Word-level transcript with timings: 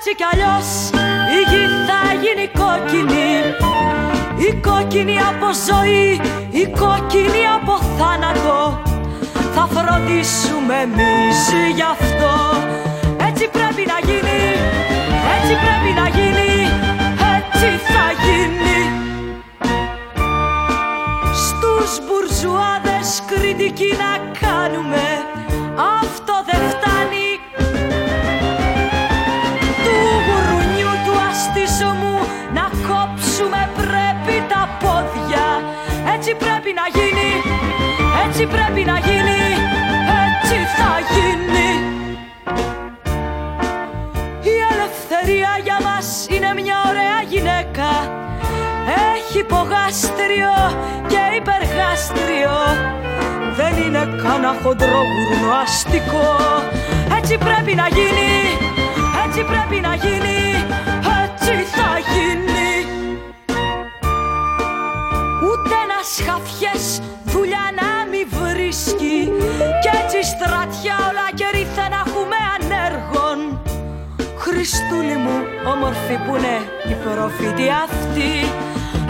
Έτσι 0.00 0.14
κι 0.14 0.26
αλλιώς 0.32 0.68
η 1.38 1.40
γη 1.50 1.64
θα 1.86 2.00
γίνει 2.22 2.46
κόκκινη. 2.60 3.30
Η 4.48 4.50
κόκκινη 4.66 5.16
από 5.30 5.48
ζωή, 5.68 6.20
η 6.62 6.64
κόκκινη 6.80 7.42
από 7.56 7.74
θάνατο. 7.98 8.82
Θα 9.54 9.68
φροντίσουμε 9.74 10.74
εμείς 10.86 11.38
γι' 11.74 11.88
αυτό. 11.96 12.32
Έτσι 13.28 13.48
πρέπει 13.56 13.82
να 13.92 13.98
γίνει, 14.08 14.42
έτσι 15.34 15.54
πρέπει 15.64 15.90
να 16.00 16.06
γίνει 16.16 16.54
Έτσι 17.36 17.68
θα 17.92 18.06
γίνει. 18.24 18.80
Στους 21.46 21.90
μπουρζουάδες 22.04 23.22
κριτική 23.26 23.92
να 24.02 24.12
κάνουμε. 24.40 25.04
Αυτό 26.02 26.34
δεν 26.50 26.60
φτάνει 26.68 26.87
Έτσι 36.30 36.44
πρέπει 36.46 36.72
να 36.80 36.86
γίνει, 37.00 37.30
έτσι 38.24 38.46
πρέπει 38.46 38.82
να 38.90 38.98
γίνει, 38.98 39.42
έτσι 40.24 40.56
θα 40.78 40.92
γίνει. 41.12 41.70
Η 44.52 44.56
ελευθερία 44.72 45.52
για 45.64 45.78
μας 45.86 46.26
είναι 46.30 46.50
μια 46.62 46.76
ωραία 46.88 47.18
γυναίκα. 47.32 47.90
Έχει 49.12 49.38
υπογάστριο 49.38 50.52
και 51.06 51.22
υπεργάστριο. 51.40 52.54
Δεν 53.58 53.74
είναι 53.82 54.02
κανένα 54.22 54.56
χοντρό 54.62 55.02
αστικό. 55.62 56.30
Έτσι 57.18 57.38
πρέπει 57.38 57.74
να 57.74 57.86
γίνει, 57.96 58.32
έτσι 59.24 59.40
πρέπει 59.50 59.78
να 59.86 59.94
γίνει, 59.94 60.40
έτσι 61.22 61.54
θα 61.76 61.97
χαφιές 66.26 67.00
δουλειά 67.24 67.66
να 67.80 67.88
μη 68.10 68.22
βρίσκει. 68.38 69.18
Κι 69.82 69.90
έτσι 70.00 70.20
στρατιά 70.32 70.96
όλα 71.08 71.26
και 71.34 71.46
ρίθε 71.54 71.86
να 71.94 72.00
έχουμε 72.06 72.38
ανέργων. 72.56 73.38
Χριστούλη 74.38 75.16
μου 75.16 75.36
όμορφη 75.72 76.16
που 76.24 76.36
είναι 76.36 76.56
η 76.92 76.94
προφήτη 77.04 77.66
αυτή. 77.84 78.32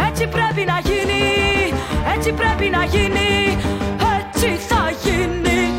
Έτσι 0.08 0.26
πρέπει 0.26 0.62
να 0.72 0.78
γίνει, 0.88 1.24
έτσι 2.14 2.32
πρέπει 2.32 2.68
να 2.76 2.84
γίνει 2.84 3.58
Έτσι 4.38 4.48
θα 4.68 4.90
γίνει. 5.02 5.72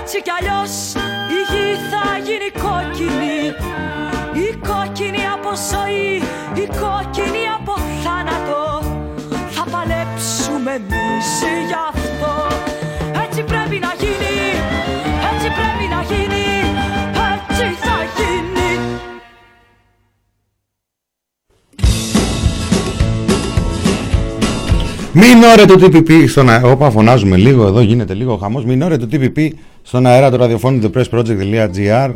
Έτσι 0.00 0.22
κι 0.22 0.30
αλλιώς 0.38 1.01
Μην 25.14 25.42
ώρε 25.42 25.64
το 25.64 25.74
TPP 25.80 26.28
στον 26.28 26.50
αέρα. 26.50 26.70
Όπα, 26.70 26.90
φωνάζουμε 26.90 27.36
λίγο 27.36 27.66
εδώ, 27.66 27.80
γίνεται 27.80 28.14
λίγο 28.14 28.36
χαμός. 28.36 28.64
Μην 28.64 28.82
ώρε 28.82 28.96
το 28.96 29.08
TPP 29.12 29.48
στον 29.82 30.06
αέρα 30.06 30.30
του 30.30 30.36
ραδιοφώνου 30.36 30.90
thepressproject.gr. 30.94 32.10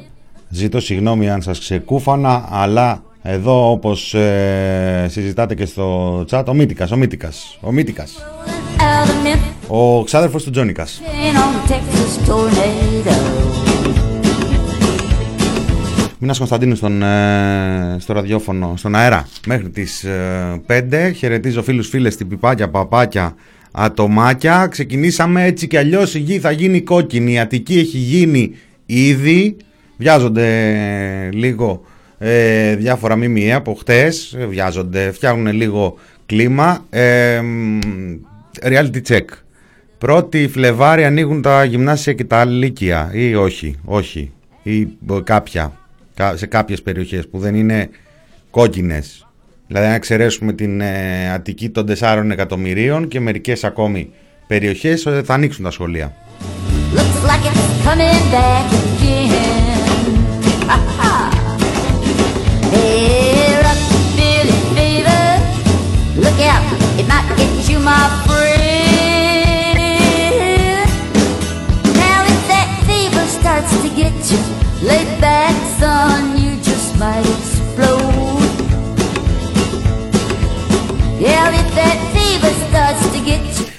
Ζητώ 0.48 0.80
συγγνώμη 0.80 1.30
αν 1.30 1.42
σας 1.42 1.58
ξεκούφανα, 1.58 2.48
αλλά 2.50 3.02
εδώ 3.22 3.70
όπως 3.70 4.14
ε, 4.14 5.06
συζητάτε 5.10 5.54
και 5.54 5.66
στο 5.66 6.18
chat, 6.30 6.42
ο 6.48 6.54
Μίτικας, 6.54 6.90
ο 6.90 6.96
Μίτικας, 6.96 7.58
ο 7.60 7.72
Μίτικας. 7.72 8.14
Ο 9.68 10.04
ξάδερφος 10.04 10.44
του 10.44 10.50
Τζόνικας. 10.50 11.00
Μινάς 16.26 16.40
Κωνσταντίνου 16.40 16.74
στον, 16.74 17.02
ε, 17.02 17.96
στο 17.98 18.12
ραδιόφωνο, 18.12 18.74
στον 18.76 18.94
αέρα, 18.94 19.28
μέχρι 19.46 19.70
τις 19.70 20.04
ε, 20.04 20.60
5. 20.66 21.12
Χαιρετίζω 21.16 21.62
φίλους, 21.62 21.88
φίλες, 21.88 22.16
πιπάκια, 22.16 22.68
παπάκια, 22.68 23.34
ατομάκια. 23.72 24.66
Ξεκινήσαμε 24.66 25.44
έτσι 25.44 25.66
κι 25.66 25.76
αλλιώς 25.76 26.14
η 26.14 26.18
γη 26.18 26.38
θα 26.38 26.50
γίνει 26.50 26.80
κόκκινη. 26.80 27.32
Η 27.32 27.38
Αττική 27.38 27.78
έχει 27.78 27.98
γίνει 27.98 28.54
ήδη. 28.86 29.56
Βιάζονται 29.96 30.48
λίγο 31.32 31.82
ε, 32.18 32.76
διάφορα 32.76 33.16
μιμιέ 33.16 33.54
από 33.54 33.74
χτες, 33.74 34.36
ε, 34.38 34.46
βιάζονται, 34.46 35.10
φτιάχνουν 35.12 35.54
λίγο 35.54 35.96
κλίμα. 36.26 36.84
Ε, 36.90 37.40
reality 38.62 39.02
check. 39.08 39.24
Πρώτη 39.98 40.48
Φλεβάρι 40.48 41.04
ανοίγουν 41.04 41.42
τα 41.42 41.64
γυμνάσια 41.64 42.12
και 42.12 42.24
τα 42.24 42.44
λύκεια 42.44 43.10
ή 43.12 43.34
όχι, 43.34 43.76
όχι. 43.84 44.30
Ή 44.62 44.88
κάποια, 45.24 45.72
σε 46.34 46.46
κάποιες 46.46 46.82
περιοχές 46.82 47.28
που 47.28 47.38
δεν 47.38 47.54
είναι 47.54 47.88
κόκκινες. 48.50 49.26
Δηλαδή 49.66 49.86
να 49.86 49.94
εξαιρέσουμε 49.94 50.52
την 50.52 50.80
ε, 50.80 51.30
Αττική 51.32 51.70
των 51.70 51.86
4 52.00 52.28
εκατομμυρίων 52.30 53.08
και 53.08 53.20
μερικές 53.20 53.64
ακόμη 53.64 54.10
περιοχές 54.46 55.06
ε, 55.06 55.22
θα 55.24 55.34
ανοίξουν 55.34 55.64
τα 55.64 55.70
σχολεία. 55.70 56.12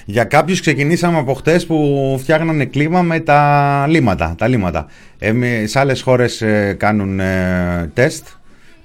Για 0.06 0.24
κάποιους 0.24 0.62
ξεκινήσαμε 0.62 1.18
από 1.18 1.34
χτες 1.34 1.66
που 1.66 2.16
φτιάχνανε 2.20 2.66
κλίμα 2.66 3.02
με 3.02 3.20
τα 3.20 3.86
λίματα. 3.90 4.36
Τα 4.38 4.48
λίματα. 4.48 4.88
Ε, 5.20 5.34
σε 5.66 5.80
άλλες 5.80 6.02
χώρες 6.02 6.42
ε, 6.42 6.76
κάνουν 6.80 7.20
ε, 7.20 7.92
τεστ, 7.94 8.28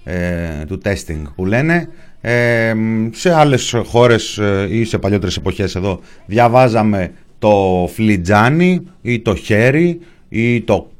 ε, 0.04 0.64
του 0.66 0.80
testing 0.84 1.22
που 1.34 1.46
λένε. 1.46 1.88
Ε, 2.20 2.74
σε 3.12 3.34
άλλες 3.34 3.74
χώρες 3.84 4.40
ή 4.68 4.84
σε 4.84 4.98
παλιότερες 4.98 5.36
εποχές 5.36 5.74
εδώ 5.74 6.00
διαβάζαμε 6.26 7.12
το 7.38 7.88
φλιτζάνι 7.94 8.82
ή 9.02 9.20
το 9.20 9.34
χέρι 9.34 10.00
ή 10.28 10.60
το 10.60 10.91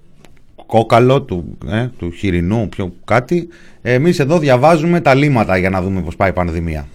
κόκαλο 0.72 1.22
του, 1.22 1.58
ε, 1.68 1.86
του 1.98 2.10
χοιρινού, 2.10 2.68
πιο 2.68 2.92
κάτι. 3.04 3.48
Εμείς 3.82 4.18
εδώ 4.18 4.38
διαβάζουμε 4.38 5.00
τα 5.00 5.14
λίματα 5.14 5.56
για 5.56 5.70
να 5.70 5.82
δούμε 5.82 6.00
πώς 6.00 6.16
πάει 6.16 6.28
η 6.28 6.32
πανδημία. 6.32 6.86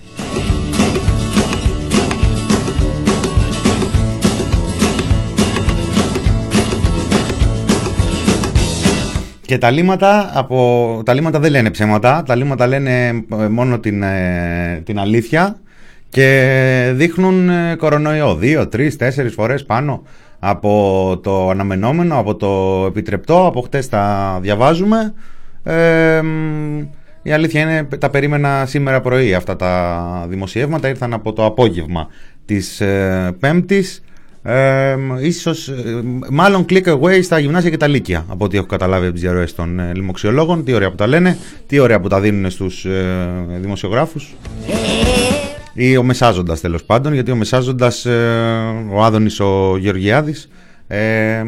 Και 9.42 9.58
τα 9.58 9.72
λίματα, 9.72 10.32
από, 10.34 11.02
τα 11.06 11.14
λίματα 11.14 11.40
δεν 11.40 11.52
λένε 11.52 11.72
ψέματα, 11.72 12.24
τα 12.24 12.36
λίματα 12.36 12.68
λένε 12.68 13.08
ε, 13.08 13.48
μόνο 13.48 13.80
την, 13.80 14.04
ε, 14.04 14.82
την 14.86 15.00
αλήθεια 15.00 15.60
και 16.10 16.92
δείχνουν 16.94 17.50
ε, 17.50 17.76
κορονοϊό 17.76 18.36
δύο, 18.36 18.68
τρεις, 18.68 18.96
τέσσερις 18.96 19.34
φορές 19.34 19.66
πάνω 19.66 20.04
από 20.40 21.20
το 21.24 21.50
αναμενόμενο, 21.50 22.20
από 22.20 22.36
το 22.36 22.84
επιτρεπτό, 22.88 23.46
από 23.46 23.62
χτες 23.62 23.90
τα 23.90 24.38
διαβάζουμε. 24.42 25.14
η 27.22 27.32
αλήθεια 27.32 27.62
είναι, 27.62 27.84
τα 27.84 28.10
περίμενα 28.10 28.66
σήμερα 28.66 29.02
πρωί 29.02 29.34
αυτά 29.34 29.56
τα 29.56 30.26
δημοσιεύματα, 30.30 30.88
ήρθαν 30.88 31.14
από 31.14 31.34
το 31.34 31.46
απόγευμα 31.46 32.08
της 32.46 32.82
Πέμπτης. 33.40 34.02
Ε, 34.50 34.98
ίσως, 35.22 35.72
μάλλον 36.30 36.66
click 36.70 36.84
away 36.84 37.24
στα 37.24 37.40
γυμνάσια 37.40 37.70
και 37.70 37.78
τα 37.78 37.88
λύκεια 37.88 38.26
από 38.28 38.46
ό,τι 38.46 38.58
έχω 38.58 38.66
καταλάβει 38.66 39.04
από 39.04 39.14
τις 39.14 39.22
διαρροές 39.22 39.56
των 39.56 39.80
ε, 39.80 39.92
λοιμοξιολόγων. 39.94 40.64
Τι 40.64 40.74
ωραία 40.74 40.90
που 40.90 40.96
τα 40.96 41.08
λένε, 41.08 41.38
τι 41.68 41.80
ωραία 41.80 42.00
που 42.00 42.08
τα 42.08 42.20
δίνουν 42.20 42.52
στους 42.52 42.86
ε, 42.86 43.60
δημοσιογράφους 43.62 44.36
ή 45.80 45.98
ο 45.98 46.04
Μεσάζοντας 46.04 46.62
τέλος 46.62 46.84
πάντων 46.84 47.14
γιατί 47.14 47.32
ο 47.32 47.36
Μεσάζοντας, 47.36 48.06
ε, 48.06 48.16
ο 48.92 49.04
Άδωνης 49.04 49.40
ο 49.40 49.78
Γεωργιάδης 49.78 50.50
ε, 50.88 51.44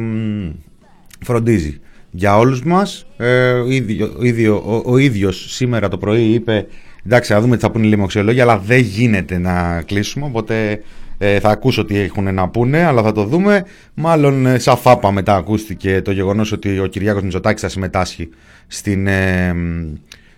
φροντίζει 1.26 1.80
για 2.12 2.38
όλους 2.38 2.64
μας 2.64 3.06
ε, 3.18 3.52
ο, 3.52 3.70
ίδιο, 3.70 4.14
ο, 4.20 4.24
ίδιο, 4.24 4.64
ο, 4.66 4.92
ο 4.92 4.98
ίδιος 4.98 5.54
σήμερα 5.54 5.88
το 5.88 5.98
πρωί 5.98 6.24
είπε 6.24 6.68
εντάξει 7.06 7.34
θα 7.34 7.42
δούμε 7.42 7.56
τι 7.56 7.62
θα 7.62 7.72
πούνε 7.72 7.86
οι 7.86 7.90
λοιμοξιολόγοι 7.90 8.42
αλλά 8.42 8.58
δεν 8.58 8.80
γίνεται 8.80 9.38
να 9.38 9.82
κλείσουμε 9.86 10.26
οπότε 10.26 10.82
Ε, 11.22 11.40
θα 11.40 11.50
ακούσω 11.50 11.86
τι 11.86 12.00
έχουν 12.00 12.34
να 12.34 12.50
πούνε, 12.50 12.84
αλλά 12.84 13.04
θα 13.04 13.12
το 13.12 13.24
δούμε. 13.24 13.66
Μάλλον 13.94 14.46
ε, 14.46 14.60
σαν 14.60 14.78
φάπα 14.78 15.12
μετά 15.12 15.36
ακούστηκε 15.36 16.02
το 16.02 16.12
γεγονός 16.12 16.52
ότι 16.52 16.80
ο 16.80 16.86
Κυριάκος 16.86 17.22
Μητσοτάκης 17.24 17.62
θα 17.62 17.70
συμμετάσχει 17.70 18.30
στην 18.68 19.08
ε, 19.08 19.56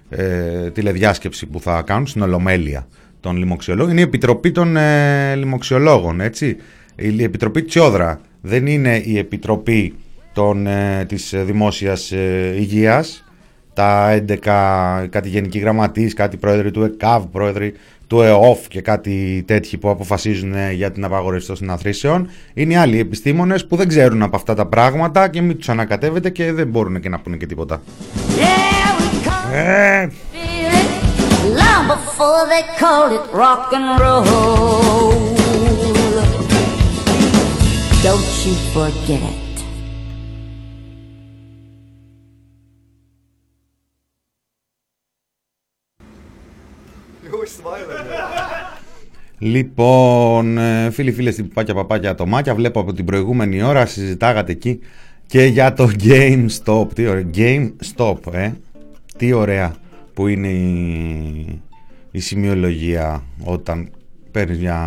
ε, 0.09 0.69
τηλεδιάσκεψη 0.69 1.45
που 1.45 1.59
θα 1.59 1.81
κάνουν, 1.81 2.07
στην 2.07 2.21
Ολομέλεια 2.21 2.87
των 3.21 3.37
λοιμοξιολόγων. 3.37 3.91
Είναι 3.91 3.99
η 3.99 4.03
Επιτροπή 4.03 4.51
των 4.51 4.77
ε, 4.77 5.35
Λοιμοξιολόγων, 5.35 6.21
έτσι. 6.21 6.57
Η 6.95 7.23
Επιτροπή 7.23 7.63
Τσιόδρα 7.63 8.21
δεν 8.41 8.67
είναι 8.67 9.01
η 9.05 9.17
Επιτροπή 9.17 9.93
των, 10.33 10.67
ε, 10.67 11.05
της 11.07 11.33
Δημόσιας 11.37 12.11
ε, 12.11 12.55
Υγείας. 12.57 13.25
Τα 13.73 14.23
11, 14.27 15.07
κάτι 15.09 15.29
γενικοί 15.29 15.59
γραμματείς, 15.59 16.13
κάτι 16.13 16.37
πρόεδροι 16.37 16.71
του 16.71 16.83
ΕΚΑΒ, 16.83 17.25
πρόεδροι 17.25 17.73
του 18.11 18.21
ΕΟΦ 18.21 18.67
και 18.67 18.81
κάτι 18.81 19.43
τέτοιοι 19.47 19.77
που 19.77 19.89
αποφασίζουν 19.89 20.53
ε, 20.53 20.71
για 20.71 20.91
την 20.91 21.03
απαγόρευση 21.03 21.47
των 21.47 21.55
συναθρήσεων. 21.55 22.29
Είναι 22.53 22.73
οι 22.73 22.75
άλλοι 22.75 22.99
επιστήμονες 22.99 23.65
που 23.65 23.75
δεν 23.75 23.87
ξέρουν 23.87 24.21
από 24.21 24.35
αυτά 24.35 24.53
τα 24.53 24.65
πράγματα 24.65 25.27
και 25.27 25.41
μην 25.41 25.57
τους 25.57 25.69
ανακατεύετε 25.69 26.29
και 26.29 26.51
δεν 26.51 26.67
μπορούν 26.67 26.99
και 26.99 27.09
να 27.09 27.19
πούνε 27.19 27.37
και 27.37 27.45
τίποτα. 27.45 27.81
Ε, 29.53 30.07
long 31.59 31.87
before 31.87 32.47
they 32.47 32.63
called 32.79 33.11
it 33.17 33.25
rock 33.33 33.73
and 33.73 33.99
roll. 33.99 35.11
Don't 38.07 38.29
you 38.45 38.53
forget 38.73 39.21
it. 39.31 39.41
Λοιπόν, 49.43 50.57
ε, 50.57 50.89
φίλοι 50.91 51.11
φίλοι 51.11 51.31
στην 51.31 51.47
παπάκια 51.47 51.73
παπάκια 51.73 52.09
ατομάκια, 52.09 52.55
βλέπω 52.55 52.79
από 52.79 52.93
την 52.93 53.05
προηγούμενη 53.05 53.61
ώρα 53.61 53.85
συζητάγατε 53.85 54.51
εκεί 54.51 54.79
και 55.25 55.43
για 55.43 55.73
το 55.73 55.89
Game 56.03 56.45
Stop. 56.63 56.87
Τι 56.93 57.07
ωραία, 57.07 57.25
Game 57.35 57.69
Stop, 57.95 58.33
ε. 58.33 58.51
Τι 59.17 59.33
ωραία 59.33 59.80
που 60.21 60.27
είναι 60.27 60.47
η, 60.47 61.61
η 62.11 62.19
σημειολογία 62.19 63.23
όταν 63.43 63.89
παίρνεις 64.31 64.57
μια, 64.57 64.79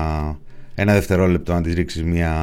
ένα 0.75 0.93
δευτερόλεπτο 0.93 1.53
να 1.53 1.61
της 1.61 1.75
ρίξεις 1.75 2.03
μια 2.05 2.35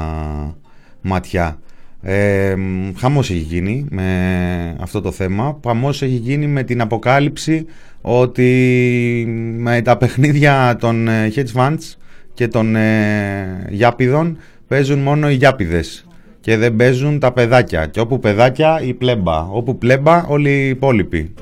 ματιά. 1.02 1.60
Ε, 2.02 2.56
χαμός 2.98 3.30
έχει 3.30 3.40
γίνει 3.40 3.86
με 3.90 4.78
αυτό 4.80 5.02
το 5.02 5.12
θέμα. 5.12 5.60
Χαμός 5.66 6.02
έχει 6.02 6.16
γίνει 6.16 6.48
με 6.48 6.64
την 6.64 6.82
αποκάλυψη 6.82 7.66
ότι 8.02 9.26
με 9.58 9.82
τα 9.82 9.98
παιχνίδια 9.98 10.76
των 10.80 11.08
ε, 11.08 11.32
hedge 11.36 11.54
funds 11.56 11.96
και 12.34 12.48
των 12.48 12.76
ε, 12.76 13.68
γιάπηδων 13.70 14.38
παίζουν 14.68 15.00
μόνο 15.00 15.30
οι 15.30 15.34
γιάπηδες 15.34 16.06
και 16.42 16.58
δεν 16.58 16.76
παίζουν 16.76 17.20
τα 17.20 17.32
παιδάκια. 17.32 17.86
Και 17.86 18.00
όπου 18.00 18.20
παιδάκια, 18.20 18.82
η 18.82 18.94
πλέμπα. 18.94 19.42
Όπου 19.42 19.78
πλέμπα, 19.78 20.26
όλοι 20.28 20.50
οι 20.50 20.68
υπόλοιποι. 20.68 21.34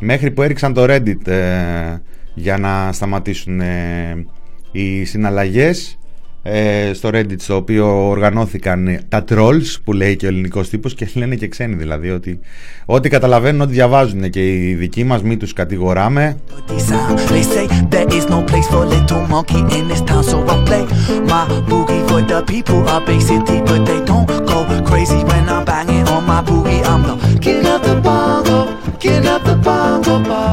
Μέχρι 0.00 0.30
που 0.30 0.42
έριξαν 0.42 0.74
το 0.74 0.84
Reddit 0.88 1.26
ε, 1.26 2.00
για 2.34 2.58
να 2.58 2.92
σταματήσουν 2.92 3.60
ε, 3.60 4.26
οι 4.72 5.04
συναλλαγές 5.04 5.88
ε, 5.88 6.01
στο 6.92 7.08
Reddit 7.12 7.38
στο 7.38 7.56
οποίο 7.56 8.08
οργανώθηκαν 8.08 8.98
τα 9.08 9.24
trolls 9.28 9.76
που 9.84 9.92
λέει 9.92 10.16
και 10.16 10.26
ο 10.26 10.28
ελληνικός 10.28 10.68
τύπος 10.68 10.94
και 10.94 11.08
λένε 11.14 11.34
και 11.34 11.48
ξένοι 11.48 11.74
δηλαδή 11.74 12.10
ότι 12.10 12.40
ό,τι 12.84 13.08
καταλαβαίνουν 13.08 13.60
ότι 13.60 13.72
διαβάζουν. 13.72 14.30
Και 14.30 14.54
οι 14.54 14.74
δικοί 14.74 15.04
μας 15.04 15.22
μην 15.22 15.38
τους 15.38 15.52
κατηγοράμε. 15.52 16.36
Hit 30.22 30.51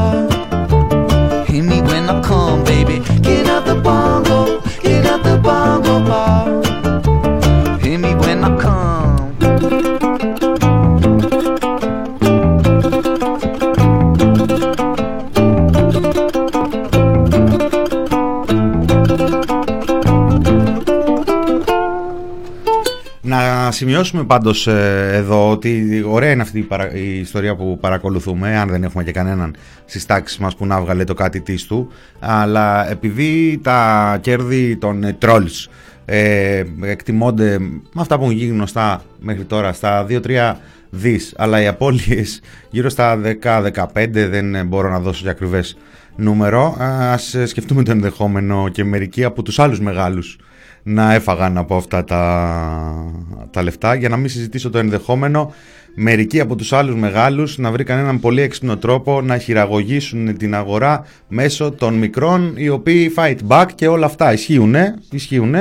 σημειώσουμε 23.90 24.24
πάντως 24.24 24.66
ε, 24.66 25.10
εδώ 25.12 25.50
ότι 25.50 26.02
ωραία 26.06 26.30
είναι 26.30 26.42
αυτή 26.42 26.58
η, 26.58 26.62
παρα... 26.62 26.94
η, 26.94 27.18
ιστορία 27.18 27.56
που 27.56 27.78
παρακολουθούμε 27.80 28.56
αν 28.56 28.68
δεν 28.68 28.82
έχουμε 28.82 29.04
και 29.04 29.12
κανέναν 29.12 29.54
στις 29.84 30.06
τάξεις 30.06 30.38
μας 30.38 30.56
που 30.56 30.66
να 30.66 30.80
βγάλε 30.80 31.04
το 31.04 31.14
κάτι 31.14 31.40
της 31.40 31.66
του. 31.66 31.88
Αλλά 32.18 32.90
επειδή 32.90 33.60
τα 33.62 34.18
κέρδη 34.20 34.76
των 34.76 35.04
ε, 35.04 35.16
trolls 35.22 35.68
ε, 36.04 36.64
εκτιμώνται 36.82 37.58
με 37.58 38.00
αυτά 38.00 38.18
που 38.18 38.24
έχουν 38.24 38.36
γίνει 38.36 38.52
γνωστά 38.52 39.02
μέχρι 39.20 39.44
τώρα 39.44 39.72
στα 39.72 40.06
2-3 40.08 40.54
δις 40.90 41.34
αλλά 41.36 41.62
οι 41.62 41.66
απώλειες 41.66 42.40
γύρω 42.70 42.88
στα 42.88 43.20
10-15 43.42 44.08
δεν 44.10 44.66
μπορώ 44.66 44.90
να 44.90 45.00
δώσω 45.00 45.20
για 45.22 45.30
ακριβές 45.30 45.76
νούμερο. 46.16 46.76
Ας 46.78 47.36
σκεφτούμε 47.44 47.82
το 47.82 47.90
ενδεχόμενο 47.90 48.68
και 48.68 48.84
μερικοί 48.84 49.24
από 49.24 49.42
τους 49.42 49.58
άλλους 49.58 49.80
μεγάλους 49.80 50.38
να 50.82 51.14
έφαγαν 51.14 51.58
από 51.58 51.76
αυτά 51.76 52.04
τα, 52.04 53.12
τα 53.50 53.62
λεφτά 53.62 53.94
για 53.94 54.08
να 54.08 54.16
μην 54.16 54.28
συζητήσω 54.28 54.70
το 54.70 54.78
ενδεχόμενο 54.78 55.52
μερικοί 55.94 56.40
από 56.40 56.56
τους 56.56 56.72
άλλους 56.72 56.94
μεγάλους 56.94 57.58
να 57.58 57.70
βρήκαν 57.70 57.98
έναν 57.98 58.20
πολύ 58.20 58.40
έξυπνο 58.40 58.76
τρόπο 58.76 59.20
να 59.20 59.38
χειραγωγήσουν 59.38 60.36
την 60.36 60.54
αγορά 60.54 61.06
μέσω 61.28 61.70
των 61.70 61.94
μικρών 61.94 62.52
οι 62.56 62.68
οποίοι 62.68 63.12
fight 63.16 63.36
back 63.48 63.66
και 63.74 63.88
όλα 63.88 64.06
αυτά. 64.06 64.32
Ισχύουν, 64.32 64.74
ισχύουν. 65.10 65.54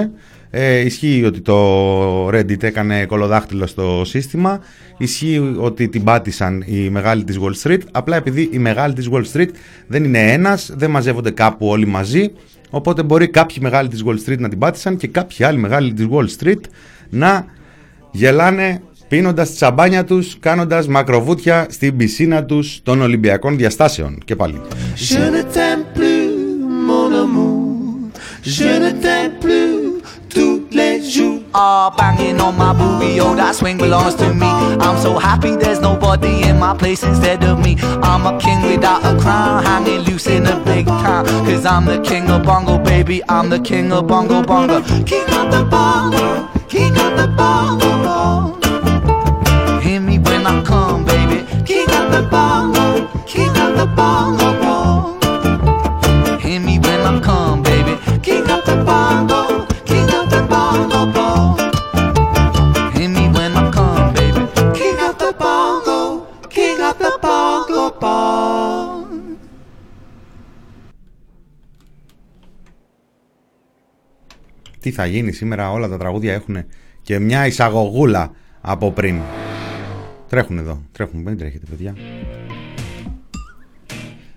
Ε, 0.51 0.77
ισχύει 0.77 1.23
ότι 1.25 1.41
το 1.41 2.27
Reddit 2.27 2.63
έκανε 2.63 3.05
κολοδάχτυλο 3.05 3.67
στο 3.67 4.01
σύστημα. 4.05 4.59
Ισχύει 4.97 5.55
ότι 5.57 5.89
την 5.89 6.03
πάτησαν 6.03 6.63
οι 6.67 6.89
μεγάλοι 6.89 7.23
της 7.23 7.39
Wall 7.41 7.67
Street. 7.67 7.79
Απλά 7.91 8.15
επειδή 8.15 8.49
οι 8.51 8.57
μεγάλοι 8.57 8.93
της 8.93 9.09
Wall 9.11 9.23
Street 9.33 9.49
δεν 9.87 10.03
είναι 10.03 10.31
ένας 10.31 10.71
Δεν 10.75 10.89
μαζεύονται 10.89 11.31
κάπου 11.31 11.67
όλοι 11.67 11.85
μαζί 11.85 12.31
Οπότε 12.69 13.03
μπορεί 13.03 13.27
κάποιοι 13.27 13.57
μεγάλοι 13.61 13.87
της 13.89 14.03
Wall 14.05 14.29
Street 14.29 14.37
να 14.39 14.49
την 14.49 14.59
πάτησαν 14.59 14.97
και 14.97 15.07
κάποιοι 15.07 15.45
άλλοι 15.45 15.57
μεγάλοι 15.57 15.93
της 15.93 16.07
Wall 16.11 16.25
Street 16.39 16.61
να 17.09 17.45
γελάνε 18.11 18.81
πίνοντας 19.07 19.49
τη 19.49 19.57
σαμπάνια 19.57 20.03
τους, 20.03 20.37
κάνοντας 20.39 20.87
μακροβούτια 20.87 21.65
στην 21.69 21.97
πισίνα 21.97 22.43
τους 22.45 22.79
των 22.83 23.01
Ολυμπιακών 23.01 23.57
διαστάσεων. 23.57 24.17
Και 24.25 24.35
πάλι. 24.35 24.61
Are 31.53 31.91
banging 31.91 32.39
on 32.39 32.57
my 32.57 32.73
booty, 32.73 33.19
oh 33.19 33.35
that 33.35 33.55
swing 33.55 33.77
belongs 33.77 34.15
to 34.15 34.33
me. 34.33 34.47
I'm 34.47 34.99
so 35.01 35.17
happy 35.17 35.55
there's 35.55 35.79
nobody 35.79 36.43
in 36.47 36.59
my 36.59 36.75
place 36.77 37.03
instead 37.03 37.43
of 37.43 37.59
me. 37.59 37.77
I'm 37.79 38.25
a 38.25 38.39
king 38.39 38.61
without 38.63 39.03
a 39.03 39.19
crown, 39.19 39.63
hanging 39.63 40.01
loose 40.01 40.27
in 40.27 40.45
a 40.45 40.59
big 40.63 40.85
town. 40.85 41.25
Cause 41.45 41.65
I'm 41.65 41.85
the 41.85 42.01
king 42.01 42.29
of 42.29 42.43
bongo, 42.43 42.77
baby, 42.77 43.21
I'm 43.29 43.49
the 43.49 43.59
king 43.59 43.91
of 43.91 44.07
bongo 44.07 44.43
bongo. 44.43 44.81
King 45.03 45.29
of 45.33 45.51
the 45.51 45.67
bongo, 45.69 46.47
king 46.67 46.91
of 46.97 47.17
the 47.17 47.27
bongo 47.35 47.89
bongo. 48.03 49.79
Hear 49.79 50.01
me 50.01 50.19
when 50.19 50.45
I 50.45 50.63
come, 50.63 51.05
baby. 51.05 51.45
King 51.65 51.89
of 51.91 52.11
the 52.11 52.27
bongo, 52.29 53.07
king 53.25 53.49
of 53.49 53.77
the 53.77 53.87
bongo 53.95 54.48
Τι 74.89 74.95
θα 74.95 75.05
γίνει 75.05 75.31
σήμερα, 75.31 75.71
όλα 75.71 75.87
τα 75.87 75.97
τραγούδια 75.97 76.33
έχουν 76.33 76.57
και 77.01 77.19
μια 77.19 77.45
εισαγωγούλα 77.45 78.31
από 78.61 78.91
πριν. 78.91 79.15
Τρέχουν 80.29 80.57
εδώ, 80.57 80.81
τρέχουν, 80.91 81.21
μην 81.21 81.37
τρέχετε 81.37 81.65
παιδιά. 81.69 81.95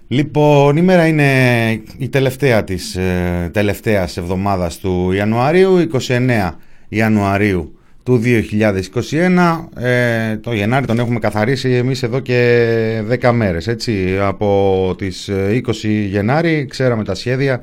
Λοιπόν, 0.08 0.76
η 0.76 0.82
μέρα 0.82 1.06
είναι 1.06 1.70
η 1.98 2.08
τελευταία 2.08 2.64
της 2.64 2.96
ε, 2.96 3.50
τελευταίας 3.52 4.16
εβδομάδας 4.16 4.78
του 4.78 5.12
Ιανουαρίου, 5.12 5.88
29 6.08 6.50
Ιανουαρίου 6.88 7.78
του 8.02 8.22
2021. 8.24 9.82
Ε, 9.82 10.36
το 10.36 10.52
Γενάρη 10.52 10.86
τον 10.86 10.98
έχουμε 10.98 11.18
καθαρίσει 11.18 11.70
εμείς 11.70 12.02
εδώ 12.02 12.20
και 12.20 13.02
10 13.20 13.30
μέρες. 13.32 13.66
Έτσι. 13.66 14.18
Από 14.20 14.94
τις 14.98 15.30
20 15.30 15.60
Γενάρη 16.08 16.66
ξέραμε 16.66 17.04
τα 17.04 17.14
σχέδια 17.14 17.60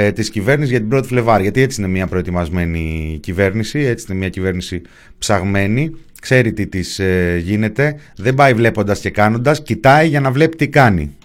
ε, 0.00 0.12
της 0.12 0.30
κυβέρνησης 0.30 0.70
για 0.70 0.80
την 0.80 0.98
1η 0.98 1.04
Φλεβάρη. 1.04 1.42
Γιατί 1.42 1.60
έτσι 1.60 1.80
είναι 1.80 1.90
μια 1.90 2.06
προετοιμασμένη 2.06 3.18
κυβέρνηση, 3.22 3.78
έτσι 3.78 4.06
είναι 4.08 4.18
μια 4.18 4.28
κυβέρνηση 4.28 4.82
ψαγμένη. 5.18 5.90
Ξέρει 6.20 6.52
τι 6.52 6.66
της 6.66 6.98
ε, 6.98 7.40
γίνεται, 7.42 7.96
δεν 8.16 8.34
πάει 8.34 8.54
βλέποντας 8.54 9.00
και 9.00 9.10
κάνοντας, 9.10 9.62
κοιτάει 9.62 10.08
για 10.08 10.20
να 10.20 10.30
βλέπει 10.30 10.56
τι 10.56 10.68
κάνει. 10.68 11.16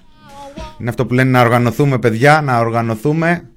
Είναι 0.80 0.90
αυτό 0.90 1.06
που 1.06 1.14
λένε 1.14 1.30
να 1.30 1.42
οργανωθούμε 1.42 2.00
παιδιά, 2.00 2.42
να 2.42 2.60
οργανωθούμε 2.60 3.48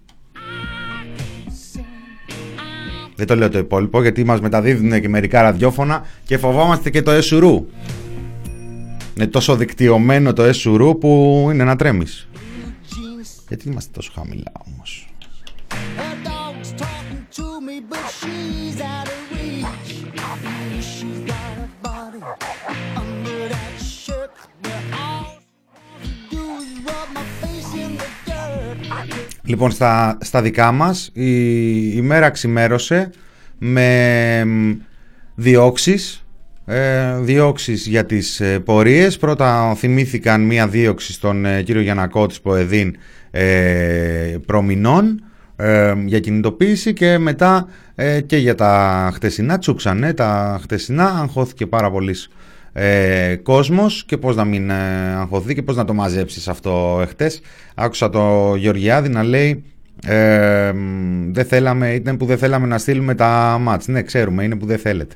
Δεν 3.17 3.27
το 3.27 3.37
λέω 3.37 3.49
το 3.49 3.59
υπόλοιπο 3.59 4.03
γιατί 4.03 4.25
μας 4.25 4.41
μεταδίδουν 4.41 5.01
και 5.01 5.09
μερικά 5.09 5.43
ραδιόφωνα 5.43 6.07
και 6.25 6.39
φοβόμαστε 6.39 6.91
και 6.91 7.03
το 7.03 7.11
εσουρού. 7.11 7.67
Είναι 9.17 9.27
τόσο 9.27 9.57
δικτυωμένο 9.57 10.33
το 10.33 10.43
εσουρού 10.43 10.99
που 10.99 11.41
είναι 11.53 11.65
να 11.65 11.77
τρέμεις. 11.77 12.29
Γιατί 13.49 13.69
είμαστε 13.69 13.91
τόσο 13.95 14.13
χαμηλά 14.15 14.53
όμως. 14.67 15.06
Λοιπόν, 29.47 29.71
στα, 29.71 30.19
στα 30.21 30.43
δικά 30.43 30.73
μας 30.73 31.11
η, 31.13 32.01
μέρα 32.01 32.31
ξημέρωσε 32.31 33.11
με 33.59 34.45
διώξεις, 35.35 36.27
ε, 36.65 37.19
διώξεις 37.21 37.87
για 37.87 38.05
τις 38.07 38.41
ε, 38.41 38.59
πορείες. 38.59 39.17
Πρώτα 39.17 39.75
θυμήθηκαν 39.75 40.41
μία 40.41 40.69
δίωξη 40.69 41.13
στον 41.13 41.45
ε, 41.45 41.63
κύριο 41.63 41.83
Γιανακό 41.83 42.27
της 42.27 42.41
Ποεδίν 42.41 42.97
ε, 43.31 44.37
προμηνών 44.47 45.25
ε, 45.57 45.95
για 46.05 46.21
κινητοποίηση 46.21 46.93
και 46.93 47.19
μετά 47.19 47.69
και 48.27 48.37
για 48.37 48.55
τα 48.55 49.11
χτεσινά 49.15 49.59
τσούξανε. 49.59 50.13
Τα 50.13 50.59
χτεσινά 50.63 51.05
αγχώθηκε 51.05 51.67
πάρα 51.67 51.91
πολύ 51.91 52.15
ε, 52.79 53.37
κόσμος 53.43 54.05
και 54.05 54.17
πώς 54.17 54.37
να 54.37 54.45
μην 54.45 54.71
ε, 54.71 54.75
αγχωθεί 55.19 55.55
και 55.55 55.63
πώς 55.63 55.77
να 55.77 55.85
το 55.85 55.95
μαζέψεις 55.95 56.49
αυτό 56.49 56.99
εχθές. 57.03 57.41
Άκουσα 57.75 58.11
το 58.11 58.55
Γεωργιάδη 58.57 59.09
να 59.09 59.23
λέει 59.23 59.65
ε, 60.07 60.73
δεν 61.31 61.45
θέλαμε, 61.45 61.95
ήταν 61.95 62.17
που 62.17 62.27
δεν 62.27 62.39
θέλαμε 62.39 62.67
να 62.67 62.79
στείλουμε 62.79 63.15
τα 63.15 63.59
μάτς. 63.61 63.87
Ναι, 63.89 64.03
ξέρουμε, 64.03 64.45
είναι 64.45 64.57
που 64.57 64.67
δεν 64.67 64.79
θέλετε. 64.79 65.15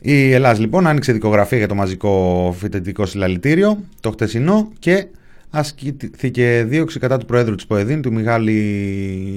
Η 0.00 0.32
Ελλάς 0.32 0.58
λοιπόν 0.58 0.86
άνοιξε 0.86 1.12
δικογραφία 1.12 1.58
για 1.58 1.68
το 1.68 1.74
μαζικό 1.74 2.54
φοιτητικό 2.58 3.06
συλλαλητήριο 3.06 3.78
το 4.00 4.10
χτεσινό 4.10 4.68
και 4.78 5.06
ασκήθηκε 5.54 6.64
δίωξη 6.68 6.98
κατά 6.98 7.18
του 7.18 7.26
Προέδρου 7.26 7.54
της 7.54 7.66
ΠΟΕΔΗΝ, 7.66 8.02
του 8.02 8.12
Μιχάλη 8.12 8.60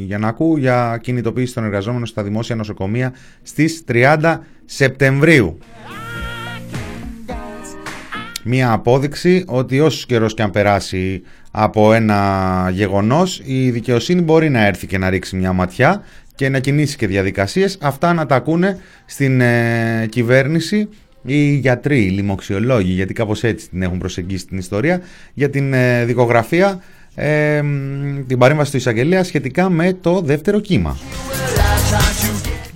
Γιαννακού, 0.06 0.58
για 0.58 1.00
κινητοποίηση 1.02 1.54
των 1.54 1.64
εργαζόμενων 1.64 2.06
στα 2.06 2.24
δημόσια 2.24 2.56
νοσοκομεία 2.56 3.14
στις 3.42 3.84
30 3.88 4.40
Σεπτεμβρίου. 4.66 5.58
Μία 8.44 8.72
απόδειξη 8.72 9.44
ότι 9.48 9.80
όσος 9.80 10.06
καιρός 10.06 10.34
και 10.34 10.42
αν 10.42 10.52
περάσει 10.52 11.22
από 11.52 11.94
ένα 11.94 12.70
γεγονός, 12.74 13.42
η 13.46 13.70
δικαιοσύνη 13.70 14.22
μπορεί 14.22 14.50
να 14.50 14.66
έρθει 14.66 14.88
και 14.88 14.98
να 14.98 15.10
ρίξει 15.10 15.36
μια 15.36 15.54
ματιά 15.54 16.04
και 16.36 16.50
να 16.50 16.60
κινήσει 16.60 16.98
και 16.98 17.08
διαδικασίες. 17.08 17.78
Αυτά 17.82 18.14
να 18.14 18.26
τα 18.26 18.36
ακούνε 18.36 18.78
στην 19.06 19.42
ε, 19.42 20.08
κυβέρνηση 20.10 20.90
οι 21.28 21.56
γιατροί, 21.56 22.06
οι 22.06 22.10
λοιμοξιολόγοι, 22.10 22.92
γιατί 22.92 23.14
κάπως 23.14 23.44
έτσι 23.44 23.70
την 23.70 23.82
έχουν 23.82 23.98
προσεγγίσει 23.98 24.48
την 24.48 24.58
ιστορία, 24.58 25.02
για 25.34 25.50
την 25.50 25.74
ε, 25.74 26.06
δικογραφία, 26.06 26.82
ε, 27.16 27.62
την 28.28 28.38
παρέμβαση 28.38 28.72
του 28.72 28.78
εισαγγελέα 28.78 29.24
σχετικά 29.24 29.70
με 29.70 29.98
το 30.02 30.22
δεύτερο 30.22 30.60
κύμα. 30.60 30.98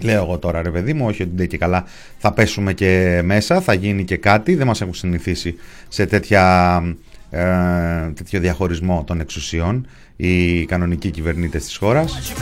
Λέω 0.02 0.24
εγώ 0.24 0.38
τώρα 0.38 0.62
ρε 0.62 0.70
παιδί 0.70 0.94
μου, 0.94 1.06
όχι 1.08 1.22
ότι 1.22 1.32
δεν 1.36 1.48
και 1.48 1.58
καλά. 1.58 1.86
Θα 2.18 2.34
πέσουμε 2.34 2.74
και 2.74 3.22
μέσα, 3.24 3.62
θα 3.62 3.74
γίνει 3.74 4.04
και 4.04 4.18
κάτι, 4.18 4.56
δεν 4.56 4.68
μας 4.68 4.82
έχουν 4.82 4.94
συνηθίσει 4.94 5.56
σε 5.88 6.06
τέτοια, 6.06 6.84
ε, 7.30 7.42
τέτοιο 8.16 8.40
διαχωρισμό 8.40 9.04
των 9.08 9.20
εξουσιών 9.20 9.88
οι 10.24 10.66
κανονικοί 10.66 11.10
κυβερνήτες 11.10 11.66
της 11.66 11.78
χώρας. 11.78 12.34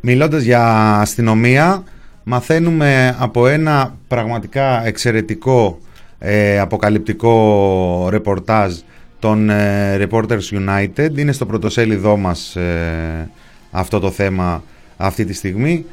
Μιλώντας 0.00 0.42
για 0.42 0.94
αστυνομία, 1.00 1.82
μαθαίνουμε 2.22 3.16
από 3.18 3.46
ένα 3.46 3.94
πραγματικά 4.08 4.86
εξαιρετικό 4.86 5.78
ε, 6.18 6.58
αποκαλυπτικό 6.58 8.06
ρεπορτάζ 8.10 8.74
των 9.18 9.50
ε, 9.50 10.06
Reporters 10.06 10.40
United. 10.50 11.10
Είναι 11.16 11.32
στο 11.32 11.46
πρωτοσέλιδό 11.46 12.16
μας 12.16 12.56
ε, 12.56 13.30
αυτό 13.70 14.00
το 14.00 14.10
θέμα 14.10 14.62
αυτή 14.96 15.24
τη 15.24 15.32
στιγμή 15.32 15.84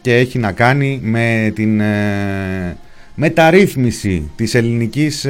και 0.00 0.16
έχει 0.16 0.38
να 0.38 0.52
κάνει 0.52 1.00
με 1.02 1.52
την 1.54 1.82
μεταρρύθμιση 3.14 4.30
της 4.36 4.54
ελληνικής 4.54 5.26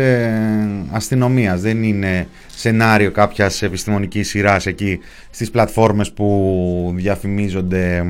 αστυνομίας. 0.90 1.60
Δεν 1.60 1.82
είναι 1.82 2.26
σενάριο 2.56 3.10
κάποιας 3.10 3.62
επιστημονικής 3.62 4.28
σειράς 4.28 4.66
εκεί 4.66 4.98
στις 5.30 5.50
πλατφόρμες 5.50 6.12
που 6.12 6.92
διαφημίζονται 6.96 8.04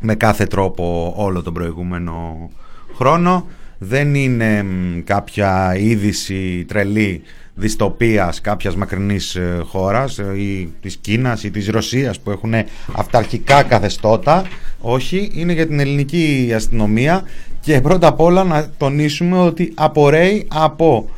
με 0.00 0.14
κάθε 0.14 0.46
τρόπο 0.46 1.14
όλο 1.16 1.42
τον 1.42 1.52
προηγούμενο 1.52 2.50
χρόνο 2.94 3.46
δεν 3.78 4.14
είναι 4.14 4.64
κάποια 5.04 5.76
είδηση 5.78 6.64
τρελή 6.68 7.22
δυστοπίας 7.54 8.40
κάποιας 8.40 8.76
μακρινής 8.76 9.34
ε, 9.34 9.60
χώρας 9.64 10.18
ε, 10.18 10.34
ή 10.36 10.72
της 10.82 10.96
Κίνας 10.96 11.44
ή 11.44 11.50
της 11.50 11.68
Ρωσίας 11.68 12.20
που 12.20 12.30
έχουν 12.30 12.54
αυταρχικά 12.92 13.62
καθεστώτα. 13.62 14.44
Όχι, 14.80 15.30
είναι 15.34 15.52
για 15.52 15.66
την 15.66 15.80
ελληνική 15.80 16.52
αστυνομία 16.54 17.22
και 17.60 17.80
πρώτα 17.80 18.06
απ' 18.06 18.20
όλα 18.20 18.44
να 18.44 18.70
τονίσουμε 18.76 19.38
ότι 19.38 19.72
απορρέει 19.74 20.46
από 20.48 21.08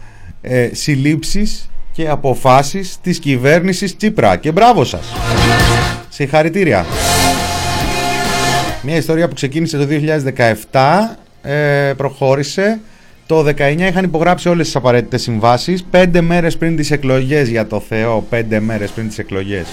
ε, 0.41 0.69
συλλήψεις 0.73 1.71
και 1.93 2.09
αποφάσεις 2.09 2.99
της 3.03 3.19
κυβέρνησης 3.19 3.97
Τσίπρα. 3.97 4.37
Και 4.37 4.53
μπράβο 4.53 4.85
σας. 4.85 5.13
Συγχαρητήρια. 6.09 6.85
Μια 8.83 8.97
ιστορία 8.97 9.29
που 9.29 9.35
ξεκίνησε 9.35 9.79
το 9.79 9.87
2017 10.71 11.17
ε, 11.43 11.93
προχώρησε. 11.97 12.81
Το 13.27 13.45
19 13.45 13.89
είχαν 13.89 14.05
υπογράψει 14.05 14.49
όλες 14.49 14.67
τις 14.67 14.77
απαραίτητες 14.77 15.23
συμβάσεις. 15.23 15.85
Πέντε 15.91 16.21
μέρες 16.21 16.57
πριν 16.57 16.77
τις 16.77 16.91
εκλογές 16.91 17.49
για 17.49 17.67
το 17.67 17.81
Θεό. 17.81 18.27
Πέντε 18.31 18.61
μέρες 18.61 18.91
πριν 18.91 19.09
τις 19.09 19.19
εκλογές. 19.19 19.67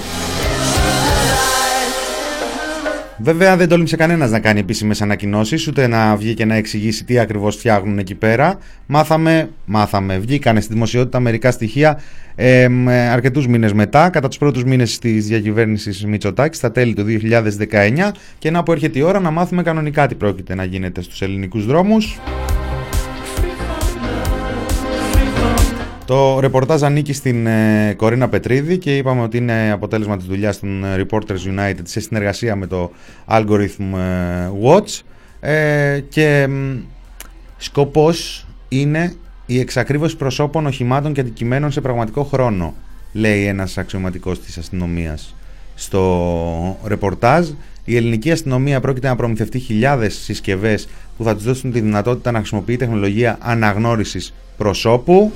Βέβαια 3.20 3.58
δεν 3.58 3.68
τόλμησε 3.70 3.96
κανένας 3.96 4.32
να 4.32 4.40
κάνει 4.40 4.60
επίσημες 4.60 5.02
ανακοινώσεις, 5.02 5.68
ούτε 5.68 5.88
να 5.88 6.16
βγει 6.16 6.34
και 6.34 6.46
να 6.46 6.56
εξηγήσει 6.56 7.04
τι 7.04 7.20
ακριβώς 7.20 7.56
φτιάχνουν 7.56 7.98
εκεί 7.98 8.16
πέρα. 8.16 8.58
Μάθαμε, 8.86 9.50
μάθαμε. 9.66 10.18
Βγήκανε 10.18 10.62
στη 10.62 10.74
δημοσιότητα 10.74 11.20
μερικά 11.20 11.52
στοιχεία 11.52 12.00
ε, 12.36 12.68
αρκετούς 13.12 13.48
μήνες 13.48 13.74
μετά, 13.74 14.10
κατά 14.10 14.28
τους 14.28 14.38
πρώτους 14.38 14.64
μήνες 14.64 15.00
της 15.00 15.28
διακυβέρνησης 15.28 16.06
Μητσοτάκης, 16.06 16.58
στα 16.58 16.72
τέλη 16.72 16.94
του 16.94 17.06
2019. 17.06 18.12
Και 18.38 18.52
να 18.52 18.64
που 18.64 18.72
έρχεται 18.72 19.00
η 19.00 19.02
ώρα 19.02 19.20
να 19.20 19.32
μάθουμε 19.32 19.64
κανονικά 19.64 20.08
τι 20.08 20.16
πρόκειται 20.16 20.56
να 20.56 20.64
γίνεται 20.64 21.02
στους 21.02 21.22
ελληνικούς 21.22 21.66
δρόμους. 21.66 22.20
Το 26.08 26.40
ρεπορτάζ 26.40 26.84
ανήκει 26.84 27.14
στην 27.14 27.48
ε, 27.48 27.94
Κορίνα 27.98 28.30
Πετρίδη 28.30 28.78
και 28.78 28.98
είπαμε 28.98 29.22
ότι 29.22 29.38
είναι 29.38 29.72
αποτέλεσμα 29.72 30.18
της 30.18 30.26
δουλειάς 30.26 30.60
των 30.60 30.84
ε, 30.84 31.06
Reporters 31.06 31.58
United 31.58 31.82
σε 31.84 32.00
συνεργασία 32.00 32.56
με 32.56 32.68
το 32.68 32.92
Algorithm 33.28 33.98
ε, 33.98 34.50
Watch. 34.64 35.02
Και 36.10 36.50
σκοπός 37.58 38.48
είναι 38.68 39.14
η 39.46 39.60
εξακρίβωση 39.60 40.18
προσώπων, 40.18 40.66
οχημάτων 40.66 41.14
και 41.14 41.22
αντικειμένων 41.22 41.72
σε 41.72 41.82
πραγματικό 41.82 42.24
χρόνο 42.24 42.74
λέει 43.14 43.46
ένας 43.46 43.78
αξιωματικός 43.78 44.42
της 44.42 44.58
αστυνομίας 44.58 45.36
στο 45.76 46.78
ρεπορτάζ 46.84 47.50
η 47.90 47.96
ελληνική 47.96 48.32
αστυνομία 48.32 48.80
πρόκειται 48.80 49.08
να 49.08 49.16
προμηθευτεί 49.16 49.60
χιλιάδες 49.60 50.16
συσκευές 50.16 50.88
που 51.18 51.24
θα 51.24 51.36
τους 51.36 51.44
δώσουν 51.44 51.72
τη 51.72 51.80
δυνατότητα 51.80 52.32
να 52.32 52.38
χρησιμοποιεί 52.38 52.78
τεχνολογία 52.78 53.38
αναγνώρισης 53.42 54.34
προσώπου. 54.58 55.32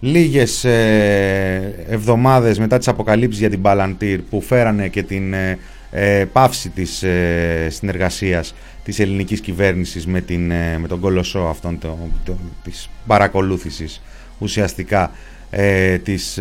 λίγες 0.00 0.64
ε, 0.64 1.74
εβδομάδες 1.88 2.58
μετά 2.58 2.78
τις 2.78 2.88
αποκαλύψεις 2.88 3.40
για 3.40 3.50
την 3.50 3.60
Palantir 3.64 4.18
που 4.30 4.40
φέρανε 4.40 4.88
και 4.88 5.02
την 5.02 5.32
ε, 5.32 5.58
ε, 5.90 6.24
πάυση 6.32 6.68
της 6.68 7.02
ε, 7.02 7.68
συνεργασίας 7.70 8.54
της 8.84 8.98
ελληνικής 8.98 9.40
κυβέρνησης 9.40 10.06
με, 10.06 10.20
την, 10.20 10.50
ε, 10.50 10.78
με 10.78 10.88
τον 10.88 11.00
κολοσσό 11.00 11.38
αυτόν 11.38 11.78
το, 11.78 11.98
το, 12.24 12.36
της 12.64 12.90
παρακολούθησης 13.06 14.02
ουσιαστικά 14.38 15.10
ε, 15.50 15.98
της 15.98 16.38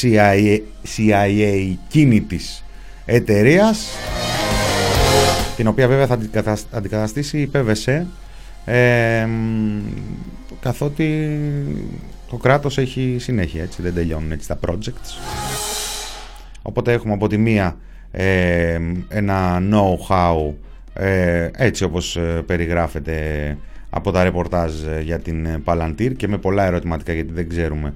CIA, 0.00 0.58
CIA 0.96 1.74
κίνητης 1.88 2.60
εταιρείας 3.06 3.88
την 5.56 5.66
οποία 5.66 5.88
βέβαια 5.88 6.06
θα 6.06 6.58
αντικαταστήσει 6.70 7.38
η 7.40 7.50
PVC 7.54 8.02
ε, 8.64 9.28
καθότι 10.60 11.38
το 12.30 12.36
κράτος 12.36 12.78
έχει 12.78 13.16
συνέχεια 13.18 13.62
έτσι 13.62 13.82
δεν 13.82 13.94
τελειώνουν 13.94 14.32
έτσι 14.32 14.48
τα 14.48 14.58
projects 14.66 15.18
οπότε 16.62 16.92
έχουμε 16.92 17.12
από 17.12 17.28
τη 17.28 17.36
μία 17.38 17.76
ε, 18.10 18.78
ένα 19.08 19.62
know-how 19.72 20.52
ε, 20.94 21.48
έτσι 21.56 21.84
όπως 21.84 22.16
ε, 22.16 22.42
περιγράφεται 22.46 23.56
από 23.90 24.10
τα 24.10 24.22
ρεπορτάζ 24.22 24.72
για 25.02 25.18
την 25.18 25.62
Palantir 25.64 26.12
και 26.16 26.28
με 26.28 26.38
πολλά 26.38 26.64
ερωτηματικά 26.64 27.12
γιατί 27.12 27.32
δεν 27.32 27.48
ξέρουμε 27.48 27.94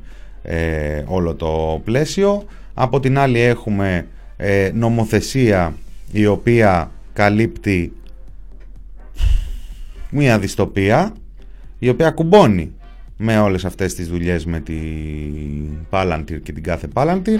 όλο 1.07 1.35
το 1.35 1.81
πλαίσιο. 1.85 2.45
Από 2.75 3.01
την 3.01 3.19
άλλη 3.19 3.41
έχουμε 3.41 4.07
νομοθεσία 4.75 5.75
η 6.13 6.27
οποία 6.27 6.91
καλύπτει 7.13 7.93
μία 10.11 10.39
δυστοπία 10.39 11.15
η 11.79 11.89
οποία 11.89 12.11
κουμπώνει 12.11 12.73
με 13.17 13.39
όλες 13.39 13.65
αυτές 13.65 13.95
τις 13.95 14.09
δουλειές 14.09 14.45
με 14.45 14.61
την 14.61 15.87
Palantir 15.91 16.41
και 16.43 16.53
την 16.53 16.63
κάθε 16.63 16.89
Palantir. 16.93 17.39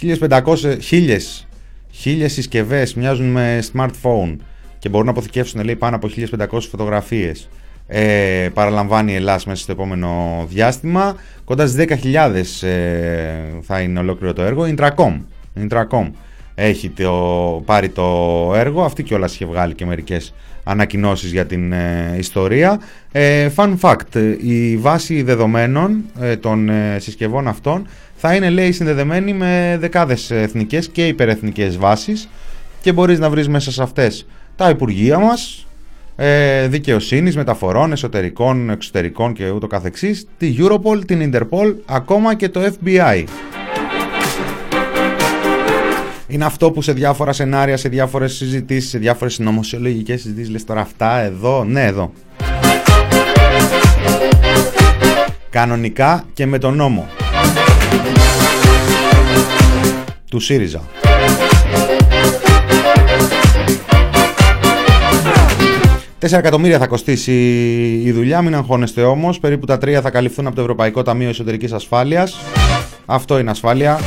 1500, 0.00 0.78
χίλιες, 0.80 1.46
χίλιες 1.90 2.32
συσκευές 2.32 2.94
μοιάζουν 2.94 3.26
με 3.26 3.62
smartphone 3.72 4.36
και 4.78 4.88
μπορούν 4.88 5.06
να 5.06 5.12
αποθηκεύσουν 5.12 5.64
λέει, 5.64 5.76
πάνω 5.76 5.96
από 5.96 6.08
1500 6.08 6.60
φωτογραφίες 6.70 7.48
ε, 7.86 8.48
παραλαμβάνει 8.54 9.12
η 9.12 9.14
Ελλάς 9.14 9.46
μέσα 9.46 9.62
στο 9.62 9.72
επόμενο 9.72 10.44
διάστημα. 10.48 11.16
Κοντά 11.44 11.66
στις 11.66 11.84
10.000 12.62 12.68
ε, 12.68 13.32
θα 13.62 13.80
είναι 13.80 13.98
ολόκληρο 13.98 14.32
το 14.32 14.42
έργο. 14.42 14.64
Intracom, 14.76 15.20
Intracom 15.60 16.10
έχει 16.54 16.90
το, 16.90 17.62
πάρει 17.64 17.88
το 17.88 18.04
έργο. 18.54 18.84
Αυτή 18.84 19.02
και 19.02 19.14
όλα 19.14 19.26
είχε 19.26 19.46
βγάλει 19.46 19.74
και 19.74 19.86
μερικές 19.86 20.34
ανακοινώσεις 20.64 21.32
για 21.32 21.46
την 21.46 21.72
ε, 21.72 22.14
ιστορία. 22.18 22.80
Ε, 23.12 23.48
Fun 23.56 23.76
fact, 23.80 24.36
η 24.42 24.76
βάση 24.76 25.22
δεδομένων 25.22 26.04
ε, 26.20 26.36
των 26.36 26.70
συσκευών 26.96 27.48
αυτών 27.48 27.86
θα 28.16 28.34
είναι 28.34 28.50
λέει 28.50 28.72
συνδεδεμένη 28.72 29.32
με 29.32 29.76
δεκάδες 29.80 30.30
εθνικές 30.30 30.88
και 30.88 31.06
υπερεθνικές 31.06 31.76
βάσεις 31.76 32.28
και 32.80 32.92
μπορείς 32.92 33.18
να 33.18 33.30
βρεις 33.30 33.48
μέσα 33.48 33.72
σε 33.72 33.82
αυτές 33.82 34.26
τα 34.56 34.68
Υπουργεία 34.68 35.18
μας, 35.18 35.65
ε, 36.16 36.68
δικαιοσύνης, 36.68 37.36
μεταφορών, 37.36 37.92
εσωτερικών, 37.92 38.70
εξωτερικών 38.70 39.32
και 39.32 39.50
ούτω 39.50 39.66
καθεξής, 39.66 40.26
τη 40.38 40.56
Europol, 40.58 41.06
την 41.06 41.30
Interpol, 41.32 41.74
ακόμα 41.86 42.34
και 42.34 42.48
το 42.48 42.60
FBI. 42.60 43.24
Είναι 46.28 46.44
αυτό 46.44 46.70
που 46.70 46.82
σε 46.82 46.92
διάφορα 46.92 47.32
σενάρια, 47.32 47.76
σε 47.76 47.88
διάφορες 47.88 48.34
συζητήσεις, 48.34 48.90
σε 48.90 48.98
διάφορες 48.98 49.38
νομοσιολογικές 49.38 50.20
συζητήσεις 50.20 50.50
λες 50.50 50.64
τώρα 50.64 50.80
αυτά 50.80 51.18
εδώ, 51.18 51.64
ναι 51.64 51.84
εδώ. 51.84 52.12
Κανονικά 55.50 56.24
και 56.32 56.46
με 56.46 56.58
τον 56.58 56.76
νόμο 56.76 57.08
του 60.30 60.40
ΣΥΡΙΖΑ. 60.40 61.05
4 66.20 66.32
εκατομμύρια 66.32 66.78
θα 66.78 66.86
κοστίσει 66.86 67.32
η 68.04 68.12
δουλειά, 68.12 68.42
μην 68.42 68.54
αγχώνεστε 68.54 69.02
όμως. 69.02 69.38
Περίπου 69.38 69.66
τα 69.66 69.76
3 69.76 69.98
θα 70.02 70.10
καλυφθούν 70.10 70.46
από 70.46 70.54
το 70.54 70.60
Ευρωπαϊκό 70.60 71.02
Ταμείο 71.02 71.28
Εσωτερικής 71.28 71.72
Ασφάλειας. 71.72 72.36
Αυτό 73.06 73.38
είναι 73.38 73.50
ασφάλεια. 73.50 74.00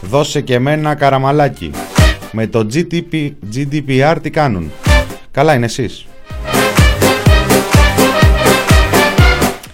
Δώσε 0.00 0.40
και 0.40 0.54
εμένα 0.54 0.94
καραμαλάκι. 0.94 1.70
Με 2.32 2.46
το 2.46 2.66
GDP, 2.72 3.30
GDPR 3.54 4.16
τι 4.22 4.30
κάνουν; 4.30 4.70
Καλά 5.30 5.54
είναι 5.54 5.64
εσείς. 5.64 6.06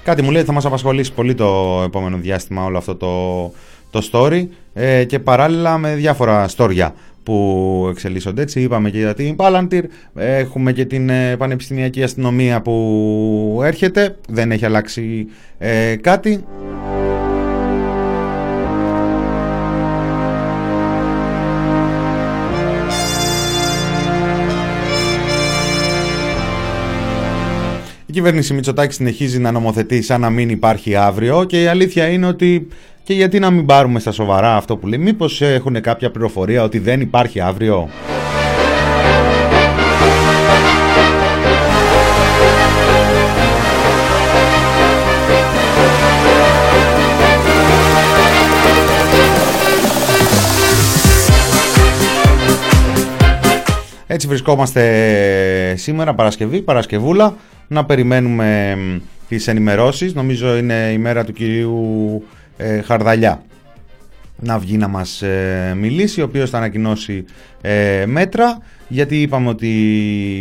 Κάτι 0.03 0.23
μου 0.23 0.31
λέει 0.31 0.39
ότι 0.39 0.47
θα 0.47 0.53
μας 0.55 0.65
απασχολήσει 0.65 1.13
πολύ 1.13 1.35
το 1.35 1.81
επόμενο 1.85 2.17
διάστημα 2.17 2.65
όλο 2.65 2.79
αυτό 2.79 2.95
το, 2.95 3.53
το 3.91 4.09
story 4.13 4.47
ε, 4.75 5.05
και 5.05 5.19
παράλληλα 5.19 5.79
με 5.79 5.95
διάφορα 5.95 6.49
στόρια 6.49 6.95
που 7.25 7.87
εξελίσσονται 7.91 8.43
έτσι. 8.43 8.61
Είπαμε 8.61 8.91
και 8.91 8.99
για 8.99 9.15
την 9.15 9.37
Palantir, 9.39 9.83
έχουμε 10.15 10.73
και 10.73 10.85
την 10.85 11.09
ε, 11.09 11.37
Πανεπιστημιακή 11.37 12.03
Αστυνομία 12.03 12.61
που 12.61 13.61
έρχεται, 13.65 14.17
δεν 14.29 14.53
έχει 14.53 14.65
αλλάξει 14.65 15.27
ε, 15.59 15.97
κάτι. 15.97 16.45
κυβέρνηση 28.15 28.55
Μητσοτάκη 28.55 28.95
συνεχίζει 28.95 29.39
να 29.39 29.51
νομοθετεί 29.51 30.03
σαν 30.03 30.21
να 30.21 30.31
μην 30.31 30.49
υπάρχει 30.49 30.97
αύριο 30.97 31.45
και 31.45 31.63
η 31.63 31.67
αλήθεια 31.67 32.09
είναι 32.09 32.27
ότι 32.27 32.69
και 33.05 33.15
γιατί 33.15 33.39
να 33.39 33.51
μην 33.51 33.67
πάρουμε 33.67 34.01
στα 34.01 34.13
σοβαρά 34.13 34.57
αυτό 34.57 34.77
που 34.77 34.87
λέει, 34.87 34.99
μήπως 34.99 35.41
έχουν 35.41 35.81
κάποια 35.81 36.11
πληροφορία 36.11 36.63
ότι 36.63 36.79
δεν 36.79 37.01
υπάρχει 37.01 37.41
αύριο; 37.41 37.89
Έτσι 54.07 54.27
βρισκόμαστε 54.27 55.75
σήμερα 55.77 56.15
Παρασκευή, 56.15 56.63
Παρασκευούλα 56.63 57.37
να 57.69 57.85
περιμένουμε 57.85 58.77
τις 59.29 59.49
ενημερώσεις. 59.49 60.15
Νομίζω 60.15 60.57
είναι 60.57 60.91
η 60.93 60.99
μέρα 60.99 61.25
του 61.25 61.33
κυρίου 61.33 62.25
ε, 62.57 62.81
Χαρδαλιά 62.81 63.43
να 64.37 64.59
βγει 64.59 64.77
να 64.77 64.89
μας 64.89 65.23
ε, 65.23 65.75
μιλήσει, 65.77 66.21
ο 66.21 66.25
οποίος 66.25 66.51
θα 66.51 66.57
ανακοινώσει 66.57 67.25
ε, 67.61 68.05
μέτρα, 68.07 68.59
γιατί 68.89 69.21
είπαμε 69.21 69.49
ότι 69.49 69.69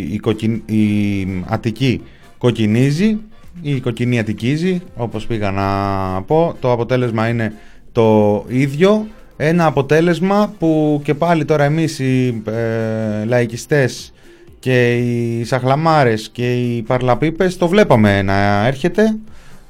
η, 0.10 0.76
η 0.76 1.44
Αττική 1.48 2.02
κοκκινίζει, 2.38 3.18
η 3.62 3.80
κοκκινή 3.80 4.20
Αττικίζει, 4.20 4.82
όπως 4.96 5.26
πήγα 5.26 5.52
να 5.52 6.22
πω. 6.22 6.56
Το 6.60 6.72
αποτέλεσμα 6.72 7.28
είναι 7.28 7.54
το 7.92 8.46
ίδιο. 8.48 9.08
Ένα 9.38 9.66
αποτέλεσμα 9.66 10.54
που 10.60 11.02
και 11.04 11.14
πάλι 11.14 11.46
τώρα 11.46 11.64
εμείς 11.64 12.00
οι 12.00 12.42
ε, 12.46 13.26
λαϊκιστές 13.26 14.14
και 14.60 14.98
οι 14.98 15.44
σαχλαμάρες 15.44 16.30
και 16.30 16.54
οι 16.54 16.82
παρλαπίπες 16.82 17.58
το 17.58 17.68
βλέπαμε 17.68 18.22
να 18.22 18.68
έρχεται 18.68 19.16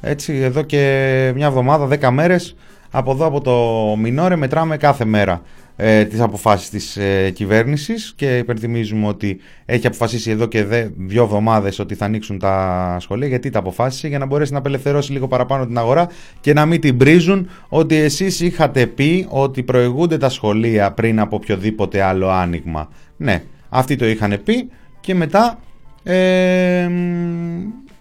έτσι 0.05 0.33
εδώ 0.33 0.61
και 0.61 1.31
μια 1.35 1.47
εβδομάδα, 1.47 1.85
δέκα 1.85 2.11
μέρες 2.11 2.55
από 2.91 3.11
εδώ 3.11 3.25
από 3.25 3.41
το 3.41 3.55
Μινόρε 4.01 4.35
μετράμε 4.35 4.77
κάθε 4.77 5.05
μέρα 5.05 5.41
ε, 5.75 6.05
τις 6.05 6.19
αποφάσεις 6.19 6.69
της 6.69 6.97
ε, 6.97 7.29
κυβέρνησης 7.29 8.13
και 8.15 8.37
υπενθυμίζουμε 8.37 9.07
ότι 9.07 9.39
έχει 9.65 9.87
αποφασίσει 9.87 10.31
εδώ 10.31 10.45
και 10.45 10.63
δε, 10.63 10.87
δύο 10.97 11.23
εβδομάδες 11.23 11.79
ότι 11.79 11.95
θα 11.95 12.05
ανοίξουν 12.05 12.39
τα 12.39 12.97
σχολεία 12.99 13.27
γιατί 13.27 13.49
τα 13.49 13.59
αποφάσισε 13.59 14.07
για 14.07 14.17
να 14.17 14.25
μπορέσει 14.25 14.51
να 14.51 14.57
απελευθερώσει 14.57 15.11
λίγο 15.11 15.27
παραπάνω 15.27 15.65
την 15.65 15.77
αγορά 15.77 16.07
και 16.41 16.53
να 16.53 16.65
μην 16.65 16.81
την 16.81 16.97
πρίζουν 16.97 17.49
ότι 17.69 17.95
εσείς 17.95 18.39
είχατε 18.39 18.85
πει 18.85 19.27
ότι 19.29 19.63
προηγούνται 19.63 20.17
τα 20.17 20.29
σχολεία 20.29 20.91
πριν 20.91 21.19
από 21.19 21.35
οποιοδήποτε 21.35 22.01
άλλο 22.01 22.29
άνοιγμα. 22.29 22.89
Ναι, 23.17 23.43
αυτοί 23.69 23.95
το 23.95 24.05
είχαν 24.05 24.41
πει 24.43 24.69
και 24.99 25.15
μετά 25.15 25.59
ε, 26.03 26.89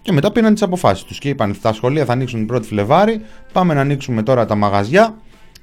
και 0.03 0.13
μετά 0.13 0.33
πήραν 0.33 0.53
τις 0.53 0.63
αποφάσεις 0.63 1.05
τους 1.05 1.19
και 1.19 1.29
είπαν 1.29 1.59
τα 1.63 1.73
σχολεία 1.73 2.05
θα 2.05 2.13
ανοίξουν 2.13 2.47
την 2.47 2.57
1η 2.57 2.65
Φλεβάρη 2.65 3.21
πάμε 3.53 3.75
να 3.75 3.81
ανοίξουμε 3.81 4.23
τώρα 4.23 4.47
τα 4.47 4.55
μαγαζιά 4.55 5.15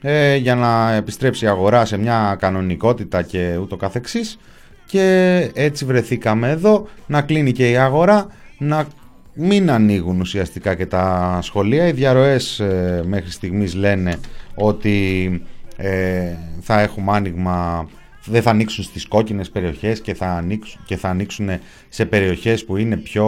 ε, 0.02 0.36
για 0.36 0.56
να 0.56 0.94
επιστρέψει 0.94 1.46
η 1.46 1.48
αγορά 1.48 1.86
σε 1.86 1.98
μια 1.98 2.38
κανονικότητα 2.40 3.22
και 3.22 3.58
ούτω 3.62 3.76
καθεξής 3.76 4.40
και 4.86 5.50
έτσι 5.54 5.86
βρεθήκαμε 5.86 6.50
εδώ 6.50 6.88
να 7.08 7.22
κλείνει 7.22 7.52
και 7.52 7.70
η 7.70 7.78
αγορά 7.78 8.28
να 8.58 8.88
μην 9.34 9.72
ανοίγουν 9.72 10.20
ουσιαστικά 10.20 10.76
και 10.76 10.86
τα 10.86 11.40
σχολεία. 11.42 11.88
Οι 11.88 11.92
διαρροές 11.92 12.60
ε, 12.60 13.04
μέχρι 13.06 13.32
στιγμής 13.32 13.76
λένε 13.76 14.20
ότι 14.56 15.42
ε, 15.78 16.34
θα 16.62 16.80
έχουμε 16.82 17.12
άνοιγμα 17.12 17.88
δεν 18.30 18.42
θα 18.42 18.50
ανοίξουν 18.50 18.84
στις 18.84 19.08
κόκκινες 19.08 19.50
περιοχές 19.50 20.02
και 20.02 20.14
θα 20.14 20.28
ανοίξουν, 20.28 20.82
και 20.86 20.98
θα 20.98 21.10
ανοίξουν 21.10 21.50
σε 21.90 22.06
περιοχές 22.06 22.66
που 22.66 22.78
είναι 22.78 22.98
πιο 22.98 23.28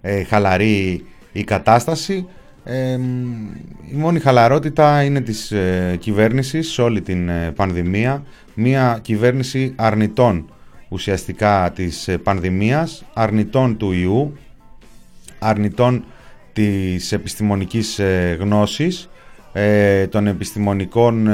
ε, 0.00 0.22
χαλαρή 0.22 1.04
η 1.32 1.44
κατάσταση. 1.44 2.26
Ε, 2.64 2.98
η 3.90 3.94
μόνη 3.94 4.18
χαλαρότητα 4.18 5.02
είναι 5.02 5.20
της 5.20 5.52
ε, 5.52 5.96
κυβέρνησης 6.00 6.70
σε 6.70 6.82
όλη 6.82 7.00
την 7.00 7.28
ε, 7.28 7.52
πανδημία. 7.56 8.22
Μια 8.54 8.98
κυβέρνηση 9.02 9.72
αρνητών 9.76 10.50
ουσιαστικά 10.88 11.72
της 11.74 12.08
ε, 12.08 12.18
πανδημίας, 12.18 13.04
αρνητών 13.14 13.76
του 13.76 13.92
ιού, 13.92 14.36
αρνητών 15.38 16.04
της 16.52 17.12
επιστημονικής 17.12 18.00
γνώσης, 18.38 19.08
των 20.08 20.26
επιστημονικών 20.26 21.28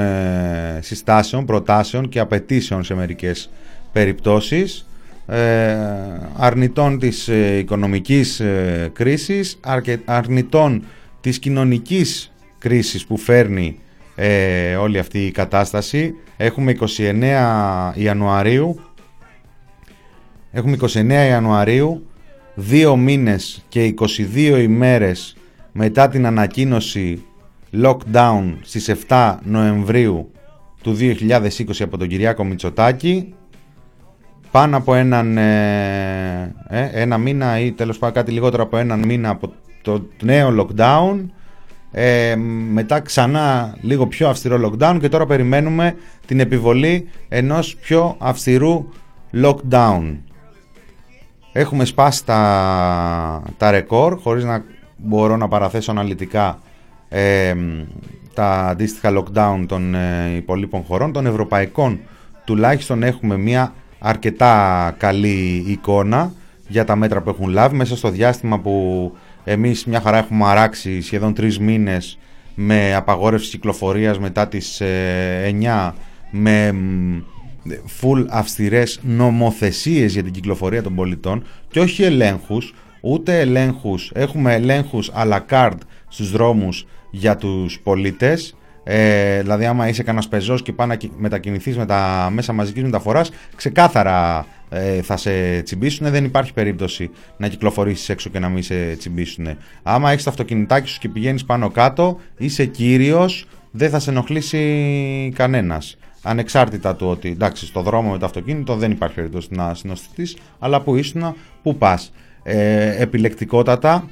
συστάσεων, 0.81 1.45
προτάσεων 1.45 2.09
και 2.09 2.19
απαιτήσεων 2.19 2.85
σε 2.85 2.95
μερικές 2.95 3.51
περιπτώσεις 3.93 4.85
ε, 5.33 5.77
αρνητών 6.37 6.99
της 6.99 7.29
ε, 7.29 7.59
οικονομικής 7.59 8.41
ε, 8.41 8.91
κρίσης, 8.93 9.61
αρνητών 10.05 10.85
της 11.21 11.39
κοινωνικής 11.39 12.33
κρίσης 12.59 13.07
που 13.07 13.17
φέρνει 13.17 13.79
όλη 14.81 14.99
αυτή 14.99 15.27
η 15.27 15.31
κατάσταση. 15.31 16.15
Έχουμε 16.37 16.77
29 16.97 17.93
Ιανουαρίου, 17.95 18.81
έχουμε 20.53 20.77
29 20.81 21.09
Ιανουαρίου, 21.11 22.07
δύο 22.55 22.97
μήνες 22.97 23.65
και 23.69 23.95
22 24.35 24.59
ημέρες 24.63 25.37
μετά 25.73 26.09
την 26.09 26.27
ανακοίνωση 26.27 27.25
lockdown 27.73 28.55
στις 28.63 28.95
7 29.09 29.37
Νοεμβρίου 29.43 30.31
του 30.83 30.97
2020 31.01 31.59
από 31.81 31.99
τον 31.99 32.09
Κυριάκο 32.09 32.45
Μητσοτάκη 32.45 33.35
πάνω 34.51 34.77
από 34.77 34.95
έναν 34.95 35.37
ε, 35.39 36.55
ε, 36.69 36.89
ένα 36.93 37.19
μήνα 37.19 37.59
ή 37.61 37.73
τέλος 37.73 37.99
πάντων 37.99 38.15
κάτι 38.15 38.31
λιγότερο 38.33 38.63
από 38.63 38.77
έναν 38.77 39.05
μήνα 39.05 39.29
από 39.29 39.53
το 39.83 40.07
νέο 40.23 40.55
lockdown 40.59 41.25
ε, 41.93 42.37
μετά 42.73 43.01
ξανά 43.01 43.77
λίγο 43.81 44.07
πιο 44.07 44.29
αυστηρό 44.29 44.71
lockdown 44.71 44.97
και 45.01 45.09
τώρα 45.09 45.27
περιμένουμε 45.27 45.95
την 46.27 46.41
επιβολή 46.41 47.09
ενός 47.29 47.77
πιο 47.77 48.17
αυστηρού 48.19 48.89
lockdown. 49.43 50.17
Έχουμε 51.53 51.85
σπάσει 51.85 52.25
τα, 52.25 53.43
τα 53.57 53.71
ρεκόρ 53.71 54.19
χωρίς 54.23 54.45
να 54.45 54.65
μπορώ 54.97 55.37
να 55.37 55.49
παραθέσω 55.49 55.91
αναλυτικά 55.91 56.59
ε, 57.13 57.55
τα 58.35 58.67
αντίστοιχα 58.67 59.13
lockdown 59.19 59.65
των 59.67 59.95
ε, 59.95 60.35
υπολείπων 60.37 60.83
χωρών, 60.83 61.13
των 61.13 61.27
ευρωπαϊκών 61.27 62.01
τουλάχιστον 62.45 63.03
έχουμε 63.03 63.37
μια 63.37 63.75
αρκετά 63.99 64.95
καλή 64.99 65.65
εικόνα 65.67 66.33
για 66.69 66.85
τα 66.85 66.97
μέτρα 66.97 67.21
που 67.21 67.31
έχουν 67.31 67.49
λάβει. 67.49 67.77
Μέσα 67.77 67.97
στο 67.97 68.11
διάστημα 68.11 68.59
που 68.59 69.13
εμείς 69.45 69.85
μια 69.85 70.01
χαρά 70.01 70.19
έχουμε 70.19 70.47
αράξει 70.47 71.01
σχεδόν 71.01 71.35
τρεις 71.35 71.59
μήνες 71.59 72.19
με 72.55 72.95
απαγόρευση 72.95 73.51
κυκλοφορίας 73.51 74.19
μετά 74.19 74.49
τις 74.49 74.83
9 74.83 74.85
ε, 74.85 75.53
με 76.31 76.75
full 78.01 78.27
αυστηρές 78.29 79.01
νομοθεσίες 79.03 80.13
για 80.13 80.23
την 80.23 80.33
κυκλοφορία 80.33 80.83
των 80.83 80.95
πολιτών 80.95 81.45
και 81.71 81.81
όχι 81.81 82.03
ελέγχους, 82.03 82.75
ούτε 83.01 83.41
ελέγχους, 83.41 84.11
έχουμε 84.15 84.55
ελέγχους 84.55 85.11
à 85.15 85.29
la 85.29 85.39
carte 85.51 85.79
στους 86.11 86.31
δρόμους 86.31 86.87
για 87.11 87.37
τους 87.37 87.81
πολίτες 87.81 88.55
ε, 88.85 89.41
δηλαδή, 89.41 89.67
άμα 89.67 89.89
είσαι 89.89 90.03
κανένας 90.03 90.29
πεζός 90.29 90.63
και 90.63 90.73
πάει 90.73 90.87
να 90.87 90.97
μετακινηθείς 91.17 91.77
με 91.77 91.87
τα 91.87 92.31
μέσα 92.33 92.53
μαζικής 92.53 92.83
μεταφοράς, 92.83 93.31
ξεκάθαρα 93.57 94.47
ε, 94.69 95.03
θα 95.03 95.17
σε 95.17 95.63
τσιμπήσουν. 95.63 96.11
Δεν 96.11 96.25
υπάρχει 96.25 96.53
περίπτωση 96.53 97.11
να 97.37 97.49
κυκλοφορήσεις 97.49 98.09
έξω 98.09 98.31
και 98.31 98.39
να 98.39 98.49
μην 98.49 98.63
σε 98.63 98.97
τσιμπήσουν. 98.99 99.47
Άμα 99.83 100.11
έχεις 100.11 100.25
το 100.25 100.31
αυτοκινητάκι 100.31 100.89
σου 100.89 100.99
και 100.99 101.09
πηγαίνεις 101.09 101.45
πάνω 101.45 101.71
κάτω, 101.71 102.19
είσαι 102.39 102.65
κύριος, 102.67 103.47
δεν 103.71 103.91
θα 103.91 103.99
σε 103.99 104.11
ενοχλήσει 104.11 105.33
κανένας. 105.35 105.99
Ανεξάρτητα 106.23 106.97
του 106.97 107.07
ότι 107.07 107.29
εντάξει, 107.29 107.67
στο 107.67 107.83
δρόμο 107.83 108.11
με 108.11 108.19
το 108.19 108.25
αυτοκίνητο 108.25 108.77
δεν 108.77 108.91
υπάρχει 108.91 109.15
περίπτωση 109.15 109.49
να 109.51 109.75
συνοστηθεί, 109.75 110.37
αλλά 110.59 110.81
που 110.81 110.97
ήσουν, 110.97 111.35
που 111.63 111.77
πας. 111.77 112.13
Ε, 112.43 113.03
επιλεκτικότατα 113.03 114.09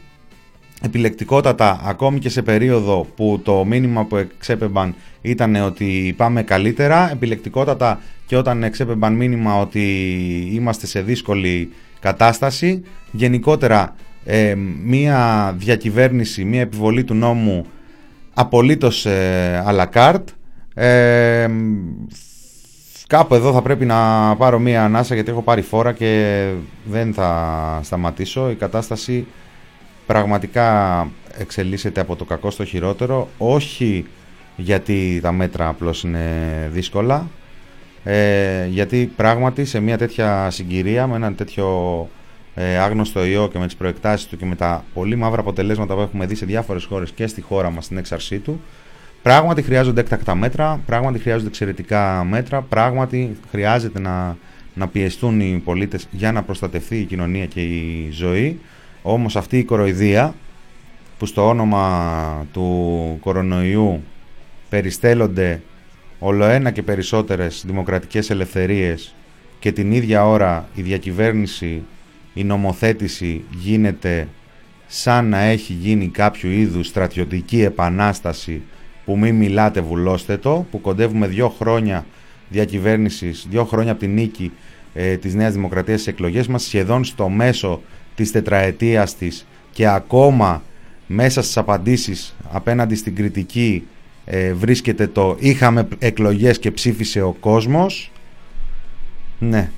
επιλεκτικότατα 0.83 1.81
ακόμη 1.85 2.19
και 2.19 2.29
σε 2.29 2.43
περίοδο 2.43 3.07
που 3.17 3.41
το 3.45 3.64
μήνυμα 3.64 4.05
που 4.05 4.17
εξέπεμπαν 4.17 4.95
ήταν 5.21 5.55
ότι 5.55 6.14
πάμε 6.17 6.43
καλύτερα, 6.43 7.11
επιλεκτικότατα 7.11 8.01
και 8.27 8.37
όταν 8.37 8.62
εξέπεμπαν 8.62 9.14
μήνυμα 9.14 9.61
ότι 9.61 9.83
είμαστε 10.53 10.87
σε 10.87 11.01
δύσκολη 11.01 11.73
κατάσταση. 12.01 12.83
Γενικότερα 13.11 13.95
ε, 14.25 14.55
μία 14.85 15.55
διακυβέρνηση, 15.59 16.45
μία 16.45 16.61
επιβολή 16.61 17.05
του 17.05 17.14
νόμου 17.14 17.67
απολύτως 18.35 19.07
ε, 19.07 19.64
à 19.67 19.77
la 19.77 19.87
carte. 19.95 20.25
Ε, 20.75 21.49
κάπου 23.07 23.35
εδώ 23.35 23.53
θα 23.53 23.62
πρέπει 23.62 23.85
να 23.85 23.97
πάρω 24.37 24.59
μία 24.59 24.85
ανάσα 24.85 25.14
γιατί 25.14 25.31
έχω 25.31 25.43
πάρει 25.43 25.62
φόρα 25.62 25.93
και 25.93 26.45
δεν 26.85 27.12
θα 27.12 27.81
σταματήσω. 27.83 28.51
Η 28.51 28.55
κατάσταση 28.55 29.27
πραγματικά 30.09 31.09
εξελίσσεται 31.38 32.01
από 32.01 32.16
το 32.16 32.25
κακό 32.25 32.51
στο 32.51 32.64
χειρότερο, 32.64 33.29
όχι 33.38 34.07
γιατί 34.57 35.18
τα 35.23 35.33
μέτρα 35.33 35.68
απλώς 35.68 36.03
είναι 36.03 36.25
δύσκολα, 36.73 37.29
ε, 38.05 38.66
γιατί 38.66 39.12
πράγματι 39.16 39.64
σε 39.64 39.81
μια 39.81 39.99
τέτοια 39.99 40.51
συγκυρία, 40.51 41.07
με 41.07 41.16
έναν 41.16 41.35
τέτοιο 41.35 41.66
ε, 42.55 42.79
άγνωστο 42.79 43.25
ιό 43.25 43.49
και 43.49 43.59
με 43.59 43.66
τις 43.66 43.77
προεκτάσεις 43.77 44.27
του 44.27 44.37
και 44.37 44.44
με 44.44 44.55
τα 44.55 44.85
πολύ 44.94 45.16
μαύρα 45.16 45.40
αποτελέσματα 45.40 45.94
που 45.94 46.01
έχουμε 46.01 46.27
δει 46.27 46.35
σε 46.35 46.47
διάφορες 46.47 46.85
χώρες 46.85 47.11
και 47.11 47.27
στη 47.27 47.40
χώρα 47.40 47.71
μας 47.71 47.85
στην 47.85 47.97
έξαρσή 47.97 48.38
του, 48.38 48.61
πράγματι 49.23 49.62
χρειάζονται 49.62 50.01
έκτακτα 50.01 50.35
μέτρα, 50.35 50.81
πράγματι 50.87 51.18
χρειάζονται 51.18 51.49
εξαιρετικά 51.49 52.25
μέτρα, 52.29 52.62
πράγματι 52.62 53.37
χρειάζεται 53.51 54.01
να, 54.01 54.37
να 54.75 54.88
πιεστούν 54.88 55.40
οι 55.40 55.62
πολίτες 55.64 56.09
για 56.11 56.33
να 56.33 56.42
προστατευτεί 56.42 56.97
η 56.97 57.05
κοινωνία 57.05 57.47
και 57.47 57.61
η 57.61 58.09
ζωή. 58.11 58.61
Όμως 59.11 59.37
αυτή 59.37 59.59
η 59.59 59.64
κοροϊδία 59.64 60.35
που 61.18 61.27
στο 61.27 61.49
όνομα 61.49 62.47
του 62.53 63.18
κορονοϊού 63.21 64.03
περιστέλλονται 64.68 65.62
ολοένα 66.18 66.71
και 66.71 66.83
περισσότερες 66.83 67.64
δημοκρατικές 67.66 68.31
ελευθερίες 68.31 69.14
και 69.59 69.73
την 69.73 69.92
ίδια 69.92 70.27
ώρα 70.27 70.68
η 70.75 70.83
διακυβέρνηση, 70.83 71.83
η 72.35 72.44
νομοθέτηση 72.44 73.44
γίνεται 73.51 74.29
σαν 74.87 75.29
να 75.29 75.38
έχει 75.38 75.73
γίνει 75.73 76.09
κάποιο 76.09 76.51
είδους 76.51 76.87
στρατιωτική 76.87 77.62
επανάσταση 77.62 78.62
που 79.05 79.18
μη 79.18 79.33
μιλάτε 79.33 79.81
βουλώστε 79.81 80.37
το, 80.37 80.66
που 80.71 80.81
κοντεύουμε 80.81 81.27
δύο 81.27 81.49
χρόνια 81.49 82.07
διακυβέρνησης, 82.49 83.47
δύο 83.51 83.64
χρόνια 83.64 83.90
από 83.90 84.01
την 84.01 84.14
νίκη 84.14 84.53
ε, 84.94 85.16
της 85.16 85.35
Νέας 85.35 85.53
Δημοκρατίας 85.53 86.01
στις 86.01 86.12
εκλογές 86.12 86.47
μας, 86.47 86.62
σχεδόν 86.62 87.05
στο 87.05 87.29
μέσο 87.29 87.83
της 88.18 88.33
τετραετίας 88.33 89.16
της 89.16 89.46
και 89.72 89.88
ακόμα 89.88 90.62
μέσα 91.07 91.42
στις 91.42 91.57
απαντήσεις 91.57 92.37
απέναντι 92.52 92.94
στην 92.94 93.14
κριτική 93.14 93.87
ε, 94.24 94.52
βρίσκεται 94.52 95.07
το 95.07 95.37
είχαμε 95.38 95.88
εκλογές 95.98 96.59
και 96.59 96.70
ψήφισε 96.70 97.22
ο 97.22 97.37
κόσμος 97.40 98.11
ναι. 99.38 99.70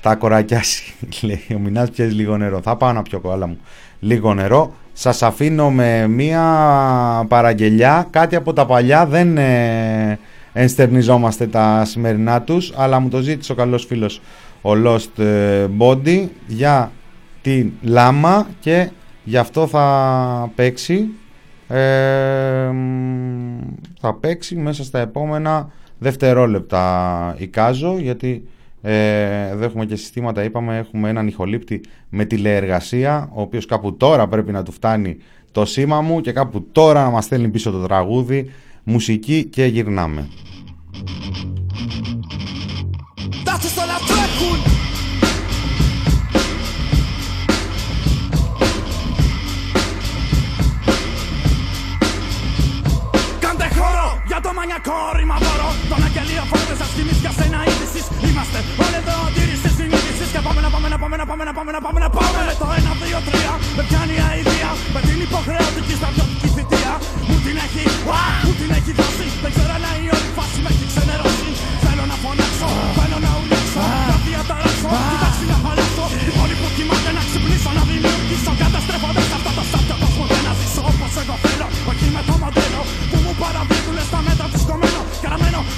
Τα 0.00 0.14
κορακιάσει 0.14 0.94
λέει 1.22 1.44
ο 1.54 1.58
Μινάς 1.58 1.90
πιέζει 1.90 2.14
λίγο 2.14 2.36
νερό 2.36 2.60
θα 2.62 2.76
πάω 2.76 2.92
να 2.92 3.02
πιω 3.02 3.20
κόλλα 3.20 3.46
μου. 3.46 3.58
Λίγο 4.00 4.34
νερό. 4.34 4.74
Σας 4.92 5.22
αφήνω 5.22 5.70
με 5.70 6.06
μία 6.06 6.42
παραγγελιά. 7.28 8.06
Κάτι 8.10 8.36
από 8.36 8.52
τα 8.52 8.66
παλιά 8.66 9.06
δεν 9.06 9.36
ε, 9.36 10.18
ενστερνιζόμαστε 10.52 11.46
τα 11.46 11.84
σημερινά 11.84 12.42
τους 12.42 12.72
αλλά 12.76 13.00
μου 13.00 13.08
το 13.08 13.20
ζήτησε 13.20 13.52
ο 13.52 13.54
καλός 13.54 13.84
φίλος 13.84 14.20
ο 14.62 14.70
Lost 14.84 15.22
ε, 15.22 15.66
Body. 15.78 16.28
Για 16.46 16.92
την 17.44 17.72
Λάμα 17.82 18.46
και 18.60 18.90
γι' 19.24 19.36
αυτό 19.36 19.66
θα 19.66 20.52
παίξει. 20.54 21.08
Ε, 21.68 22.70
θα 24.00 24.14
παίξει 24.20 24.56
μέσα 24.56 24.84
στα 24.84 24.98
επόμενα 24.98 25.70
δευτερόλεπτα 25.98 27.34
εικάζω 27.38 27.98
γιατί 27.98 28.48
ε, 28.82 29.48
εδώ 29.48 29.64
έχουμε 29.64 29.86
και 29.86 29.96
συστήματα 29.96 30.44
είπαμε 30.44 30.78
έχουμε 30.78 31.08
έναν 31.08 31.26
ηχολήπτη 31.26 31.80
με 32.08 32.24
τηλεεργασία 32.24 33.30
ο 33.32 33.40
οποίος 33.40 33.66
κάπου 33.66 33.96
τώρα 33.96 34.28
πρέπει 34.28 34.52
να 34.52 34.62
του 34.62 34.72
φτάνει 34.72 35.16
το 35.52 35.64
σήμα 35.64 36.00
μου 36.00 36.20
και 36.20 36.32
κάπου 36.32 36.66
τώρα 36.72 37.02
να 37.02 37.10
μας 37.10 37.24
στέλνει 37.24 37.48
πίσω 37.48 37.70
το 37.70 37.78
τραγούδι. 37.78 38.50
Μουσική 38.84 39.44
και 39.44 39.64
γυρνάμε 39.64 40.28
άτομα 54.44 54.62
μια 54.70 54.80
κόρημα 54.90 55.36
μπορώ. 55.42 55.70
Τον 55.90 56.00
αγγελίο 56.06 56.44
φόρτε 56.50 56.74
σας 56.80 56.90
τιμής 56.94 57.18
για 57.24 57.32
σένα 57.38 57.58
είδησης. 57.68 58.04
Είμαστε 58.28 58.58
όλοι 58.84 58.98
εδώ 59.02 59.16
αντίρρησης 59.28 59.72
συνείδησης. 59.78 60.28
Και 60.34 60.40
πάμε 60.46 60.60
να 60.64 60.70
πάμε 60.74 60.88
να 60.92 60.98
πάμε 61.02 61.16
να 61.20 61.26
πάμε 61.30 61.44
να 61.48 61.52
πάμε 61.56 61.70
να 61.76 61.80
πάμε 61.84 61.98
να 62.04 62.08
πάμε 62.16 62.38
Με 62.50 62.54
το 62.62 62.66
1, 62.78 62.92
2, 63.02 63.18
3 63.28 63.52
με 63.76 63.82
πιάνει 63.88 64.16
αηδία. 64.28 64.70
Με 64.94 65.00
την 65.06 65.18
υποχρεωτική 65.26 65.94
στρατιωτική 66.00 66.48
θητεία. 66.56 66.92
Μου 67.28 67.36
την 67.44 67.56
έχει, 67.66 67.84
μου 68.44 68.52
την 68.60 68.70
έχει 68.78 68.92
δώσει. 68.98 69.26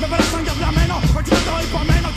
Me 0.00 0.06
perstan 0.08 0.44
que 0.44 0.50
aflameno, 0.50 1.00
el 1.00 1.24
chico 1.24 1.62
y 1.62 1.66
pomeno, 1.68 2.10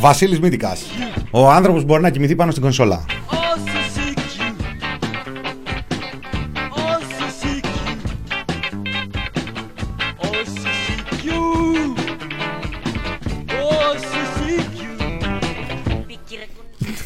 Βασίλης 0.00 0.40
Μύτικας. 0.40 0.82
Ο 1.30 1.50
άνθρωπος 1.50 1.84
μπορεί 1.84 2.02
να 2.02 2.10
κοιμηθεί 2.10 2.36
πάνω 2.36 2.50
στην 2.50 2.62
κονσόλα. 2.62 3.04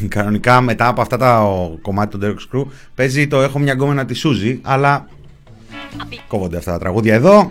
Κανονικά 0.08 0.60
μετά 0.60 0.86
από 0.86 1.00
αυτά 1.00 1.16
τα 1.16 1.46
κομμάτια 1.82 2.18
του 2.18 2.26
Derek 2.26 2.58
Screw 2.58 2.64
παίζει 2.94 3.26
το 3.26 3.40
«Έχω 3.40 3.58
μια 3.58 3.72
γκόμενα» 3.72 4.04
τη 4.04 4.14
Σούζη, 4.14 4.60
αλλά 4.62 5.06
κόβονται 6.28 6.56
αυτά 6.56 6.72
τα 6.72 6.78
τραγούδια 6.78 7.14
εδώ. 7.14 7.50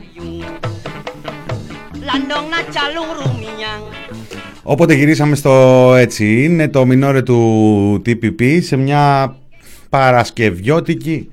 Οπότε 4.72 4.94
γυρίσαμε 4.94 5.36
στο 5.36 5.94
έτσι. 5.98 6.44
Είναι 6.44 6.68
το 6.68 6.86
μινόρε 6.86 7.22
του 7.22 8.02
TPP 8.06 8.62
σε 8.62 8.76
μια 8.76 9.36
παρασκευιώτικη 9.90 11.30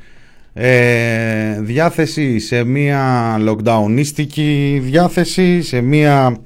διάθεση, 1.61 2.39
σε 2.39 2.65
μια 2.65 3.37
lockdownίστικη 3.49 4.79
διάθεση, 4.83 5.63
σε 5.63 5.81
μια 5.81 6.37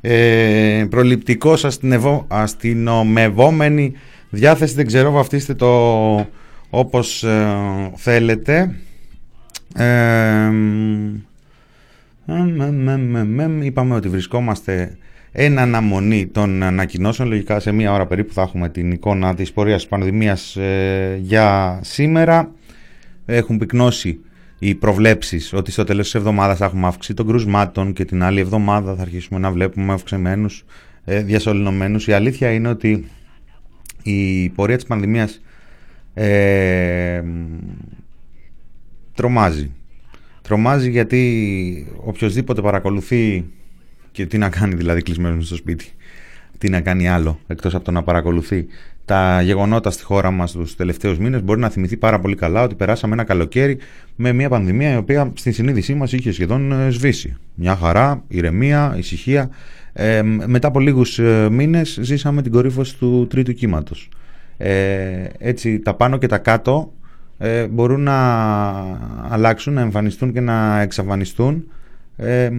ε, 0.00 0.86
προληπτικός 0.90 1.64
αστυνευό, 1.64 2.24
αστυνομευόμενη 2.28 3.92
διάθεση. 4.30 4.74
Δεν 4.74 4.86
ξέρω, 4.86 5.10
βαφτίστε 5.10 5.54
το 5.54 5.70
όπως 6.70 7.24
θέλετε. 7.96 8.74
Ε, 9.76 10.50
Είπαμε 13.62 13.94
ότι 13.94 14.08
βρισκόμαστε 14.08 14.96
εν 15.32 15.58
αναμονή 15.58 16.26
των 16.26 16.62
ανακοινώσεων. 16.62 17.28
Λογικά 17.28 17.60
σε 17.60 17.72
μία 17.72 17.92
ώρα 17.92 18.06
περίπου 18.06 18.32
θα 18.32 18.42
έχουμε 18.42 18.68
την 18.68 18.90
εικόνα 18.90 19.34
της 19.34 19.52
πορείας 19.52 19.80
της 19.80 19.90
πανδημίας 19.90 20.56
ε, 20.56 21.18
για 21.22 21.78
σήμερα. 21.82 22.52
Έχουν 23.26 23.58
πυκνώσει 23.58 24.20
οι 24.58 24.74
προβλέψεις 24.74 25.52
ότι 25.52 25.70
στο 25.70 25.84
τέλος 25.84 26.04
της 26.04 26.14
εβδομάδας 26.14 26.58
θα 26.58 26.64
έχουμε 26.64 26.86
αύξηση 26.86 27.14
των 27.14 27.26
κρουσμάτων 27.26 27.92
και 27.92 28.04
την 28.04 28.22
άλλη 28.22 28.40
εβδομάδα 28.40 28.94
θα 28.94 29.02
αρχίσουμε 29.02 29.38
να 29.38 29.50
βλέπουμε 29.50 29.92
αυξημένους 29.92 30.64
ε, 31.04 31.22
διασωληνωμένους. 31.22 32.06
Η 32.06 32.12
αλήθεια 32.12 32.50
είναι 32.50 32.68
ότι 32.68 33.06
η 34.02 34.48
πορεία 34.48 34.76
της 34.76 34.86
πανδημίας 34.86 35.42
ε, 36.14 37.22
τρομάζει. 39.14 39.70
Τρομάζει 40.42 40.90
γιατί 40.90 41.86
οποιοδήποτε 42.04 42.60
παρακολουθεί 42.62 43.44
και 44.12 44.26
τι 44.26 44.38
να 44.38 44.48
κάνει 44.48 44.74
δηλαδή 44.74 45.02
κλεισμένος 45.02 45.46
στο 45.46 45.56
σπίτι. 45.56 45.92
Τι 46.58 46.70
να 46.70 46.80
κάνει 46.80 47.08
άλλο 47.08 47.38
εκτός 47.46 47.74
από 47.74 47.84
το 47.84 47.90
να 47.90 48.02
παρακολουθεί 48.02 48.66
τα 49.04 49.42
γεγονότα 49.42 49.90
στη 49.90 50.02
χώρα 50.02 50.30
μας 50.30 50.52
τους 50.52 50.76
τελευταίους 50.76 51.18
μήνες 51.18 51.42
μπορεί 51.42 51.60
να 51.60 51.68
θυμηθεί 51.68 51.96
πάρα 51.96 52.20
πολύ 52.20 52.34
καλά 52.34 52.62
ότι 52.62 52.74
περάσαμε 52.74 53.12
ένα 53.12 53.24
καλοκαίρι 53.24 53.78
με 54.16 54.32
μια 54.32 54.48
πανδημία 54.48 54.92
η 54.92 54.96
οποία 54.96 55.32
στην 55.34 55.52
συνείδησή 55.52 55.94
μας 55.94 56.12
είχε 56.12 56.32
σχεδόν 56.32 56.72
ε, 56.72 56.90
σβήσει. 56.90 57.36
Μια 57.54 57.76
χαρά, 57.76 58.24
ηρεμία, 58.28 58.94
ησυχία. 58.96 59.50
Ε, 59.92 60.22
μετά 60.22 60.68
από 60.68 60.80
λίγους 60.80 61.18
ε, 61.18 61.48
μήνες 61.50 61.98
ζήσαμε 62.00 62.42
την 62.42 62.52
κορύφωση 62.52 62.98
του 62.98 63.26
τρίτου 63.30 63.52
κύματος. 63.52 64.08
Ε, 64.56 65.24
έτσι 65.38 65.78
τα 65.78 65.94
πάνω 65.94 66.18
και 66.18 66.26
τα 66.26 66.38
κάτω 66.38 66.92
ε, 67.38 67.66
μπορούν 67.66 68.00
να 68.00 68.18
αλλάξουν, 69.28 69.72
να 69.72 69.80
εμφανιστούν 69.80 70.32
και 70.32 70.40
να 70.40 70.80
εξαφανιστούν 70.80 71.64
ε, 72.22 72.50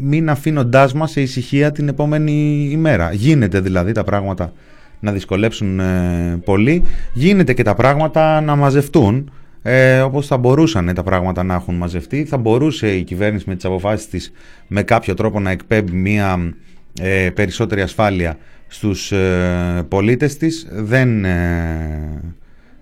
μην 0.00 0.30
αφήνοντάς 0.30 0.92
μας 0.92 1.10
σε 1.10 1.20
ησυχία 1.20 1.72
την 1.72 1.88
επόμενη 1.88 2.68
ημέρα. 2.70 3.12
Γίνεται 3.12 3.60
δηλαδή 3.60 3.92
τα 3.92 4.04
πράγματα 4.04 4.52
να 5.00 5.12
δυσκολέψουν 5.12 5.80
ε, 5.80 6.40
πολύ, 6.44 6.82
γίνεται 7.12 7.52
και 7.52 7.62
τα 7.62 7.74
πράγματα 7.74 8.40
να 8.40 8.56
μαζευτούν 8.56 9.30
ε, 9.62 10.00
όπως 10.00 10.26
θα 10.26 10.36
μπορούσαν 10.36 10.94
τα 10.94 11.02
πράγματα 11.02 11.42
να 11.42 11.54
έχουν 11.54 11.74
μαζευτεί. 11.74 12.24
Θα 12.24 12.36
μπορούσε 12.36 12.88
η 12.96 13.02
κυβέρνηση 13.02 13.44
με 13.48 13.54
τις 13.54 13.64
αποφάσεις 13.64 14.08
της 14.08 14.32
με 14.66 14.82
κάποιο 14.82 15.14
τρόπο 15.14 15.40
να 15.40 15.50
εκπέμπει 15.50 15.92
μια 15.92 16.54
ε, 17.00 17.30
περισσότερη 17.34 17.80
ασφάλεια 17.80 18.36
στους 18.66 19.12
ε, 19.12 19.86
πολίτες 19.88 20.36
της. 20.36 20.66
Δεν, 20.70 21.24
ε, 21.24 22.34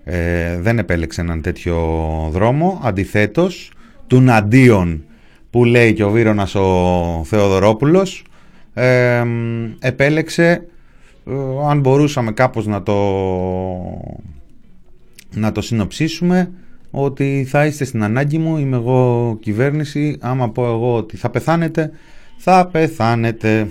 ε, 0.03 0.59
δεν 0.59 0.77
επέλεξε 0.79 1.21
έναν 1.21 1.41
τέτοιο 1.41 1.77
δρόμο. 2.31 2.81
Αντιθέτως, 2.83 3.71
του 4.11 4.31
αντίον 4.31 5.03
που 5.49 5.65
λέει 5.65 5.93
και 5.93 6.03
ο 6.03 6.09
Βίρονας 6.09 6.55
ο 6.55 7.21
Θεοδωρόπουλος 7.25 8.23
επέλεξε 9.79 10.65
αν 11.69 11.79
μπορούσαμε 11.79 12.31
κάπως 12.31 12.65
να 12.65 12.83
το 12.83 12.95
να 15.33 15.51
το 15.51 15.61
συνοψίσουμε 15.61 16.51
ότι 16.91 17.45
θα 17.49 17.65
είστε 17.65 17.85
στην 17.85 18.03
ανάγκη 18.03 18.37
μου, 18.37 18.57
είμαι 18.57 18.75
εγώ 18.75 19.37
κυβέρνηση, 19.41 20.17
άμα 20.19 20.49
πω 20.49 20.65
εγώ 20.65 20.95
ότι 20.95 21.17
θα 21.17 21.29
πεθάνετε, 21.29 21.91
θα 22.37 22.67
πεθάνετε. 22.71 23.69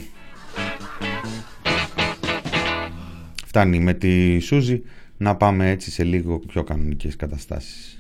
Φτάνει 3.46 3.81
με 3.81 3.94
τη 3.94 4.38
Σούζη 4.38 4.83
να 5.16 5.37
πάμε 5.37 5.70
έτσι 5.70 5.90
σε 5.90 6.05
λίγο 6.05 6.38
πιο 6.38 6.64
κανονικές 6.64 7.16
καταστάσεις. 7.16 7.99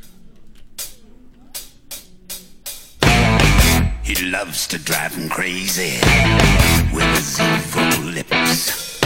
He 4.10 4.16
loves 4.38 4.60
to 4.72 4.76
drive 4.90 5.12
him 5.18 5.28
crazy 5.36 5.92
with 6.96 7.10
his 7.18 7.30
evil 7.50 7.92
lips. 8.16 9.00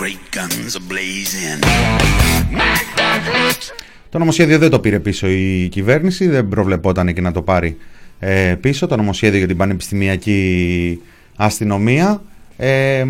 Great 0.00 0.22
guns 0.36 0.76
are 0.76 0.86
blazing. 0.92 1.60
Το 4.10 4.18
νομοσχέδιο 4.18 4.58
δεν 4.58 4.70
το 4.70 4.80
πήρε 4.80 4.98
πίσω 4.98 5.28
η 5.28 5.68
κυβέρνηση, 5.70 6.28
δεν 6.28 6.48
προβλεπόταν 6.48 7.14
και 7.14 7.20
να 7.20 7.32
το 7.32 7.42
πάρει 7.42 7.76
ε, 8.18 8.54
πίσω. 8.60 8.86
Το 8.86 8.96
νομοσχέδιο 8.96 9.38
για 9.38 9.46
την 9.46 9.56
πανεπιστημιακή 9.56 11.00
αστυνομία 11.36 12.22
ε, 12.56 13.04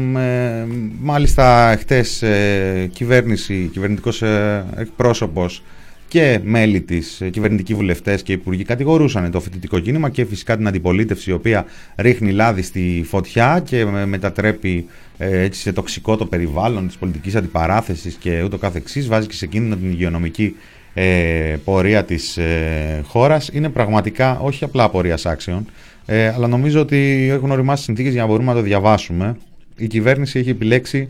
μάλιστα 1.00 1.76
χτες 1.80 2.22
ε, 2.22 2.90
κυβέρνηση, 2.92 3.70
κυβερνητικός 3.72 4.22
ε, 4.22 4.64
εκπρόσωπος 4.76 5.62
και 6.10 6.40
μέλη 6.44 6.80
της, 6.80 7.20
ε, 7.20 7.28
κυβερνητικοί 7.28 7.74
βουλευτές 7.74 8.22
και 8.22 8.32
υπουργοί 8.32 8.64
κατηγορούσαν 8.64 9.30
το 9.30 9.40
φοιτητικό 9.40 9.78
κίνημα 9.78 10.08
και 10.08 10.24
φυσικά 10.24 10.56
την 10.56 10.66
αντιπολίτευση 10.66 11.30
η 11.30 11.32
οποία 11.32 11.64
ρίχνει 11.96 12.32
λάδι 12.32 12.62
στη 12.62 13.04
φωτιά 13.06 13.62
και 13.64 13.84
μετατρέπει 13.84 14.86
ε, 15.18 15.40
έτσι 15.40 15.60
σε 15.60 15.72
τοξικό 15.72 16.16
το 16.16 16.26
περιβάλλον 16.26 16.86
της 16.86 16.96
πολιτικής 16.96 17.34
αντιπαράθεσης 17.36 18.14
και 18.14 18.42
ούτω 18.42 18.58
καθεξής, 18.58 19.08
βάζει 19.08 19.26
και 19.26 19.34
σε 19.34 19.46
κίνδυνο 19.46 19.76
την 19.76 19.90
υγειονομική 19.90 20.56
ε, 20.94 21.56
πορεία 21.64 22.04
της 22.04 22.36
ε, 22.36 23.02
χώρας. 23.06 23.50
Είναι 23.52 23.68
πραγματικά 23.68 24.38
όχι 24.38 24.64
απλά 24.64 24.90
πορεία 24.90 25.18
άξεων, 25.24 25.66
ε, 26.06 26.28
αλλά 26.28 26.46
νομίζω 26.46 26.80
ότι 26.80 27.28
έχουν 27.30 27.50
οριμάσει 27.50 27.82
συνθήκες 27.82 28.12
για 28.12 28.22
να 28.22 28.28
μπορούμε 28.28 28.52
να 28.52 28.58
το 28.58 28.64
διαβάσουμε. 28.64 29.36
Η 29.76 29.86
κυβέρνηση 29.86 30.38
έχει 30.38 30.50
επιλέξει 30.50 31.08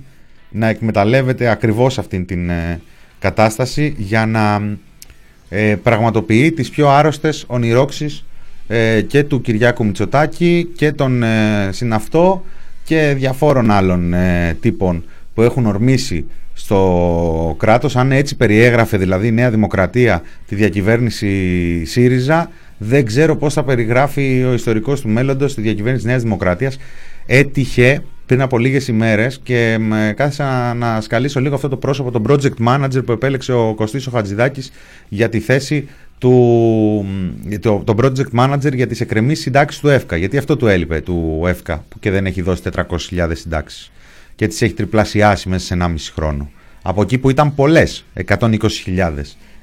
να 0.50 0.68
εκμεταλλεύεται 0.68 1.48
ακριβώς 1.48 1.98
αυτήν 1.98 2.26
την 2.26 2.50
ε, 2.50 2.80
κατάσταση 3.18 3.94
για 3.96 4.26
να 4.26 4.62
ε, 5.52 5.76
πραγματοποιεί 5.82 6.52
τις 6.52 6.70
πιο 6.70 6.88
άρρωστες 6.88 7.44
ονειρόξεις 7.46 8.24
ε, 8.72 9.00
και 9.00 9.24
του 9.24 9.40
Κυριάκου 9.40 9.84
Μητσοτάκη 9.84 10.68
και 10.76 10.92
των 10.92 11.22
ε, 11.22 11.68
συναυτό 11.72 12.44
και 12.84 13.14
διαφόρων 13.16 13.70
άλλων 13.70 14.14
ε, 14.14 14.56
τύπων 14.60 15.04
που 15.34 15.42
έχουν 15.42 15.66
ορμήσει 15.66 16.24
στο 16.54 17.56
κράτος. 17.58 17.96
Αν 17.96 18.12
έτσι 18.12 18.36
περιέγραφε 18.36 18.96
δηλαδή 18.96 19.26
η 19.26 19.32
Νέα 19.32 19.50
Δημοκρατία 19.50 20.22
τη 20.46 20.54
διακυβέρνηση 20.54 21.84
ΣΥΡΙΖΑ 21.84 22.50
δεν 22.78 23.04
ξέρω 23.04 23.36
πώς 23.36 23.54
θα 23.54 23.62
περιγράφει 23.64 24.44
ο 24.44 24.52
ιστορικός 24.52 25.00
του 25.00 25.08
μέλλοντος 25.08 25.54
τη 25.54 25.60
διακυβέρνηση 25.60 26.02
της 26.02 26.10
Νέας 26.12 26.22
Δημοκρατίας. 26.22 26.78
Έτυχε 27.26 28.02
πριν 28.30 28.42
από 28.42 28.58
λίγες 28.58 28.88
ημέρες 28.88 29.40
και 29.42 29.78
κάθισα 30.16 30.74
να 30.74 31.00
σκαλίσω 31.00 31.40
λίγο 31.40 31.54
αυτό 31.54 31.68
το 31.68 31.76
πρόσωπο, 31.76 32.10
τον 32.10 32.24
project 32.28 32.66
manager 32.68 33.04
που 33.04 33.12
επέλεξε 33.12 33.52
ο 33.52 33.74
Κωστής 33.74 34.06
ο 34.06 34.10
Χατζηδάκης 34.10 34.72
για 35.08 35.28
τη 35.28 35.40
θέση 35.40 35.88
του 36.18 37.06
το, 37.60 37.82
το 37.84 37.94
project 37.98 38.38
manager 38.38 38.74
για 38.74 38.86
τις 38.86 39.00
εκκρεμείς 39.00 39.40
συντάξεις 39.40 39.80
του 39.80 39.88
ΕΦΚΑ. 39.88 40.16
Γιατί 40.16 40.38
αυτό 40.38 40.56
του 40.56 40.66
έλειπε 40.66 41.00
του 41.00 41.44
ΕΦΚΑ 41.46 41.84
που 41.88 41.98
και 41.98 42.10
δεν 42.10 42.26
έχει 42.26 42.42
δώσει 42.42 42.62
400.000 42.74 43.30
συντάξεις 43.32 43.90
και 44.34 44.46
τις 44.46 44.62
έχει 44.62 44.72
τριπλασιάσει 44.72 45.48
μέσα 45.48 45.66
σε 45.66 45.76
1,5 45.80 45.94
χρόνο. 46.14 46.50
Από 46.82 47.02
εκεί 47.02 47.18
που 47.18 47.30
ήταν 47.30 47.54
πολλές, 47.54 48.04
120.000, 48.26 48.58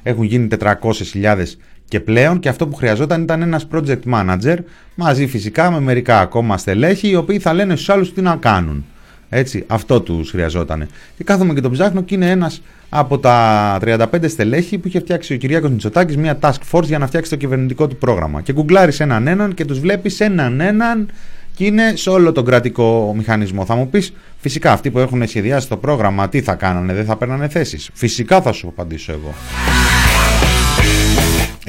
έχουν 0.04 0.24
γίνει 0.24 0.48
400.000 0.60 1.44
και 1.88 2.00
πλέον 2.00 2.40
και 2.40 2.50
αυτό 2.50 2.68
που 2.68 2.76
χρειαζόταν 2.76 3.22
ήταν 3.22 3.42
ένας 3.42 3.68
project 3.74 4.02
manager 4.14 4.56
μαζί 4.96 5.28
φυσικά 5.28 5.72
με 5.72 5.80
μερικά 5.80 6.20
ακόμα 6.20 6.58
στελέχη 6.58 7.10
οι 7.10 7.16
οποίοι 7.16 7.40
θα 7.40 7.54
λένε 7.54 7.76
στους 7.76 7.90
άλλους 7.90 8.14
τι 8.14 8.22
να 8.22 8.36
κάνουν. 8.36 8.86
Έτσι, 9.30 9.64
αυτό 9.68 10.02
τους 10.02 10.30
χρειαζόταν. 10.30 10.88
Και 11.18 11.24
κάθομαι 11.24 11.54
και 11.54 11.62
τον 11.62 11.72
ψάχνω 11.72 12.02
και 12.02 12.16
είναι 12.16 12.30
ένας 12.30 12.62
από 12.90 13.20
τα 13.20 13.78
35 13.82 14.06
στελέχη 14.28 14.78
που 14.78 14.88
είχε 14.88 15.00
φτιάξει 15.00 15.34
ο 15.34 15.38
Κυριάκος 15.38 15.70
Μητσοτάκης 15.70 16.18
μια 16.18 16.40
task 16.42 16.60
force 16.72 16.84
για 16.84 16.98
να 16.98 17.08
φτιάξει 17.08 17.30
το 17.30 17.36
κυβερνητικό 17.36 17.88
του 17.88 17.98
πρόγραμμα. 17.98 18.42
Και 18.42 18.54
γκουγκλάρεις 18.54 19.00
έναν 19.00 19.28
έναν 19.28 19.54
και 19.54 19.66
τους 19.66 19.80
βλέπεις 19.80 20.20
έναν 20.20 20.62
έναν 20.62 21.10
και 21.56 21.66
είναι 21.66 21.94
σε 21.96 22.10
όλο 22.10 22.32
τον 22.32 22.46
κρατικό 22.46 23.14
μηχανισμό. 23.18 23.66
Θα 23.66 23.76
μου 23.76 23.90
πεις, 23.90 24.14
φυσικά 24.38 24.72
αυτοί 24.72 24.92
που 24.92 25.00
έχουν 25.00 25.28
σχεδιάσει 25.28 25.68
το 25.68 25.78
πρόγραμμα, 25.78 26.30
τι 26.30 26.42
θα 26.42 26.56
κάνανε, 26.56 26.94
δεν 26.94 27.06
θα 27.06 27.18
παίρνανε 27.18 27.48
θέσεις. 27.48 27.90
Φυσικά 27.94 28.42
θα 28.42 28.52
σου 28.52 28.68
απαντήσω 28.68 29.12
εγώ. 29.12 29.34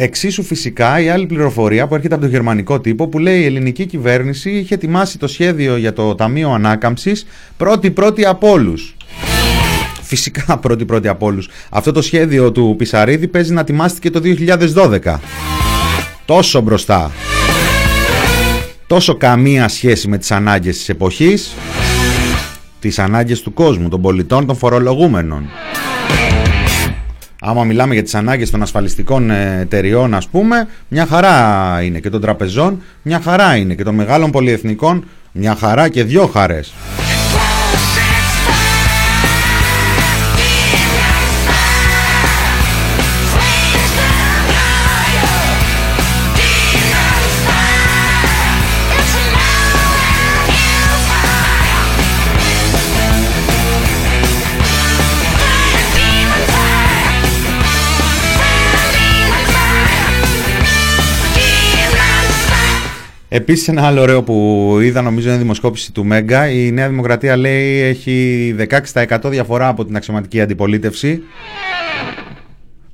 Εξίσου 0.01 0.43
φυσικά 0.43 1.01
η 1.01 1.09
άλλη 1.09 1.27
πληροφορία 1.27 1.87
που 1.87 1.95
έρχεται 1.95 2.15
από 2.15 2.23
το 2.25 2.31
γερμανικό 2.31 2.81
τύπο 2.81 3.09
που 3.09 3.19
λέει 3.19 3.41
η 3.41 3.45
ελληνική 3.45 3.87
κυβέρνηση 3.87 4.51
είχε 4.51 4.75
ετοιμάσει 4.75 5.19
το 5.19 5.27
σχέδιο 5.27 5.77
για 5.77 5.93
το 5.93 6.15
Ταμείο 6.15 6.51
Ανάκαμψης 6.51 7.27
πρώτη-πρώτη 7.57 8.25
από 8.25 8.51
όλους. 8.51 8.97
Φυσικά 10.03 10.57
πρώτη-πρώτη 10.63 11.09
από 11.09 11.27
όλους. 11.27 11.49
Αυτό 11.71 11.93
το 11.93 12.03
σχέδιο 12.03 12.53
του 12.53 12.75
Πισαρίδη 12.79 13.29
παίζει 13.29 13.53
να 13.53 13.61
ετοιμάστηκε 13.61 14.11
το 14.11 14.21
2012. 15.05 15.19
Τόσο 16.25 16.61
μπροστά. 16.61 17.11
Τόσο 18.87 19.17
καμία 19.17 19.69
σχέση 19.69 20.09
με 20.09 20.19
τις 20.19 20.31
ανάγκες 20.31 20.77
της 20.77 20.89
εποχής, 20.89 21.55
τις 22.81 22.99
ανάγκες 22.99 23.43
του 23.43 23.53
κόσμου, 23.53 23.89
των 23.89 24.01
πολιτών, 24.01 24.47
των 24.47 24.57
φορολογούμενων. 24.57 25.49
Άμα 27.49 27.65
μιλάμε 27.65 27.95
για 27.95 28.03
τις 28.03 28.15
ανάγκες 28.15 28.51
των 28.51 28.63
ασφαλιστικών 28.63 29.31
εταιριών 29.31 30.15
ας 30.15 30.29
πούμε, 30.29 30.69
μια 30.89 31.07
χαρά 31.07 31.83
είναι 31.83 31.99
και 31.99 32.11
των 32.11 32.21
τραπεζών, 32.21 32.83
μια 33.03 33.21
χαρά 33.21 33.57
είναι 33.57 33.75
και 33.75 33.83
των 33.85 33.95
μεγάλων 33.95 34.31
πολυεθνικών 34.31 35.05
Μια 35.33 35.55
χαρά 35.55 35.89
και 35.89 36.05
δυο 36.05 36.27
χαρές. 36.27 36.73
Επίσης, 63.31 63.69
ένα 63.69 63.87
άλλο 63.87 64.01
ωραίο 64.01 64.23
που 64.23 64.79
είδα, 64.83 65.03
νομίζω 65.03 65.29
είναι 65.29 65.39
δημοσκόπηση 65.39 65.93
του 65.93 66.05
Μέγκα. 66.05 66.51
Η 66.51 66.71
Νέα 66.71 66.89
Δημοκρατία 66.89 67.37
λέει 67.37 67.81
έχει 67.81 68.55
16% 68.95 69.19
διαφορά 69.25 69.69
από 69.69 69.85
την 69.85 69.97
αξιωματική 69.97 70.41
αντιπολίτευση. 70.41 71.23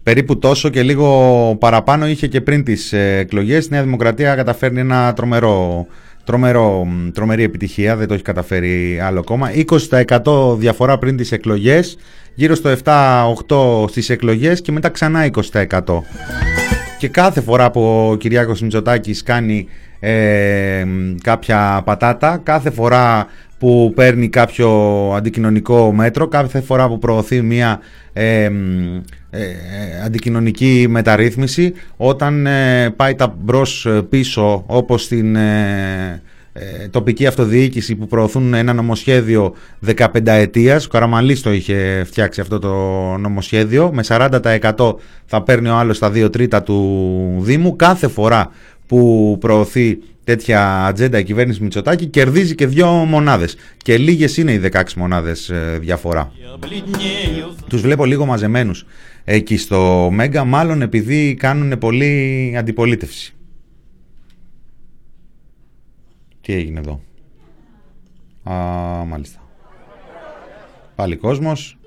Περίπου 0.03 0.39
τόσο 0.39 0.69
και 0.69 0.83
λίγο 0.83 1.57
παραπάνω 1.61 2.07
είχε 2.07 2.27
και 2.27 2.41
πριν 2.41 2.65
τις 2.65 2.93
ε, 2.93 3.17
εκλογές. 3.19 3.67
Η 3.67 3.69
Νέα 3.71 3.83
Δημοκρατία 3.83 4.35
καταφέρνει 4.35 4.81
ένα 4.81 5.13
τρομερό, 5.13 5.87
τρομερό, 6.25 6.87
τρομερή 7.15 7.43
επιτυχία, 7.43 7.97
δεν 7.97 8.09
το 8.09 8.15
έχει 8.15 8.23
καταφέρει 8.23 9.01
άλλο 9.01 9.25
κόμμα. 9.25 9.51
20% 10.23 10.57
διαφορά 10.59 10.99
πριν 10.99 11.17
τις 11.17 11.33
εκλογές, 11.33 11.97
γύρω 12.35 12.55
στο 12.55 12.75
7-8 12.85 13.89
στις 13.89 14.11
εκλογές 14.11 14.61
και 14.61 14.73
μετά 14.73 14.89
ξανά 14.89 15.31
20%. 15.53 16.03
Και 16.99 17.09
κάθε 17.09 17.41
φορά 17.41 17.71
που 17.71 18.09
ο 18.11 18.17
Κυριάκος 18.17 18.61
Μητσοτάκης 18.61 19.23
κάνει 19.23 19.69
ε, 20.07 20.87
κάποια 21.23 21.83
πατάτα. 21.85 22.41
Κάθε 22.43 22.71
φορά 22.71 23.27
που 23.59 23.93
παίρνει 23.95 24.29
κάποιο 24.29 24.71
αντικοινωνικό 25.17 25.93
μέτρο, 25.93 26.29
κάθε 26.29 26.61
φορά 26.61 26.89
που 26.89 26.99
προωθεί 26.99 27.43
μια 27.43 27.81
ε, 28.13 28.45
ε, 29.31 29.45
αντικοινωνική 30.05 30.87
μεταρρύθμιση, 30.89 31.73
όταν 31.97 32.47
ε, 32.47 32.91
πάει 32.97 33.15
τα 33.15 33.35
μπρος 33.39 33.89
πίσω 34.09 34.65
όπως 34.67 35.03
στην 35.03 35.37
τοπική 36.91 37.27
αυτοδιοίκηση 37.27 37.95
που 37.95 38.07
προωθούν 38.07 38.55
ένα 38.55 38.73
νομοσχέδιο 38.73 39.55
15 39.87 40.27
ετίας, 40.27 40.87
ο 40.87 40.89
Καραμαλής 40.89 41.43
το 41.43 41.53
είχε 41.53 42.03
φτιάξει 42.07 42.41
αυτό 42.41 42.59
το 42.59 42.73
νομοσχέδιο, 43.19 43.91
με 43.93 44.05
40% 44.09 44.95
θα 45.27 45.43
παίρνει 45.43 45.69
ο 45.69 45.75
άλλος 45.75 45.99
τα 45.99 46.11
2 46.15 46.33
τρίτα 46.33 46.63
του 46.63 47.37
Δήμου, 47.41 47.77
κάθε 47.77 48.09
φορά 48.09 48.51
που 48.87 49.37
προωθεί 49.41 49.99
τέτοια 50.25 50.87
ατζέντα 50.87 51.19
η 51.19 51.25
κυβέρνηση 51.25 51.63
Μητσοτάκη 51.63 52.07
κερδίζει 52.07 52.55
και 52.55 52.67
δύο 52.67 52.89
μονάδες 52.89 53.57
και 53.77 53.99
λίγες 53.99 54.37
είναι 54.37 54.53
οι 54.53 54.61
16 54.73 54.83
μονάδες 54.97 55.49
ε, 55.51 55.79
διαφορά. 55.81 56.33
Τους 57.69 57.81
βλέπω 57.81 58.05
λίγο 58.05 58.27
μαζεμένους 58.27 58.87
εκεί 59.25 59.57
στο 59.57 60.09
Μέγκα 60.13 60.45
μάλλον 60.45 60.83
επειδή 60.83 61.35
κάνουν 61.35 61.79
πολύ 61.79 62.55
αντιπολίτευση. 62.59 63.35
Τι 66.41 66.53
έγινε 66.53 66.81
εδώ; 66.81 67.01
Α, 68.43 68.55
μάλιστα. 69.05 69.39
Πάλι 70.95 71.17
κόσμος. 71.17 71.79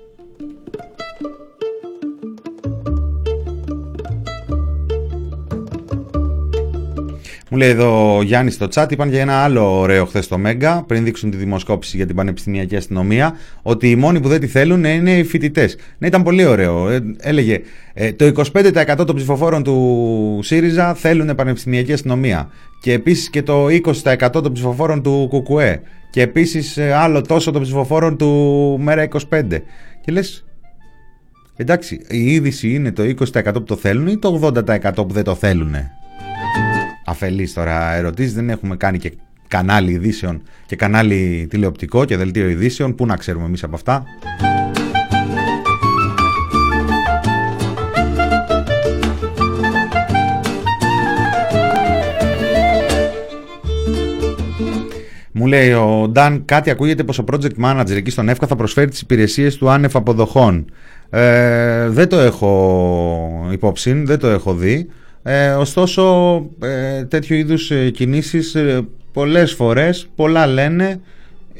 Μου 7.50 7.58
λέει 7.58 7.68
εδώ 7.68 8.16
ο 8.16 8.22
Γιάννης 8.22 8.54
στο 8.54 8.66
chat, 8.74 8.86
είπαν 8.90 9.08
για 9.08 9.20
ένα 9.20 9.32
άλλο 9.32 9.78
ωραίο 9.78 10.04
χθες 10.04 10.24
στο 10.24 10.38
Μέγκα, 10.38 10.84
πριν 10.86 11.04
δείξουν 11.04 11.30
τη 11.30 11.36
δημοσκόπηση 11.36 11.96
για 11.96 12.06
την 12.06 12.16
Πανεπιστημιακή 12.16 12.76
Αστυνομία, 12.76 13.36
ότι 13.62 13.90
οι 13.90 13.96
μόνοι 13.96 14.20
που 14.20 14.28
δεν 14.28 14.40
τη 14.40 14.46
θέλουν 14.46 14.84
είναι 14.84 15.18
οι 15.18 15.24
φοιτητές. 15.24 15.76
Ναι, 15.98 16.06
ήταν 16.06 16.22
πολύ 16.22 16.44
ωραίο. 16.44 16.88
Ε, 16.88 17.14
έλεγε 17.18 17.60
ε, 17.94 18.12
το 18.12 18.32
25% 18.52 19.06
των 19.06 19.16
ψηφοφόρων 19.16 19.62
του 19.62 20.40
ΣΥΡΙΖΑ 20.42 20.94
θέλουν 20.94 21.34
Πανεπιστημιακή 21.34 21.92
Αστυνομία. 21.92 22.50
Και 22.80 22.92
επίσης 22.92 23.30
και 23.30 23.42
το 23.42 23.66
20% 23.66 24.30
των 24.32 24.52
ψηφοφόρων 24.52 25.02
του 25.02 25.28
ΚΚΕ. 25.32 25.80
Και 26.10 26.22
επίσης 26.22 26.76
ε, 26.76 26.92
άλλο 26.92 27.20
τόσο 27.20 27.50
των 27.50 27.62
ψηφοφόρων 27.62 28.16
του 28.16 28.78
ΜΕΡΑ 28.80 29.08
25. 29.30 29.42
Και 30.04 30.12
λες, 30.12 30.44
εντάξει, 31.56 32.00
η 32.08 32.32
είδηση 32.32 32.74
είναι 32.74 32.92
το 32.92 33.02
20% 33.02 33.52
που 33.52 33.62
το 33.62 33.76
θέλουν 33.76 34.06
ή 34.06 34.18
το 34.18 34.52
80% 34.54 34.92
που 34.94 35.12
δεν 35.12 35.24
το 35.24 35.34
θέλουν 35.34 35.74
αφελείς 37.08 37.52
τώρα 37.52 37.94
ερωτήσεις, 37.94 38.34
δεν 38.34 38.50
έχουμε 38.50 38.76
κάνει 38.76 38.98
και 38.98 39.12
κανάλι 39.48 39.92
ειδήσεων 39.92 40.42
και 40.66 40.76
κανάλι 40.76 41.46
τηλεοπτικό 41.50 42.04
και 42.04 42.16
δελτίο 42.16 42.48
ειδήσεων, 42.48 42.94
πού 42.94 43.06
να 43.06 43.16
ξέρουμε 43.16 43.44
εμείς 43.44 43.62
από 43.62 43.74
αυτά; 43.74 44.04
Μου 55.32 55.46
λέει 55.46 55.72
ο 55.72 56.08
Νταν, 56.08 56.44
κάτι 56.44 56.70
ακούγεται 56.70 57.04
πως 57.04 57.18
ο 57.18 57.24
project 57.32 57.64
manager 57.64 57.90
εκεί 57.90 58.10
στον 58.10 58.28
ΕΦΚΑ 58.28 58.46
θα 58.46 58.56
προσφέρει 58.56 58.90
τις 58.90 59.00
υπηρεσίες 59.00 59.56
του 59.56 59.68
άνευ 59.68 59.96
αποδοχών. 59.96 60.70
Ε, 61.10 61.88
δεν 61.88 62.08
το 62.08 62.18
έχω 62.18 63.48
υπόψη, 63.52 63.92
δεν 63.92 64.18
το 64.18 64.26
έχω 64.26 64.54
δει. 64.54 64.88
Ε, 65.22 65.48
ωστόσο, 65.48 66.36
ε, 66.60 67.04
τέτοιου 67.04 67.36
είδους 67.36 67.70
ε, 67.70 67.90
κινήσεις 67.90 68.54
ε, 68.54 68.86
πολλές 69.12 69.52
φορές, 69.52 70.08
πολλά 70.14 70.46
λένε 70.46 71.00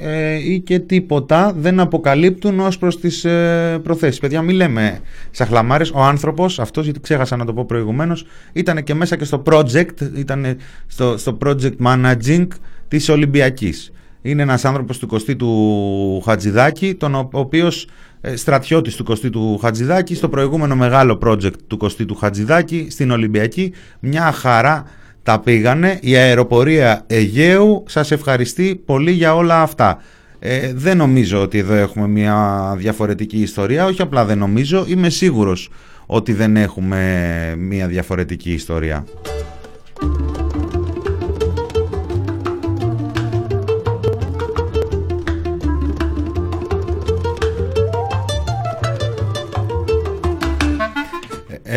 ε, 0.00 0.34
ή 0.52 0.60
και 0.60 0.78
τίποτα 0.78 1.52
δεν 1.58 1.80
αποκαλύπτουν 1.80 2.60
ως 2.60 2.78
προς 2.78 3.00
τις 3.00 3.24
ε, 3.24 3.80
προθέσεις. 3.82 4.20
Παιδιά, 4.20 4.42
μην 4.42 4.56
λέμε 4.56 5.00
σαχλαμάρες. 5.30 5.90
Ο 5.90 6.02
άνθρωπος, 6.02 6.58
αυτός, 6.58 6.84
γιατί 6.84 7.00
ξέχασα 7.00 7.36
να 7.36 7.44
το 7.44 7.52
πω 7.52 7.64
προηγουμένως, 7.64 8.26
ήταν 8.52 8.82
και 8.82 8.94
μέσα 8.94 9.16
και 9.16 9.24
στο 9.24 9.42
project, 9.46 10.16
ήταν 10.16 10.56
στο, 10.86 11.16
στο 11.16 11.38
project 11.44 11.76
managing 11.82 12.46
της 12.88 13.08
Ολυμπιακής. 13.08 13.92
Είναι 14.28 14.42
ένας 14.42 14.64
άνθρωπος 14.64 14.98
του 14.98 15.06
Κωστή 15.06 15.36
του 15.36 16.22
Χατζηδάκη, 16.24 16.94
τον 16.94 17.14
ο 17.14 17.28
οποίος 17.32 17.88
ε, 18.20 18.36
στρατιώτης 18.36 18.96
του 18.96 19.04
Κωστή 19.04 19.30
του 19.30 19.58
Χατζηδάκη 19.62 20.14
στο 20.14 20.28
προηγούμενο 20.28 20.76
μεγάλο 20.76 21.18
project 21.24 21.52
του 21.66 21.76
Κωστή 21.76 22.04
του 22.04 22.14
Χατζηδάκη 22.14 22.86
στην 22.90 23.10
Ολυμπιακή. 23.10 23.72
Μια 24.00 24.32
χαρά 24.32 24.84
τα 25.22 25.40
πήγανε. 25.40 25.98
Η 26.02 26.16
αεροπορία 26.16 27.04
Αιγαίου 27.06 27.84
σας 27.86 28.10
ευχαριστεί 28.10 28.82
πολύ 28.84 29.10
για 29.10 29.34
όλα 29.34 29.62
αυτά. 29.62 30.02
Ε, 30.38 30.72
δεν 30.74 30.96
νομίζω 30.96 31.42
ότι 31.42 31.58
εδώ 31.58 31.74
έχουμε 31.74 32.08
μια 32.08 32.74
διαφορετική 32.78 33.36
ιστορία. 33.36 33.84
Όχι 33.84 34.02
απλά 34.02 34.24
δεν 34.24 34.38
νομίζω 34.38 34.84
είμαι 34.88 35.08
σίγουρος 35.08 35.70
ότι 36.06 36.32
δεν 36.32 36.56
έχουμε 36.56 37.54
μια 37.58 37.86
διαφορετική 37.86 38.52
ιστορία 38.52 39.04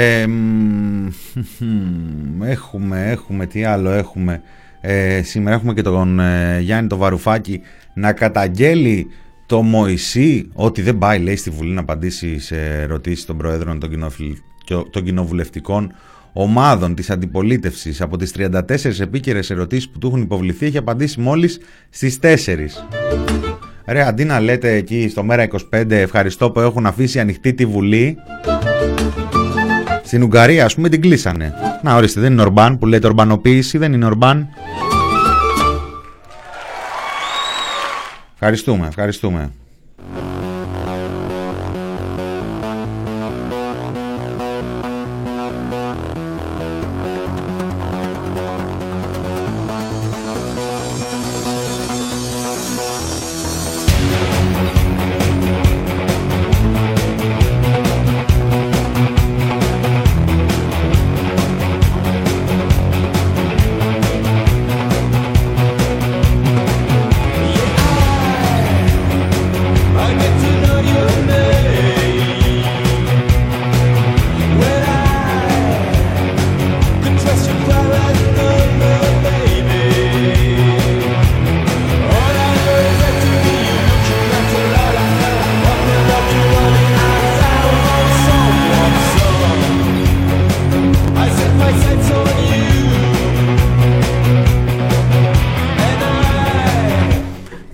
έχουμε, 2.44 3.10
έχουμε, 3.12 3.46
τι 3.46 3.64
άλλο 3.64 3.90
έχουμε. 3.90 4.42
Ε, 4.82 5.22
σήμερα 5.24 5.56
έχουμε 5.56 5.74
και 5.74 5.82
τον 5.82 6.20
ε, 6.20 6.60
Γιάννη 6.60 6.90
το 6.90 6.98
Βαρουφάκη 6.98 7.62
να 7.94 8.14
καταγγέλει 8.14 9.08
το 9.46 9.62
Μωυσή 9.62 10.50
ότι 10.54 10.82
δεν 10.82 10.98
πάει 10.98 11.20
λέει 11.20 11.36
στη 11.36 11.50
Βουλή 11.50 11.72
να 11.72 11.82
απαντήσει 11.82 12.40
σε 12.40 12.56
ερωτήσεις 12.56 13.26
των 13.26 13.38
Προέδρων 13.38 13.80
των, 13.80 13.90
των 14.90 15.04
κοινοβουλευτικών 15.04 15.94
ομάδων 16.34 16.96
της 16.96 17.10
αντιπολίτευσης 17.10 18.02
από 18.02 18.18
τις 18.18 18.34
34 18.38 19.00
επίκαιρες 19.00 19.50
ερωτήσεις 19.50 19.90
που 19.90 20.00
του 20.00 20.08
έχουν 20.08 20.22
υποβληθεί 20.22 20.66
έχει 20.66 20.78
απαντήσει 20.78 21.20
μόλις 21.20 21.60
στις 21.90 22.20
4. 22.22 22.36
Ρε 23.86 24.04
αντί 24.04 24.24
να 24.24 24.40
λέτε 24.40 24.76
εκεί 24.76 25.08
στο 25.10 25.24
Μέρα 25.24 25.48
25 25.74 25.92
ευχαριστώ 25.92 26.52
που 26.52 26.60
έχουν 26.60 26.86
αφήσει 26.86 27.20
ανοιχτή 27.20 27.54
τη 27.54 27.66
Βουλή 27.66 28.18
στην 30.12 30.24
Ουγγαρία, 30.24 30.66
ας 30.66 30.76
πούμε, 30.76 30.90
την 30.90 31.02
κλείσανε. 31.02 31.54
Να 31.82 31.96
ορίστε, 31.96 32.20
δεν 32.22 32.32
είναι 32.32 32.42
Ορμπάν 32.42 32.78
που 32.78 32.86
λέτε 32.86 33.08
ορμπανοποίηση, 33.08 33.78
δεν 33.78 33.94
είναι 33.94 34.06
Ορμπάν. 34.06 34.48
Ευχαριστούμε, 38.34 38.88
ευχαριστούμε. 38.88 39.52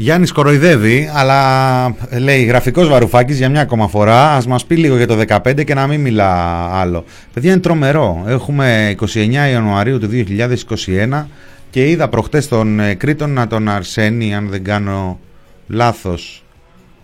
Γιάννης 0.08 0.32
κοροϊδεύει, 0.32 1.10
αλλά 1.14 1.96
λέει 2.20 2.44
γραφικός 2.44 2.88
Βαρουφάκης 2.88 3.38
για 3.38 3.50
μια 3.50 3.62
ακόμα 3.62 3.88
φορά. 3.88 4.32
Ας 4.32 4.48
μας 4.48 4.66
πει 4.66 4.76
λίγο 4.76 4.98
για 4.98 5.08
το 5.08 5.18
15 5.28 5.64
και 5.64 5.74
να 5.74 5.88
μην 5.88 6.02
μιλά 6.02 6.32
άλλο. 6.74 7.06
Παιδιά 7.34 7.52
είναι 7.52 7.60
τρομερό. 7.60 8.24
Έχουμε 8.28 8.96
29 9.14 9.32
Ιανουαρίου 9.52 10.00
του 10.00 10.10
2021 10.12 11.26
και 11.70 11.90
είδα 11.90 12.08
προχτές 12.10 12.48
τον 12.48 12.80
ε, 12.80 12.94
Κρήτονα 12.94 13.48
τον 13.48 13.70
Αρσένη, 13.70 14.36
αν 14.36 14.50
δεν 14.50 14.64
κάνω 14.64 15.20
λάθος. 15.68 16.44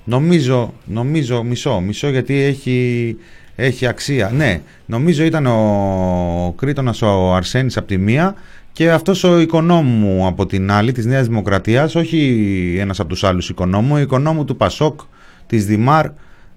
Νομίζω, 0.04 0.74
νομίζω, 0.86 1.43
μισό, 1.43 1.80
μισό 1.80 2.10
γιατί 2.10 2.41
έχει, 2.41 3.18
έχει 3.56 3.88
αξία. 3.88 4.32
Ναι, 4.36 4.62
νομίζω 4.86 5.24
ήταν 5.24 5.45
ο 5.45 6.54
Κρήτονας 6.58 7.01
ο 7.01 7.34
Αρσένης 7.34 7.78
από 7.78 7.88
τη 7.88 7.97
μία 7.97 8.36
και 8.74 8.91
αυτός 8.91 9.24
ο 9.24 9.39
οικονόμου 9.39 10.28
από 10.28 10.45
την 10.45 10.71
άλλη 10.71 10.91
της 10.91 11.05
Νέας 11.05 11.28
Δημοκρατίας, 11.28 11.95
όχι 11.95 12.76
ένας 12.80 12.99
από 12.99 13.09
τους 13.09 13.24
άλλους 13.24 13.49
οικονόμου, 13.49 13.93
ο 13.93 13.99
οικονόμου 13.99 14.45
του 14.45 14.57
Πασόκ, 14.57 14.99
της 15.47 15.65
Δημάρ, 15.65 16.05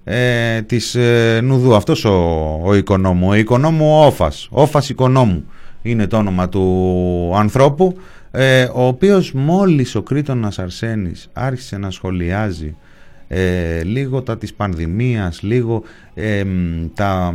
ε, 0.05 0.63
της 0.63 0.95
ε, 0.95 1.41
Νουδού, 1.43 1.75
αυτός 1.75 2.05
ο, 2.05 2.13
ο 2.65 2.75
οικονόμου, 2.75 3.29
ο 3.29 3.35
οικονόμου 3.35 4.01
Όφας, 4.07 4.49
Όφας 4.51 4.89
οικονόμου 4.89 5.45
είναι 5.83 6.07
το 6.07 6.17
όνομα 6.17 6.49
του 6.49 7.33
ανθρώπου, 7.37 7.97
ε, 8.31 8.63
ο 8.75 8.87
οποίος 8.87 9.33
μόλις 9.33 9.95
ο 9.95 10.03
Κρήτονας 10.03 10.59
Αρσένης 10.59 11.29
άρχισε 11.33 11.79
να 11.79 11.91
σχολιάζει 11.91 12.77
ε, 13.29 13.83
λίγο 13.83 14.23
τα 14.23 14.39
της 14.39 14.55
πανδημίας, 14.55 15.43
λίγο 15.43 15.83
ε, 16.15 16.45
τα, 16.95 17.35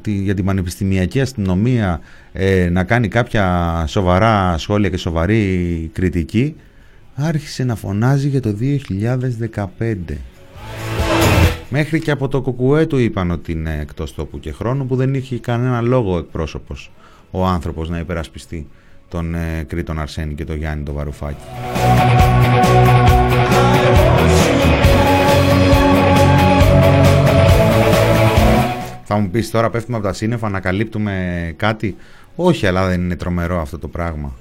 τη, 0.00 0.12
για 0.12 0.34
την 0.34 0.44
πανεπιστημιακή 0.44 1.20
αστυνομία 1.20 2.00
ε, 2.32 2.68
να 2.70 2.84
κάνει 2.84 3.08
κάποια 3.08 3.84
σοβαρά 3.88 4.58
σχόλια 4.58 4.88
και 4.88 4.96
σοβαρή 4.96 5.90
κριτική 5.92 6.54
άρχισε 7.14 7.64
να 7.64 7.74
φωνάζει 7.74 8.28
για 8.28 8.40
το 8.40 8.56
2015. 9.78 9.94
Μέχρι 11.68 12.00
και 12.00 12.10
από 12.10 12.28
το 12.28 12.42
κουκουέ 12.42 12.86
του 12.86 12.98
είπαν 12.98 13.30
ότι 13.30 13.52
είναι 13.52 13.78
εκτός 13.80 14.14
τόπου 14.14 14.40
και 14.40 14.52
χρόνου 14.52 14.86
που 14.86 14.96
δεν 14.96 15.14
είχε 15.14 15.38
κανένα 15.38 15.80
λόγο 15.80 16.18
εκπρόσωπος 16.18 16.90
ο 17.30 17.46
άνθρωπος 17.46 17.88
να 17.88 17.98
υπερασπιστεί 17.98 18.68
τον 19.08 19.34
ε, 19.34 19.64
Κρήτον 19.66 20.00
Αρσένη 20.00 20.34
και 20.34 20.44
τον 20.44 20.56
Γιάννη 20.56 20.84
τον 20.84 20.94
Βαρουφάκη. 20.94 21.42
Θα 29.14 29.20
μου 29.20 29.30
πεις 29.30 29.50
τώρα 29.50 29.70
πέφτουμε 29.70 29.96
από 29.96 30.06
τα 30.06 30.12
σύννεφα, 30.12 30.46
ανακαλύπτουμε 30.46 31.54
κάτι; 31.56 31.96
Όχι, 32.36 32.66
αλλά 32.66 32.86
δεν 32.86 33.00
είναι 33.00 33.16
τρομερό 33.16 33.60
αυτό 33.60 33.78
το 33.78 33.88
πράγμα. 33.88 34.32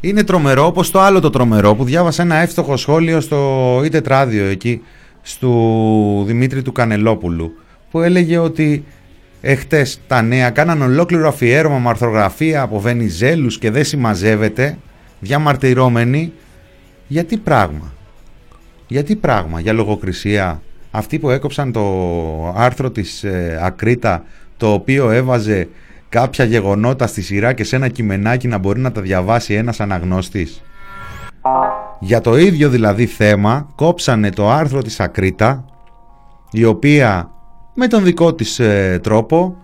Είναι 0.00 0.24
τρομερό 0.24 0.66
όπως 0.66 0.90
το 0.90 1.00
άλλο 1.00 1.20
το 1.20 1.30
τρομερό 1.30 1.74
που 1.74 1.84
διάβασα 1.84 2.22
ένα 2.22 2.36
εύστοχο 2.36 2.76
σχόλιο 2.76 3.20
στο 3.20 3.80
ή 3.84 3.88
τετράδιο 3.88 4.44
εκεί 4.44 4.82
του 5.40 6.24
Δημήτρη 6.26 6.62
του 6.62 6.72
Κανελόπουλου 6.72 7.52
που 7.90 8.00
έλεγε 8.00 8.38
ότι 8.38 8.84
εχθές 9.44 10.00
τα 10.06 10.22
νέα 10.22 10.50
κάναν 10.50 10.82
ολόκληρο 10.82 11.28
αφιέρωμα 11.28 11.78
με 11.78 11.88
αρθρογραφία 11.88 12.62
από 12.62 12.80
Βενιζέλους 12.80 13.58
και 13.58 13.70
δεν 13.70 13.84
συμμαζεύεται 13.84 14.78
διαμαρτυρώμενοι 15.20 16.32
γιατί 17.08 17.36
πράγμα; 17.36 17.92
Γιατί 18.86 19.16
πράγμα 19.16 19.60
για 19.60 19.72
λογοκρισία; 19.72 20.62
Αυτοί 20.90 21.18
που 21.18 21.30
έκοψαν 21.30 21.72
το 21.72 22.54
άρθρο 22.56 22.90
της 22.90 23.24
ε, 23.24 23.58
Ακρίτα 23.62 24.24
το 24.56 24.72
οποίο 24.72 25.10
έβαζε 25.10 25.68
κάποια 26.08 26.44
γεγονότα 26.44 27.06
στη 27.06 27.22
σειρά 27.22 27.52
και 27.52 27.64
σε 27.64 27.76
ένα 27.76 27.88
κειμενάκι 27.88 28.48
να 28.48 28.58
μπορεί 28.58 28.80
να 28.80 28.92
τα 28.92 29.00
διαβάσει 29.00 29.54
ένας 29.54 29.80
αναγνώστης; 29.80 30.62
Για 32.00 32.20
το 32.20 32.38
ίδιο 32.38 32.68
δηλαδή 32.68 33.06
θέμα 33.06 33.68
κόψανε 33.74 34.30
το 34.30 34.50
άρθρο 34.50 34.82
της 34.82 35.00
Ακρίτα 35.00 35.64
η 36.50 36.64
οποία 36.64 37.30
με 37.74 37.86
τον 37.86 38.04
δικό 38.04 38.34
της 38.34 38.58
ε, 38.58 39.00
τρόπο 39.02 39.56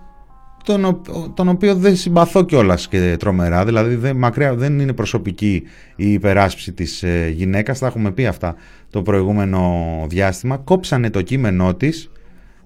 τον, 0.63 1.01
τον 1.33 1.47
οποίο 1.47 1.75
δεν 1.75 1.95
συμπαθώ 1.95 2.43
κιόλας 2.43 2.87
και 2.87 3.15
τρομερά 3.19 3.65
δηλαδή 3.65 3.95
δεν, 3.95 4.17
μακριά, 4.17 4.55
δεν 4.55 4.79
είναι 4.79 4.93
προσωπική 4.93 5.63
η 5.95 6.11
υπεράσπιση 6.11 6.73
της 6.73 7.03
ε, 7.03 7.33
γυναίκας 7.35 7.79
τα 7.79 7.87
έχουμε 7.87 8.11
πει 8.11 8.25
αυτά 8.25 8.55
το 8.89 9.01
προηγούμενο 9.01 9.85
διάστημα 10.07 10.57
κόψανε 10.57 11.09
το 11.09 11.21
κείμενό 11.21 11.73
της 11.75 12.11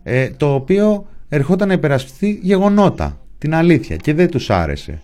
ε, 0.03 0.29
το 0.29 0.53
οποίο 0.53 1.05
ερχόταν 1.29 1.67
να 1.67 1.73
υπερασπιστεί 1.73 2.39
γεγονότα 2.41 3.17
την 3.37 3.55
αλήθεια 3.55 3.95
και 3.95 4.13
δεν 4.13 4.29
τους 4.29 4.49
άρεσε. 4.49 5.01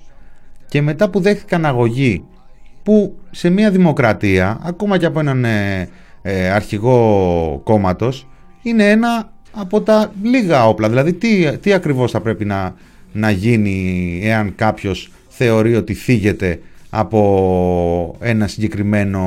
Και 0.68 0.82
μετά 0.82 1.10
που 1.10 1.20
δέχτηκαν 1.20 1.66
αγωγή 1.66 2.24
που 2.84 3.20
σε 3.32 3.50
μια 3.50 3.72
δημοκρατία, 3.72 4.60
ακόμα 4.64 4.98
και 4.98 5.06
από 5.06 5.20
έναν 5.20 5.46
ε, 5.46 5.90
ε, 6.22 6.50
αρχηγό 6.50 7.62
κόμματος, 7.64 8.28
είναι 8.62 8.90
ένα 8.90 9.32
από 9.52 9.82
τα 9.82 10.12
λίγα 10.24 10.68
όπλα. 10.68 10.90
Δηλαδή 10.90 11.14
τι, 11.14 11.58
τι 11.58 11.74
ακριβώς 11.74 12.12
θα 12.12 12.20
πρέπει 12.20 12.46
να, 12.46 12.76
να 13.12 13.32
γίνει 13.32 14.20
εάν 14.24 14.56
κάποιος 14.56 15.12
θεωρεί 15.28 15.76
ότι 15.76 15.94
θίγεται 15.94 16.60
από 16.90 18.16
ένα 18.20 18.48
συγκεκριμένο 18.48 19.24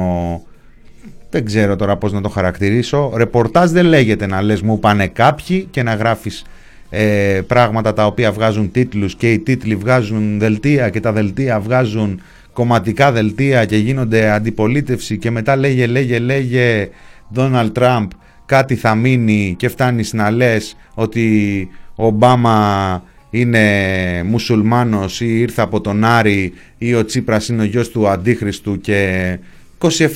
δεν 1.30 1.44
ξέρω 1.44 1.76
τώρα 1.76 1.96
πώς 1.96 2.12
να 2.12 2.20
το 2.20 2.28
χαρακτηρίσω 2.28 3.12
ρεπορτάζ 3.16 3.70
δεν 3.70 3.84
λέγεται 3.84 4.26
να 4.26 4.42
λες 4.42 4.60
μου 4.60 4.78
πάνε 4.78 5.06
κάποιοι 5.06 5.68
και 5.70 5.82
να 5.82 5.94
γράφεις 5.94 6.44
ε, 6.90 7.40
πράγματα 7.46 7.92
τα 7.92 8.06
οποία 8.06 8.32
βγάζουν 8.32 8.70
τίτλους 8.70 9.14
και 9.14 9.32
οι 9.32 9.38
τίτλοι 9.38 9.76
βγάζουν 9.76 10.38
δελτία 10.38 10.90
και 10.90 11.00
τα 11.00 11.12
δελτία 11.12 11.60
βγάζουν 11.60 12.20
κομματικά 12.52 13.12
δελτία 13.12 13.64
και 13.64 13.76
γίνονται 13.76 14.30
αντιπολίτευση 14.30 15.18
και 15.18 15.30
μετά 15.30 15.56
λέγε 15.56 15.86
λέγε 15.86 16.18
λέγε 16.18 16.88
Donald 17.34 17.72
Trump 17.72 18.06
κάτι 18.52 18.76
θα 18.76 18.94
μείνει 18.94 19.54
και 19.58 19.68
φτάνεις 19.68 20.12
να 20.12 20.30
λες 20.30 20.76
ότι 20.94 21.68
ο 21.94 22.06
Ομπάμα 22.06 23.02
είναι 23.30 24.22
μουσουλμάνος 24.26 25.20
ή 25.20 25.38
ήρθε 25.38 25.62
από 25.62 25.80
τον 25.80 26.04
Άρη 26.04 26.52
ή 26.78 26.94
ο 26.94 27.04
Τσίπρας 27.04 27.48
είναι 27.48 27.62
ο 27.62 27.64
γιος 27.64 27.90
του 27.90 28.08
Αντίχριστου 28.08 28.80
και 28.80 29.38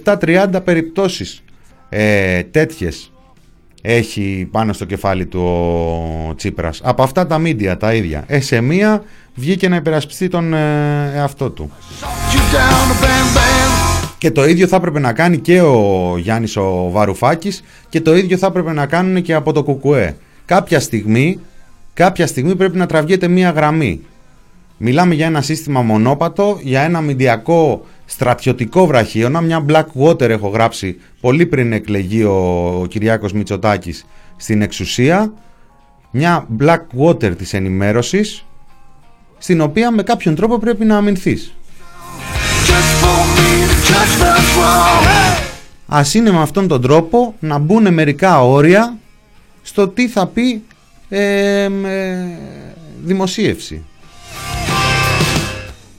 27-30 0.05 0.61
περιπτώσεις 0.65 1.43
ε, 1.89 2.43
τέτοιες 2.43 3.13
έχει 3.83 4.49
πάνω 4.51 4.73
στο 4.73 4.85
κεφάλι 4.85 5.27
του 5.27 5.41
ο 6.29 6.35
Τσίπρας. 6.35 6.81
Από 6.85 7.03
αυτά 7.03 7.27
τα 7.27 7.39
μίντια 7.39 7.77
τα 7.77 7.95
ίδια. 7.95 8.25
Ε, 8.27 8.41
σε 8.41 8.61
μία 8.61 9.03
βγήκε 9.35 9.69
να 9.69 9.77
υπερασπιστεί 9.77 10.29
τον 10.29 10.55
ε, 10.55 11.13
εαυτό 11.15 11.51
του. 11.51 11.71
Και 14.19 14.31
το 14.31 14.47
ίδιο 14.47 14.67
θα 14.67 14.77
έπρεπε 14.77 14.99
να 14.99 15.13
κάνει 15.13 15.39
και 15.39 15.61
ο 15.61 16.15
Γιάννης 16.19 16.57
ο 16.57 16.89
Βαρουφάκης 16.91 17.63
και 17.89 18.01
το 18.01 18.17
ίδιο 18.17 18.37
θα 18.37 18.47
έπρεπε 18.47 18.73
να 18.73 18.87
κάνουν 18.87 19.23
και 19.23 19.35
από 19.35 19.53
το 19.53 19.63
Κουκουέ. 19.63 20.17
Κάποια 20.45 20.81
στιγμή, 20.81 21.41
κάποια 21.95 22.27
στιγμή 22.27 22.57
πρέπει 22.57 22.77
να 22.77 22.87
τραβιέται 22.87 23.29
μία 23.29 23.51
γραμμή. 23.51 24.01
Μιλάμε 24.77 25.15
για 25.15 25.27
ένα 25.27 25.43
σύστημα 25.43 25.83
μονόπατο, 25.83 26.59
για 26.63 26.83
ένα 26.83 27.01
μηντιακό 27.01 27.87
στρατιωτικό 28.05 28.87
βραχίωνα, 28.87 29.41
μια 29.41 29.65
Blackwater 29.69 30.29
έχω 30.29 30.49
γράψει 30.49 31.01
πολύ 31.21 31.47
πριν 31.47 31.73
εκλεγεί 31.73 32.25
ο, 32.25 32.35
ο 32.81 32.87
Κυριάκος 32.87 33.33
Μητσοτάκης 33.33 34.07
στην 34.37 34.63
εξουσία, 34.63 35.33
μια 36.11 36.47
Blackwater 36.61 37.37
της 37.37 37.55
ενημέρωσης, 37.55 38.45
στην 39.39 39.61
οποία 39.61 39.91
με 39.91 40.03
κάποιον 40.03 40.35
τρόπο 40.35 40.59
πρέπει 40.59 40.85
να 40.85 40.97
αμυνθείς. 40.97 41.55
Ας 45.87 46.15
είναι 46.15 46.31
με 46.31 46.41
αυτόν 46.41 46.69
τον 46.69 46.81
τρόπο 46.81 47.35
να 47.41 47.59
μπουν 47.59 47.95
μερικά 47.95 48.45
όρια 48.45 48.97
στο 49.63 49.89
τι 49.89 50.09
θα 50.09 50.27
πει 50.27 50.63
ε, 51.09 51.69
δημοσίευση. 53.05 53.85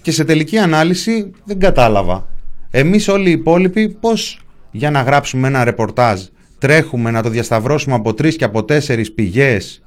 Και 0.01 0.11
σε 0.11 0.23
τελική 0.23 0.57
ανάλυση 0.57 1.31
δεν 1.43 1.59
κατάλαβα. 1.59 2.27
Εμείς 2.71 3.07
όλοι 3.07 3.29
οι 3.29 3.31
υπόλοιποι 3.31 3.89
πώς 3.89 4.41
για 4.71 4.91
να 4.91 5.01
γράψουμε 5.01 5.47
ένα 5.47 5.63
ρεπορτάζ 5.63 6.21
τρέχουμε 6.59 7.11
να 7.11 7.21
το 7.23 7.29
διασταυρώσουμε 7.29 7.95
από 7.95 8.13
τρεις 8.13 8.35
και 8.35 8.43
από 8.43 8.63
τέσσερις 8.63 9.11
πηγές 9.11 9.81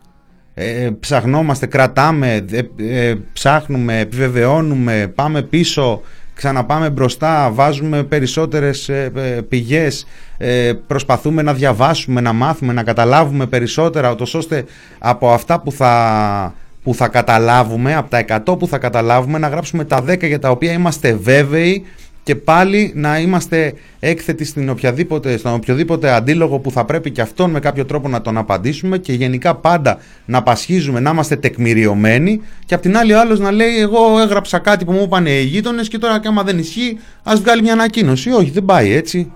ε, 0.54 0.90
ψαχνόμαστε, 1.00 1.66
κρατάμε, 1.66 2.44
ε, 2.76 3.14
ψάχνουμε, 3.32 3.98
επιβεβαιώνουμε, 3.98 5.12
πάμε 5.14 5.42
πίσω, 5.42 6.00
ξαναπάμε 6.40 6.90
μπροστά, 6.90 7.50
βάζουμε 7.50 8.02
περισσότερες 8.02 8.88
ε, 8.88 9.12
πηγές, 9.48 10.06
προσπαθούμε 10.86 11.42
να 11.42 11.54
διαβάσουμε, 11.54 12.20
να 12.20 12.32
μάθουμε, 12.32 12.72
να 12.72 12.82
καταλάβουμε 12.82 13.46
περισσότερα, 13.46 14.14
ώστε 14.34 14.64
από 14.98 15.30
αυτά 15.32 15.60
που 15.60 15.72
θα 15.72 16.54
που 16.82 16.94
θα 16.94 17.08
καταλάβουμε, 17.08 17.94
από 17.94 18.10
τα 18.10 18.42
100 18.46 18.58
που 18.58 18.66
θα 18.66 18.78
καταλάβουμε, 18.78 19.38
να 19.38 19.48
γράψουμε 19.48 19.84
τα 19.84 20.04
10 20.08 20.26
για 20.26 20.38
τα 20.38 20.50
οποία 20.50 20.72
είμαστε 20.72 21.14
βέβαιοι 21.14 21.84
και 22.22 22.34
πάλι 22.34 22.92
να 22.94 23.18
είμαστε 23.18 23.74
έκθετοι 24.00 24.44
στην 24.44 24.68
οποιαδήποτε, 24.68 25.36
στον 25.36 25.54
οποιοδήποτε 25.54 26.10
αντίλογο 26.10 26.58
που 26.58 26.70
θα 26.70 26.84
πρέπει 26.84 27.10
και 27.10 27.20
αυτόν 27.20 27.50
με 27.50 27.60
κάποιο 27.60 27.84
τρόπο 27.84 28.08
να 28.08 28.20
τον 28.20 28.36
απαντήσουμε 28.36 28.98
και 28.98 29.12
γενικά 29.12 29.54
πάντα 29.54 29.98
να 30.24 30.42
πασχίζουμε, 30.42 31.00
να 31.00 31.10
είμαστε 31.10 31.36
τεκμηριωμένοι 31.36 32.40
και 32.66 32.74
απ' 32.74 32.82
την 32.82 32.96
άλλη 32.96 33.12
ο 33.12 33.20
άλλος 33.20 33.38
να 33.38 33.50
λέει 33.50 33.78
εγώ 33.78 34.20
έγραψα 34.20 34.58
κάτι 34.58 34.84
που 34.84 34.92
μου 34.92 35.02
είπαν 35.02 35.26
οι 35.26 35.40
γείτονες 35.40 35.88
και 35.88 35.98
τώρα 35.98 36.20
και 36.20 36.28
άμα 36.28 36.42
δεν 36.42 36.58
ισχύει 36.58 36.98
ας 37.22 37.40
βγάλει 37.40 37.62
μια 37.62 37.72
ανακοίνωση. 37.72 38.30
Όχι 38.30 38.50
δεν 38.50 38.64
πάει 38.64 38.92
έτσι. 38.92 39.32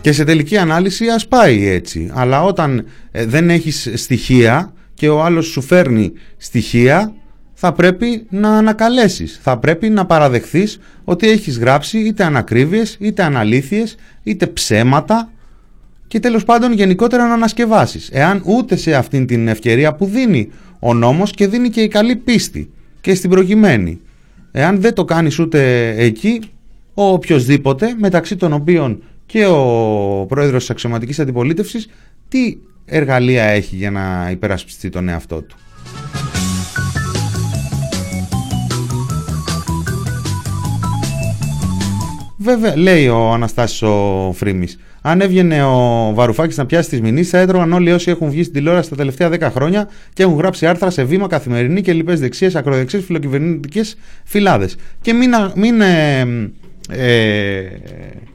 Και 0.00 0.12
σε 0.12 0.24
τελική 0.24 0.56
ανάλυση 0.56 1.08
ας 1.08 1.28
πάει 1.28 1.68
έτσι. 1.68 2.10
Αλλά 2.14 2.42
όταν 2.42 2.86
ε, 3.10 3.26
δεν 3.26 3.50
έχεις 3.50 3.90
στοιχεία 3.94 4.72
και 4.94 5.08
ο 5.08 5.22
άλλος 5.22 5.46
σου 5.46 5.62
φέρνει 5.62 6.12
στοιχεία 6.36 7.14
θα 7.54 7.72
πρέπει 7.72 8.26
να 8.30 8.56
ανακαλέσεις. 8.56 9.38
Θα 9.42 9.58
πρέπει 9.58 9.88
να 9.88 10.06
παραδεχθείς 10.06 10.78
ότι 11.04 11.28
έχεις 11.28 11.58
γράψει 11.58 11.98
είτε 11.98 12.24
ανακρίβειες, 12.24 12.96
είτε 13.00 13.22
αναλήθειες, 13.22 13.96
είτε 14.22 14.46
ψέματα 14.46 15.28
και 16.08 16.20
τέλος 16.20 16.44
πάντων 16.44 16.72
γενικότερα 16.72 17.26
να 17.26 17.34
ανασκευάσεις. 17.34 18.08
Εάν 18.12 18.42
ούτε 18.44 18.76
σε 18.76 18.94
αυτήν 18.94 19.26
την 19.26 19.48
ευκαιρία 19.48 19.94
που 19.94 20.06
δίνει 20.06 20.50
ο 20.78 20.94
νόμος 20.94 21.30
και 21.30 21.48
δίνει 21.48 21.68
και 21.68 21.80
η 21.80 21.88
καλή 21.88 22.16
πίστη 22.16 22.70
και 23.00 23.14
στην 23.14 23.30
προκειμένη. 23.30 24.00
Εάν 24.52 24.80
δεν 24.80 24.94
το 24.94 25.04
κάνεις 25.04 25.38
ούτε 25.38 25.88
εκεί, 25.96 26.40
ο 26.94 27.04
οποιοδήποτε, 27.04 27.94
μεταξύ 27.98 28.36
των 28.36 28.52
οποίων 28.52 29.02
και 29.26 29.46
ο 29.46 30.26
πρόεδρος 30.28 30.60
της 30.60 30.70
αξιωματικής 30.70 31.18
αντιπολίτευσης, 31.20 31.88
τι 32.28 32.56
εργαλεία 32.84 33.44
έχει 33.44 33.76
για 33.76 33.90
να 33.90 34.28
υπερασπιστεί 34.30 34.88
τον 34.88 35.08
εαυτό 35.08 35.42
του. 35.42 35.56
Βέβαια, 42.44 42.76
λέει 42.76 43.08
ο 43.08 43.32
Αναστάσης 43.32 43.82
ο 43.82 44.32
Φρήμης, 44.36 44.78
αν 45.02 45.20
έβγαινε 45.20 45.62
ο 45.62 46.10
Βαρουφάκης 46.14 46.56
να 46.56 46.66
πιάσει 46.66 46.88
τις 46.88 47.00
μηνύσεις 47.00 47.30
θα 47.30 47.38
έτρωγαν 47.38 47.72
όλοι 47.72 47.92
όσοι 47.92 48.10
έχουν 48.10 48.30
βγει 48.30 48.42
στην 48.42 48.54
τηλεόραση 48.54 48.90
τα 48.90 48.96
τελευταία 48.96 49.30
10 49.32 49.40
χρόνια 49.40 49.88
και 50.12 50.22
έχουν 50.22 50.36
γράψει 50.36 50.66
άρθρα 50.66 50.90
σε 50.90 51.04
βήμα 51.04 51.26
καθημερινή 51.26 51.80
και 51.80 51.92
λοιπές 51.92 52.20
δεξιές, 52.20 52.54
ακροδεξιές, 52.54 53.04
φιλοκυβερνητικές 53.04 53.96
φυλάδες. 54.24 54.76
Και 55.00 55.12
μην, 55.12 55.30
μην, 55.54 55.80
ε, 55.80 56.20
ε, 56.90 57.62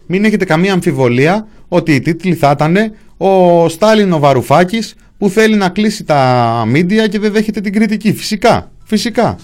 μην 0.06 0.26
έχετε 0.26 0.46
καμία 0.46 0.74
αμφιβολία 0.74 1.48
ότι 1.68 1.96
οι 1.96 2.00
τίτλοι 2.00 2.34
θα 2.34 2.52
ήταν 2.52 2.76
ο 3.18 3.70
Στάλιν 3.70 4.14
ο 4.14 4.20
Βαρουφάκης 4.20 4.96
που 5.18 5.30
θέλει 5.30 5.56
να 5.56 5.70
κλείσει 5.70 6.04
τα 6.04 6.64
μίντια 6.68 7.08
και 7.08 7.20
δεν 7.20 7.32
δέχεται 7.32 7.62
την 7.62 7.74
κριτική. 7.74 8.14
Φυσικά, 8.14 8.72
φυσικά. 8.84 9.38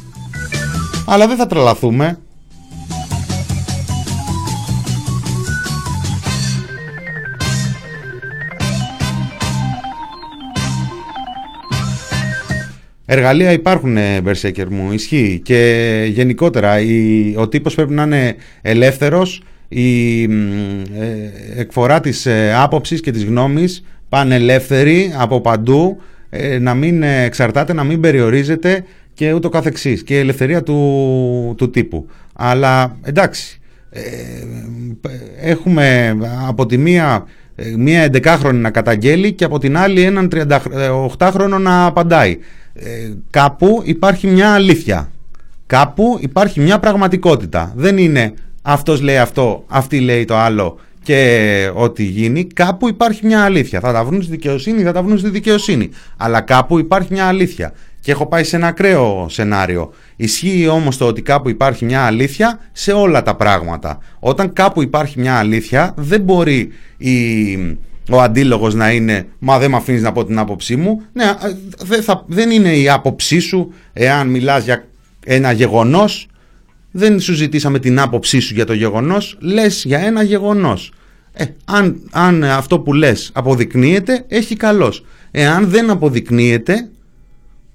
Αλλά 1.05 1.27
δεν 1.27 1.37
θα 1.37 1.47
τρελαθούμε. 1.47 2.19
Εργαλεία 13.05 13.51
υπάρχουν, 13.51 13.97
ε, 13.97 14.21
Μπερσέκερ 14.21 14.69
μου, 14.71 14.91
ισχύει. 14.91 15.41
Και 15.43 16.05
γενικότερα 16.09 16.79
η, 16.79 17.33
ο 17.37 17.47
τύπος 17.47 17.75
πρέπει 17.75 17.93
να 17.93 18.03
είναι 18.03 18.35
ελεύθερος, 18.61 19.43
η 19.67 20.23
ε, 20.23 20.27
εκφορά 21.55 21.99
της 21.99 22.25
ε, 22.25 22.53
άποψης 22.55 23.01
και 23.01 23.11
της 23.11 23.23
γνώμης 23.25 23.83
πάνε 24.09 24.35
ελεύθερη 24.35 25.13
από 25.17 25.41
παντού, 25.41 26.01
ε, 26.29 26.59
να 26.59 26.73
μην 26.73 27.03
εξαρτάται, 27.03 27.73
να 27.73 27.83
μην 27.83 27.99
περιορίζεται 27.99 28.83
και 29.13 29.33
ούτω 29.33 29.49
καθεξής. 29.49 30.03
Και 30.03 30.15
η 30.15 30.19
ελευθερία 30.19 30.63
του, 30.63 31.53
του 31.57 31.69
τύπου. 31.69 32.07
Αλλά 32.33 32.97
εντάξει, 33.03 33.59
έχουμε 35.41 36.17
από 36.47 36.65
τη 36.65 36.77
μία 36.77 37.25
μία 37.77 38.09
11χρονη 38.11 38.53
να 38.53 38.69
καταγγέλει 38.69 39.31
και 39.33 39.43
από 39.43 39.59
την 39.59 39.77
άλλη 39.77 40.01
έναν 40.01 40.29
38χρονο 40.33 41.59
να 41.59 41.85
απαντάει. 41.85 42.37
Ε, 42.77 43.13
κάπου 43.29 43.81
υπάρχει 43.85 44.27
μια 44.27 44.53
αλήθεια. 44.53 45.09
Κάπου 45.67 46.17
υπάρχει 46.21 46.59
μια 46.59 46.79
πραγματικότητα. 46.79 47.73
Δεν 47.75 47.97
είναι 47.97 48.33
αυτός 48.61 49.01
λέει 49.01 49.17
αυτό, 49.17 49.63
αυτή 49.67 49.99
λέει 49.99 50.25
το 50.25 50.35
άλλο 50.35 50.79
και 51.03 51.71
ό,τι 51.73 52.03
γίνει. 52.03 52.45
Κάπου 52.45 52.87
υπάρχει 52.87 53.25
μια 53.25 53.43
αλήθεια. 53.43 53.79
Θα 53.79 53.93
τα 53.93 54.03
βρουν 54.03 54.21
στη 54.21 54.31
δικαιοσύνη, 54.31 54.83
θα 54.83 54.91
τα 54.91 55.03
βρουν 55.03 55.17
στη 55.17 55.29
δικαιοσύνη. 55.29 55.89
Αλλά 56.17 56.41
κάπου 56.41 56.79
υπάρχει 56.79 57.13
μια 57.13 57.25
αλήθεια. 57.25 57.73
Και 57.99 58.11
έχω 58.11 58.25
πάει 58.25 58.43
σε 58.43 58.55
ένα 58.55 58.67
ακραίο 58.67 59.25
σενάριο. 59.29 59.93
Ισχύει 60.15 60.67
όμως 60.67 60.97
το 60.97 61.05
ότι 61.05 61.21
κάπου 61.21 61.49
υπάρχει 61.49 61.85
μια 61.85 62.01
αλήθεια 62.01 62.59
σε 62.71 62.91
όλα 62.91 63.21
τα 63.21 63.35
πράγματα. 63.35 63.99
Όταν 64.19 64.53
κάπου 64.53 64.81
υπάρχει 64.81 65.19
μια 65.19 65.35
αλήθεια 65.35 65.93
δεν 65.97 66.21
μπορεί 66.21 66.71
η 66.97 67.57
ο 68.09 68.21
αντίλογος 68.21 68.73
να 68.73 68.91
είναι 68.91 69.27
«Μα 69.39 69.59
δεν 69.59 69.69
με 69.69 69.77
αφήνεις 69.77 70.01
να 70.01 70.11
πω 70.11 70.25
την 70.25 70.37
άποψή 70.37 70.75
μου». 70.75 71.01
Ναι, 71.13 71.33
δεν, 71.83 72.03
θα, 72.03 72.23
δεν 72.27 72.51
είναι 72.51 72.75
η 72.77 72.89
άποψή 72.89 73.39
σου 73.39 73.73
εάν 73.93 74.27
μιλάς 74.27 74.63
για 74.63 74.87
ένα 75.25 75.51
γεγονός. 75.51 76.27
Δεν 76.91 77.19
σου 77.19 77.33
ζητήσαμε 77.33 77.79
την 77.79 77.99
άποψή 77.99 78.39
σου 78.39 78.53
για 78.53 78.65
το 78.65 78.73
γεγονός, 78.73 79.37
λες 79.39 79.83
για 79.85 79.99
ένα 79.99 80.23
γεγονός. 80.23 80.93
Ε, 81.33 81.45
αν, 81.65 82.09
αν 82.11 82.43
αυτό 82.43 82.79
που 82.79 82.93
λες 82.93 83.31
αποδεικνύεται, 83.33 84.25
έχει 84.27 84.55
καλός. 84.55 85.05
Εάν 85.31 85.69
δεν 85.69 85.89
αποδεικνύεται, 85.89 86.89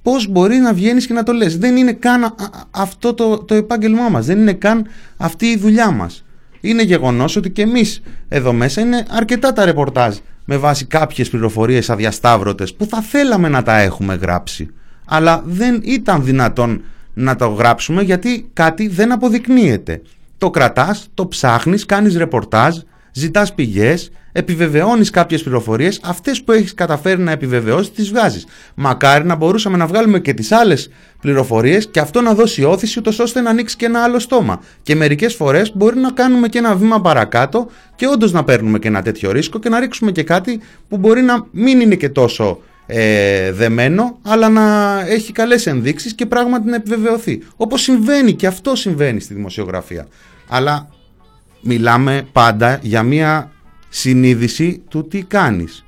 πώς 0.03 0.29
μπορεί 0.29 0.57
να 0.57 0.73
βγαίνεις 0.73 1.07
και 1.07 1.13
να 1.13 1.23
το 1.23 1.33
λες. 1.33 1.59
Δεν 1.59 1.77
είναι 1.77 1.93
καν 1.93 2.35
αυτό 2.71 3.15
το, 3.15 3.39
το 3.39 3.55
επάγγελμά 3.55 4.09
μας, 4.09 4.27
δεν 4.27 4.39
είναι 4.39 4.53
καν 4.53 4.87
αυτή 5.17 5.47
η 5.47 5.57
δουλειά 5.57 5.91
μας 5.91 6.25
είναι 6.61 6.83
γεγονός 6.83 7.37
ότι 7.37 7.51
και 7.51 7.63
εμείς 7.63 8.03
εδώ 8.29 8.53
μέσα 8.53 8.81
είναι 8.81 9.07
αρκετά 9.11 9.53
τα 9.53 9.65
ρεπορτάζ 9.65 10.17
με 10.45 10.57
βάση 10.57 10.85
κάποιες 10.85 11.31
πληροφορίες 11.31 11.91
αδιασταύρωτες 11.91 12.75
που 12.75 12.87
θα 12.87 13.01
θέλαμε 13.01 13.49
να 13.49 13.63
τα 13.63 13.79
έχουμε 13.79 14.15
γράψει. 14.15 14.69
Αλλά 15.07 15.43
δεν 15.47 15.81
ήταν 15.85 16.25
δυνατόν 16.25 16.83
να 17.15 17.37
το 17.37 17.49
γράψουμε 17.49 18.03
γιατί 18.03 18.51
κάτι 18.53 18.89
δεν 18.89 19.13
αποδεικνύεται. 19.13 20.03
Το 20.39 20.51
κρατάς, 20.51 21.09
το 21.15 21.27
ψάχνεις, 21.27 21.87
κάνεις 21.87 22.17
ρεπορτάζ, 22.17 22.79
ζητάς 23.13 23.55
πηγές, 23.55 24.11
επιβεβαιώνεις 24.33 25.11
κάποιες 25.11 25.43
πληροφορίες, 25.43 26.01
αυτές 26.03 26.43
που 26.43 26.53
έχεις 26.53 26.75
καταφέρει 26.75 27.23
να 27.23 27.31
επιβεβαιώσεις, 27.31 27.93
τις 27.93 28.11
βγάζεις. 28.11 28.47
Μακάρι 28.75 29.25
να 29.25 29.35
μπορούσαμε 29.35 29.77
να 29.77 29.87
βγάλουμε 29.87 30.21
και 30.21 30.35
τις 30.35 30.53
άλλες 30.53 30.91
πληροφορίες 31.21 31.89
και 31.91 32.01
αυτό 32.01 32.21
να 32.21 32.35
δώσει 32.35 32.65
όθηση, 32.65 32.99
ούτως 32.99 33.19
ώστε 33.19 33.41
να 33.41 33.51
ανοίξει 33.51 33.77
και 33.77 33.87
ένα 33.87 34.03
άλλο 34.03 34.19
στόμα. 34.19 34.61
Και 34.83 34.95
μερικές 34.95 35.35
φορές 35.35 35.77
μπορεί 35.77 35.99
να 35.99 36.11
κάνουμε 36.11 36.49
και 36.49 36.59
ένα 36.59 36.75
βήμα 36.75 37.01
παρακάτω 37.01 37.71
και 37.97 38.07
όντως 38.07 38.33
να 38.33 38.45
παίρνουμε 38.45 38.79
και 38.79 38.89
ένα 38.89 39.03
τέτοιο 39.03 39.33
ρίσκο 39.33 39.59
και 39.59 39.69
να 39.69 39.81
ρίξουμε 39.81 40.13
και 40.13 40.23
κάτι 40.23 40.61
που 40.89 40.97
μπορεί 40.97 41.23
να 41.23 41.47
μην 41.51 41.81
είναι 41.81 41.95
και 41.95 42.09
τόσο 42.09 42.61
ε, 42.87 43.53
δεμένο, 43.53 44.19
αλλά 44.23 44.49
να 44.49 44.99
έχει 45.07 45.33
καλές 45.33 45.67
ενδείξεις 45.67 46.15
και 46.15 46.27
πράγματι 46.27 46.69
να 46.69 46.77
επιβεβαιωθεί. 46.77 47.43
Όπως 47.57 47.83
συμβαίνει 47.83 48.33
και 48.33 48.47
αυτό 48.47 48.75
συμβαίνει 48.75 49.21
στη 49.21 49.35
δημοσιογραφία. 49.35 50.07
Αλλά 50.49 50.89
μιλάμε 51.61 52.27
πάντα 52.33 52.79
για 52.83 53.03
μια 53.03 53.51
συνείδηση 53.91 54.83
του 54.89 55.07
τι 55.07 55.23
κάνεις. 55.23 55.85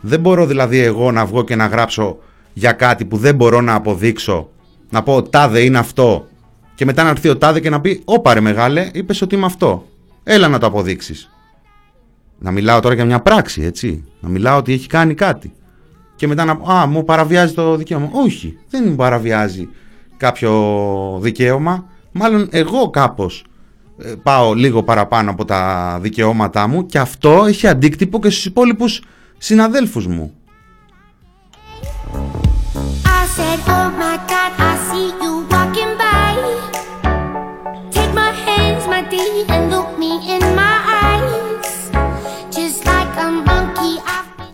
Δεν 0.00 0.20
μπορώ 0.20 0.46
δηλαδή 0.46 0.78
εγώ 0.78 1.12
να 1.12 1.26
βγω 1.26 1.44
και 1.44 1.56
να 1.56 1.66
γράψω 1.66 2.18
για 2.52 2.72
κάτι 2.72 3.04
που 3.04 3.16
δεν 3.16 3.34
μπορώ 3.34 3.60
να 3.60 3.74
αποδείξω, 3.74 4.48
να 4.90 5.02
πω 5.02 5.22
τάδε 5.22 5.60
είναι 5.60 5.78
αυτό 5.78 6.28
και 6.74 6.84
μετά 6.84 7.02
να 7.02 7.08
έρθει 7.08 7.28
ο 7.28 7.36
τάδε 7.36 7.60
και 7.60 7.70
να 7.70 7.80
πει 7.80 8.02
όπαρε 8.04 8.40
μεγάλε 8.40 8.90
είπες 8.92 9.22
ότι 9.22 9.34
είμαι 9.34 9.46
αυτό. 9.46 9.86
Έλα 10.22 10.48
να 10.48 10.58
το 10.58 10.66
αποδείξεις. 10.66 11.30
Να 12.38 12.50
μιλάω 12.50 12.80
τώρα 12.80 12.94
για 12.94 13.04
μια 13.04 13.20
πράξη 13.20 13.62
έτσι, 13.62 14.04
να 14.20 14.28
μιλάω 14.28 14.58
ότι 14.58 14.72
έχει 14.72 14.86
κάνει 14.86 15.14
κάτι. 15.14 15.52
Και 16.16 16.26
μετά 16.26 16.44
να 16.44 16.56
πω, 16.56 16.72
α, 16.72 16.86
μου 16.86 17.04
παραβιάζει 17.04 17.54
το 17.54 17.76
δικαίωμα. 17.76 18.10
Όχι, 18.12 18.58
δεν 18.70 18.84
μου 18.88 18.94
παραβιάζει 18.94 19.68
κάποιο 20.16 21.18
δικαίωμα. 21.20 21.84
Μάλλον 22.12 22.48
εγώ 22.50 22.90
κάπως 22.90 23.44
ε, 23.44 23.49
πάω 24.22 24.54
λίγο 24.54 24.82
παραπάνω 24.82 25.30
από 25.30 25.44
τα 25.44 25.98
δικαιώματά 26.02 26.66
μου 26.66 26.86
και 26.86 26.98
αυτό 26.98 27.44
έχει 27.46 27.66
αντίκτυπο 27.66 28.20
και 28.20 28.30
στους 28.30 28.44
υπόλοιπους 28.44 29.02
συναδέλφους 29.38 30.06
μου. 30.06 30.34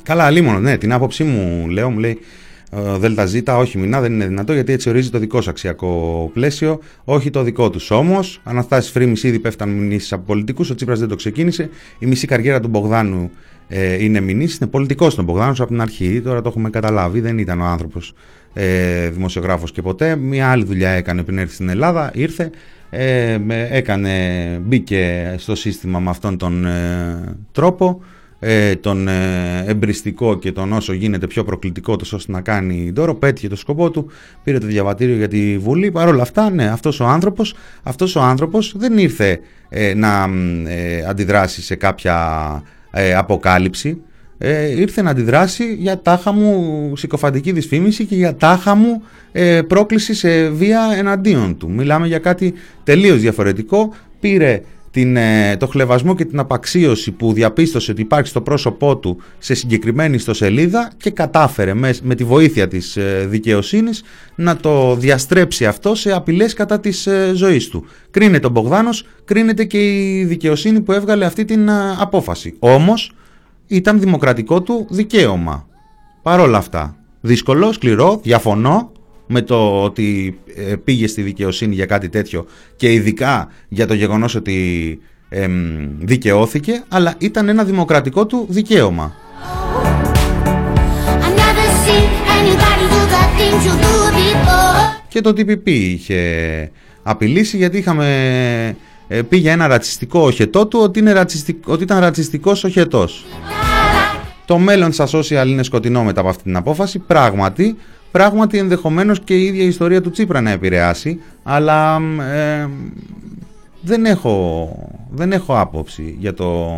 Καλά, 0.03 0.31
λίμωνος, 0.31 0.63
ναι, 0.63 0.77
την 0.77 0.93
άποψή 0.93 1.25
μου 1.25 1.69
λέω, 1.69 1.91
μου 1.91 1.99
λέει 1.99 2.19
ΔΖ, 2.99 3.37
όχι 3.59 3.79
μηνά, 3.79 4.01
δεν 4.01 4.13
είναι 4.13 4.27
δυνατό 4.27 4.53
γιατί 4.53 4.73
έτσι 4.73 4.89
ορίζει 4.89 5.11
το 5.11 5.19
δικό 5.19 5.41
σου 5.41 5.51
αξιακό 5.51 6.31
πλαίσιο, 6.33 6.81
όχι 7.05 7.31
το 7.31 7.43
δικό 7.43 7.71
τους. 7.71 7.91
Όμως, 7.91 8.41
Αναστάσει 8.45 8.91
Φρήμη 8.91 9.17
ήδη 9.23 9.39
πέφταν 9.39 9.69
μηνύσει 9.69 10.15
από 10.15 10.23
πολιτικούς, 10.27 10.71
ο 10.71 10.75
Τσίπρας 10.75 10.99
δεν 10.99 11.09
το 11.09 11.17
ξεκίνησε. 11.17 11.71
Η 11.99 12.07
μισή 12.07 12.27
καριέρα 12.27 12.61
του 12.61 12.69
Μπογδάνου 12.69 13.31
ε, 13.69 14.05
είναι 14.05 14.21
μηνύσει, 14.21 14.59
είναι 14.61 14.71
πολιτικός 14.71 15.15
τον 15.15 15.25
Μπογδάνου 15.25 15.53
από 15.59 15.67
την 15.67 15.81
αρχή, 15.81 16.21
τώρα 16.21 16.43
το 16.43 16.49
έχουμε 16.49 16.71
καταλάβει, 16.71 17.21
δεν 17.21 17.39
ήταν 17.39 17.61
ο 17.61 17.65
άνθρωπος 17.65 18.15
ε, 18.55 19.09
δημοσιογράφος 19.09 19.73
και 19.73 19.83
ποτέ. 19.83 20.17
Μια 20.17 20.51
άλλη 20.51 20.65
δουλειά 20.65 20.91
έκανε 20.91 21.23
πριν 21.23 21.39
έρθει 21.39 21.55
στην 21.55 21.69
Ελλάδα, 21.69 22.11
ήρθε, 22.15 22.51
ε, 22.91 23.39
έκανε, 23.71 24.11
μπήκε 24.63 25.35
στο 25.39 25.55
σύστημα 25.55 25.99
με 25.99 26.11
αυτόν 26.11 26.37
τον 26.37 26.67
ε, 26.67 27.37
τρόπο, 27.53 28.01
ε, 28.49 28.77
τον 28.77 29.09
ε, 29.09 29.65
εμπριστικό 29.67 30.39
και 30.39 30.53
τον 30.53 30.73
όσο 30.73 30.93
γίνεται 30.93 31.27
πιο 31.27 31.45
προκλητικό 31.45 31.97
τόσο 31.97 32.17
ώστε 32.17 32.33
να 32.33 32.41
κάνει 32.41 32.91
δώρο, 32.95 33.15
πέτυχε 33.15 33.49
το 33.49 33.57
σκοπό 33.57 33.91
του, 33.91 34.11
πήρε 34.45 34.59
το 34.59 34.67
διαβατήριο 34.67 35.17
για 35.17 35.29
τη 35.29 35.59
Βουλή. 35.59 35.91
Παρ' 35.91 36.09
όλα 36.09 36.23
αυτά, 36.23 36.51
ναι, 36.51 36.69
αυτός 36.69 37.01
ο 37.01 37.05
άνθρωπος, 37.05 37.55
αυτός 37.83 38.17
ο 38.17 38.21
άνθρωπος 38.21 38.75
δεν 38.77 38.99
ήρθε 38.99 39.41
να 39.95 40.29
αντιδράσει 41.09 41.63
σε 41.63 41.75
κάποια 41.75 42.63
αποκάλυψη, 43.17 44.01
ε, 44.39 44.81
ήρθε 44.81 45.03
να 45.03 45.11
αντιδράσει 45.11 45.75
για 45.75 45.99
τάχα 45.99 46.33
μου 46.33 46.93
συκοφαντική 46.97 47.53
δυσφήμιση 47.53 48.05
και 48.05 48.15
για 48.15 48.35
τάχα 48.35 48.75
μου 48.75 49.03
ε, 49.33 49.63
πρόκληση 49.63 50.15
σε 50.15 50.49
βία 50.49 50.81
εναντίον 50.97 51.57
του. 51.59 51.71
Μιλάμε 51.71 52.07
για 52.07 52.19
κάτι 52.19 52.55
τελείως 52.85 53.21
διαφορετικό. 53.21 53.95
Πήρε 54.21 54.63
την, 54.97 55.17
ε, 55.17 55.57
το 55.57 55.67
χλεβασμό 55.67 56.15
και 56.15 56.25
την 56.25 56.39
απαξίωση 56.39 57.11
που 57.11 57.33
διαπίστωσε 57.33 57.91
ότι 57.91 58.01
υπάρχει 58.01 58.29
στο 58.29 58.41
πρόσωπό 58.41 58.97
του 58.97 59.21
σε 59.39 59.55
συγκεκριμένη 59.55 60.15
ιστοσελίδα 60.15 60.93
και 60.97 61.11
κατάφερε 61.11 61.75
μες, 61.75 62.01
με 62.03 62.15
τη 62.15 62.25
βοήθεια 62.25 62.69
της 62.69 62.97
ε, 62.97 63.27
δικαιοσύνης 63.29 64.03
να 64.35 64.57
το 64.57 64.95
διαστρέψει 64.95 65.67
αυτό 65.67 65.95
σε 65.95 66.13
απειλές 66.13 66.53
κατά 66.55 66.81
της 66.81 67.07
ε, 67.07 67.33
ζωής 67.35 67.69
του. 67.69 67.85
Κρίνεται 68.11 68.47
ο 68.47 68.51
Μπογδάνος, 68.51 69.07
κρίνεται 69.25 69.65
και 69.65 69.79
η 69.79 70.25
δικαιοσύνη 70.25 70.81
που 70.81 70.93
έβγαλε 70.93 71.25
αυτή 71.25 71.45
την 71.45 71.71
απόφαση. 71.99 72.55
Όμως 72.59 73.13
ήταν 73.67 74.01
δημοκρατικό 74.01 74.63
του 74.63 74.87
δικαίωμα. 74.91 75.67
Παρόλα 76.23 76.59
αυτά, 76.59 76.97
δύσκολο, 77.21 77.73
σκληρό, 77.73 78.21
διαφωνώ 78.23 78.93
με 79.27 79.43
το 79.43 79.83
ότι 79.83 80.39
ε, 80.55 80.75
πήγε 80.85 81.07
στη 81.07 81.23
δικαιοσύνη 81.23 81.75
για 81.75 81.87
κάτι 81.87 82.09
τέτοιο 82.09 82.47
και 82.77 82.93
ειδικά 82.93 83.49
για 83.69 83.87
το 83.87 83.95
γεγονός 83.95 84.35
ότι 84.35 84.99
δικαιώθηκε, 85.99 86.85
αλλά 86.89 87.15
ήταν 87.19 87.49
ένα 87.49 87.65
δημοκρατικό 87.65 88.27
του 88.27 88.47
δικαίωμα. 88.49 89.15
Και 95.09 95.21
το 95.21 95.31
TPP 95.31 95.69
είχε 95.69 96.71
απειλήσει 97.03 97.57
γιατί 97.57 97.79
είχαμε 97.79 98.77
ε, 99.09 99.23
πήγε 99.23 99.51
ένα 99.51 99.67
ρατσιστικό 99.67 100.21
οχετό 100.21 100.67
του 100.67 100.79
ότι, 100.83 100.99
είναι 100.99 101.13
ρατσιστικ, 101.13 101.69
ότι 101.69 101.83
ήταν 101.83 102.01
ρατσιστικός 102.01 102.65
οχετός. 102.65 103.27
Το 104.45 104.59
μέλλον 104.59 104.93
στα 104.93 105.09
social 105.13 105.47
είναι 105.47 105.63
σκοτεινό 105.63 106.05
μετά 106.05 106.21
από 106.21 106.29
αυτή 106.29 106.43
την 106.43 106.57
απόφαση. 106.57 106.99
Πράγματι, 106.99 107.77
πράγματι 108.17 108.59
ενδεχομένως 108.59 109.21
και 109.21 109.35
η 109.35 109.45
ίδια 109.45 109.63
η 109.63 109.67
ιστορία 109.67 110.01
του 110.01 110.11
Τσίπρα 110.11 110.41
να 110.41 110.51
επηρεάσει, 110.51 111.21
αλλά 111.43 112.01
ε, 112.33 112.69
δεν, 113.81 114.05
έχω, 114.05 114.69
δεν 115.11 115.33
έχω 115.33 115.59
άποψη 115.61 116.17
για 116.19 116.35
το, 116.35 116.73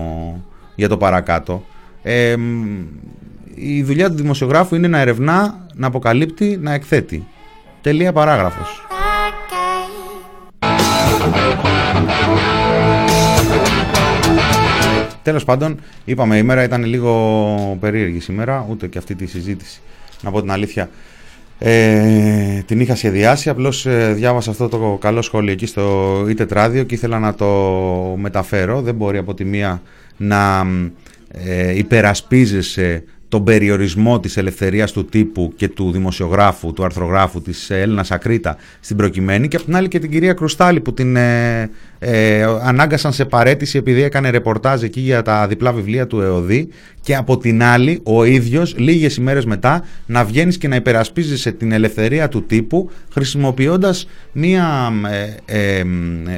για 0.75 0.89
το 0.89 0.97
παρακάτω. 0.97 1.65
Ε, 2.03 2.37
η 3.55 3.83
δουλειά 3.83 4.09
του 4.11 4.17
δημοσιογράφου 4.17 4.75
είναι 4.75 4.89
να 4.89 4.99
ερευνά, 4.99 5.67
να 5.75 5.87
αποκαλύπτει, 5.87 6.59
να 6.63 6.73
εκθέτει. 6.73 7.27
Τελεία 7.81 8.13
παράγραφος. 8.13 8.87
Τέλος 15.23 15.45
πάντων, 15.45 15.81
είπαμε 16.05 16.37
η 16.37 16.43
μέρα 16.43 16.63
ήταν 16.63 16.85
λίγο 16.85 17.77
περίεργη 17.81 18.21
σήμερα, 18.21 18.67
ούτε 18.71 18.87
και 18.87 18.99
αυτή 18.99 19.15
τη 19.15 19.27
συζήτηση, 19.27 19.81
να 20.23 20.31
πω 20.31 20.41
την 20.41 20.51
αλήθεια. 20.51 20.89
Ε, 21.59 22.63
την 22.67 22.81
είχα 22.81 22.95
σχεδιάσει, 22.97 23.49
απλώς 23.49 23.87
ε, 23.87 24.13
διάβασα 24.13 24.51
αυτό 24.51 24.69
το 24.69 24.99
καλό 25.01 25.23
σχόλιο 25.23 25.53
εκεί 25.53 25.67
στο 25.67 26.27
ή 26.29 26.35
τετράδιο 26.35 26.85
και 26.85 26.95
ήθελα 26.95 27.19
να 27.19 27.35
το 27.35 27.47
μεταφέρω. 28.17 28.83
Δεν 28.83 28.95
μπορεί 28.95 29.19
από 29.19 29.35
τη 29.35 29.45
μία 29.45 29.83
να 30.17 30.67
ε, 31.29 31.77
υπερασπίζεσαι 31.77 33.05
τον 33.29 33.45
περιορισμό 33.45 34.21
της 34.21 34.37
ελευθερίας 34.37 34.93
του 34.93 35.05
τύπου 35.05 35.53
και 35.57 35.69
του 35.69 35.93
δημοσιογράφου, 35.93 36.73
του 36.73 36.85
αρθρογράφου 36.85 37.43
της 37.43 37.71
Έλληνα 37.71 38.05
Ακρίτα 38.09 38.57
στην 38.81 38.97
προκειμένη 38.97 39.49
και 39.49 39.57
από 39.57 39.65
την 39.65 39.77
άλλη 39.77 39.89
και 39.89 39.99
την 39.99 40.11
κυρία 40.11 40.33
Κρουστάλη 40.33 40.81
που 40.81 40.95
την 40.95 41.17
ε, 41.17 41.71
ε, 41.99 42.43
ανάγκασαν 42.43 43.13
σε 43.13 43.25
παρέτηση 43.25 43.79
επειδή 43.79 44.03
έκανε 44.03 44.31
ρεπορτάζ 44.31 44.83
εκεί 44.83 45.01
για 45.01 45.23
τα 45.23 45.47
διπλά 45.47 45.73
βιβλία 45.73 46.07
του 46.07 46.21
ΕΟΔΗ 46.21 46.69
και 47.01 47.17
από 47.17 47.39
την 47.39 47.63
άλλη 47.63 48.01
ο 48.03 48.25
ίδιος 48.25 48.75
λίγες 48.79 49.17
ημέρες 49.17 49.45
μετά 49.45 49.85
να 50.07 50.25
βγαίνεις 50.25 50.59
και 50.59 50.69
να 50.69 50.77
υπερασπίζεσαι 50.77 51.53
την 51.53 51.73
ελευθερία 51.73 52.29
του 52.29 52.43
τύπου 52.43 52.91
χρησιμοποιώντας 53.13 54.09
μία 54.33 54.93
ε, 55.47 55.79
ε 55.79 55.85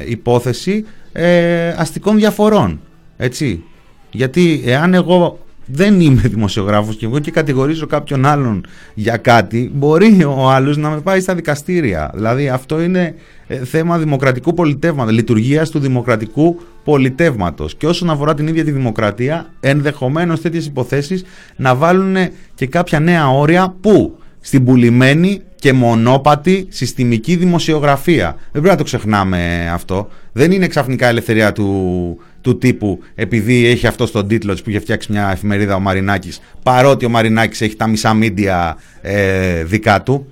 υπόθεση 0.07 0.85
ε, 1.11 1.67
αστικών 1.77 2.17
διαφορών. 2.17 2.79
Έτσι. 3.17 3.63
Γιατί 4.11 4.61
εάν 4.65 4.93
εγώ 4.93 5.39
δεν 5.71 5.99
είμαι 5.99 6.21
δημοσιογράφος 6.21 6.95
και 6.95 7.05
εγώ 7.05 7.19
και 7.19 7.31
κατηγορίζω 7.31 7.85
κάποιον 7.85 8.25
άλλον 8.25 8.65
για 8.93 9.17
κάτι, 9.17 9.71
μπορεί 9.73 10.23
ο 10.23 10.49
άλλος 10.49 10.77
να 10.77 10.89
με 10.89 10.99
πάει 10.99 11.19
στα 11.19 11.35
δικαστήρια. 11.35 12.11
Δηλαδή 12.13 12.49
αυτό 12.49 12.81
είναι 12.81 13.15
ε, 13.47 13.55
θέμα 13.65 13.97
δημοκρατικού 13.97 14.53
πολιτεύματος, 14.53 15.13
λειτουργίας 15.13 15.69
του 15.69 15.79
δημοκρατικού 15.79 16.59
πολιτεύματος. 16.83 17.75
Και 17.75 17.87
όσον 17.87 18.09
αφορά 18.09 18.33
την 18.33 18.47
ίδια 18.47 18.63
τη 18.63 18.71
δημοκρατία, 18.71 19.53
ενδεχομένως 19.59 20.41
τέτοιες 20.41 20.65
υποθέσεις 20.65 21.23
να 21.55 21.75
βάλουν 21.75 22.15
και 22.55 22.67
κάποια 22.67 22.99
νέα 22.99 23.29
όρια 23.29 23.75
που 23.81 24.17
στην 24.39 24.65
πουλημένη 24.65 25.41
και 25.55 25.73
μονόπατη 25.73 26.67
συστημική 26.69 27.35
δημοσιογραφία. 27.35 28.35
Δεν 28.39 28.51
πρέπει 28.51 28.67
να 28.67 28.75
το 28.75 28.83
ξεχνάμε 28.83 29.69
αυτό. 29.73 30.07
Δεν 30.31 30.51
είναι 30.51 30.67
ξαφνικά 30.67 31.07
ελευθερία 31.07 31.51
του, 31.51 32.17
του 32.41 32.57
τύπου 32.57 32.99
επειδή 33.15 33.67
έχει 33.67 33.87
αυτό 33.87 34.05
στον 34.05 34.27
τίτλο 34.27 34.57
που 34.63 34.69
είχε 34.69 34.79
φτιάξει 34.79 35.11
μια 35.11 35.31
εφημερίδα 35.31 35.75
ο 35.75 35.79
Μαρινάκης 35.79 36.41
παρότι 36.63 37.05
ο 37.05 37.09
Μαρινάκης 37.09 37.61
έχει 37.61 37.75
τα 37.75 37.87
μισά 37.87 38.13
μίντια 38.13 38.77
ε, 39.01 39.63
δικά 39.63 40.03
του 40.03 40.27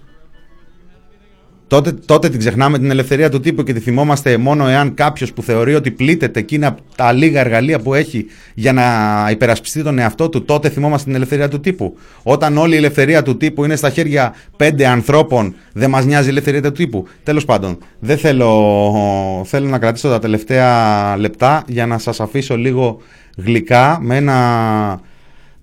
τότε, 1.70 1.91
τότε 1.91 2.30
την 2.30 2.39
ξεχνάμε 2.39 2.78
την 2.80 2.91
ελευθερία 2.91 3.30
του 3.30 3.39
τύπου 3.39 3.63
και 3.63 3.74
τη 3.74 3.80
θυμόμαστε 3.80 4.38
μόνο 4.38 4.67
εάν 4.67 4.93
κάποιος 4.93 5.34
που 5.34 5.41
θεωρεί 5.41 5.76
ότι 5.76 5.91
πλήττεται 5.91 6.41
και 6.41 6.55
είναι 6.55 6.65
από 6.65 6.82
τα 6.95 7.11
λίγα 7.11 7.39
εργαλεία 7.39 7.80
που 7.80 7.93
έχει 7.93 8.26
για 8.53 8.74
να 8.74 8.84
υπερασπιστεί 9.32 9.84
τον 9.84 9.99
εαυτό 9.99 10.30
του, 10.30 10.45
τότε 10.45 10.70
θυμόμαστε 10.70 11.05
την 11.05 11.15
ελευθερία 11.15 11.47
του 11.47 11.59
τύπου. 11.59 11.97
Όταν 12.24 12.57
όλη 12.57 12.74
η 12.74 12.78
ελευθερία 12.78 13.24
του 13.24 13.38
τύπου 13.38 13.63
είναι 13.63 13.76
στα 13.76 13.89
χέρια 13.89 14.34
πέντε 14.57 14.88
ανθρώπων, 14.88 15.55
δεν 15.74 15.89
μας 15.89 16.05
νοιάζει 16.05 16.28
η 16.28 16.30
ελευθερία 16.32 16.61
του 16.61 16.72
τύπου. 16.72 17.07
Τέλος 17.24 17.45
πάντων, 17.45 17.78
δεν 17.99 18.17
θέλω, 18.17 19.43
θέλω 19.45 19.67
να 19.67 19.80
κρατήσω 19.80 20.09
τα 20.09 20.20
τελευταία 20.20 21.17
λεπτά 21.17 21.63
για 21.67 21.86
να 21.86 21.97
σας 21.97 22.20
αφήσω 22.20 22.57
λίγο 22.57 22.97
γλυκά 23.38 23.97
με 24.01 24.15
ένα 24.15 25.01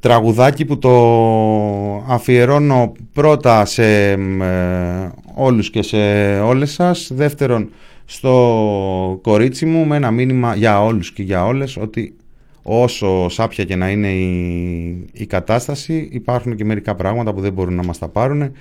τραγουδάκι 0.01 0.65
που 0.65 0.79
το 0.79 0.95
αφιερώνω 2.09 2.93
πρώτα 3.13 3.65
σε 3.65 4.11
ε, 4.11 4.17
όλους 5.39 5.71
και 5.71 5.83
σε 5.83 5.97
όλες 6.41 6.73
σας. 6.73 7.11
Δεύτερον 7.15 7.71
στο 8.05 9.19
κορίτσι 9.23 9.67
μου 9.67 9.87
με 9.87 9.97
ένα 9.97 10.11
μήνυμα 10.11 10.55
για 10.55 10.83
όλους 10.85 11.13
και 11.13 11.23
για 11.23 11.47
όλες 11.47 11.77
ότι 11.77 12.17
όσο 12.63 13.29
σάπια 13.29 13.65
και 13.65 13.77
να 13.77 13.91
είναι 13.91 14.09
η, 14.09 15.09
η 15.13 15.27
κατάσταση 15.27 16.09
υπάρχουν 16.13 16.57
και 16.57 16.65
μερικά 16.65 16.95
πράγματα 16.95 17.35
που 17.35 17.41
δεν 17.41 17.53
μπορούν 17.53 17.75
να 17.75 17.85
μας 17.85 17.99
τα 17.99 18.09
πάρουν 18.09 18.53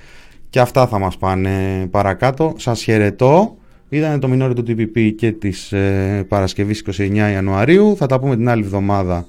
και 0.49 0.59
αυτά 0.59 0.88
θα 0.88 0.99
μας 0.99 1.17
πάνε 1.17 1.88
παρακάτω. 1.91 2.53
Σας 2.57 2.84
χαιρετώ. 2.84 3.57
Ήταν 3.89 4.19
το 4.19 4.28
μινόριο 4.28 4.53
του 4.53 4.63
TPP 4.67 5.11
και 5.17 5.32
της 5.32 5.71
ε, 5.71 6.26
Παρασκευής 6.28 6.84
29 6.97 7.15
Ιανουαρίου. 7.15 7.95
Θα 7.97 8.05
τα 8.05 8.19
πούμε 8.19 8.36
την 8.36 8.49
άλλη 8.49 8.63
εβδομάδα 8.63 9.26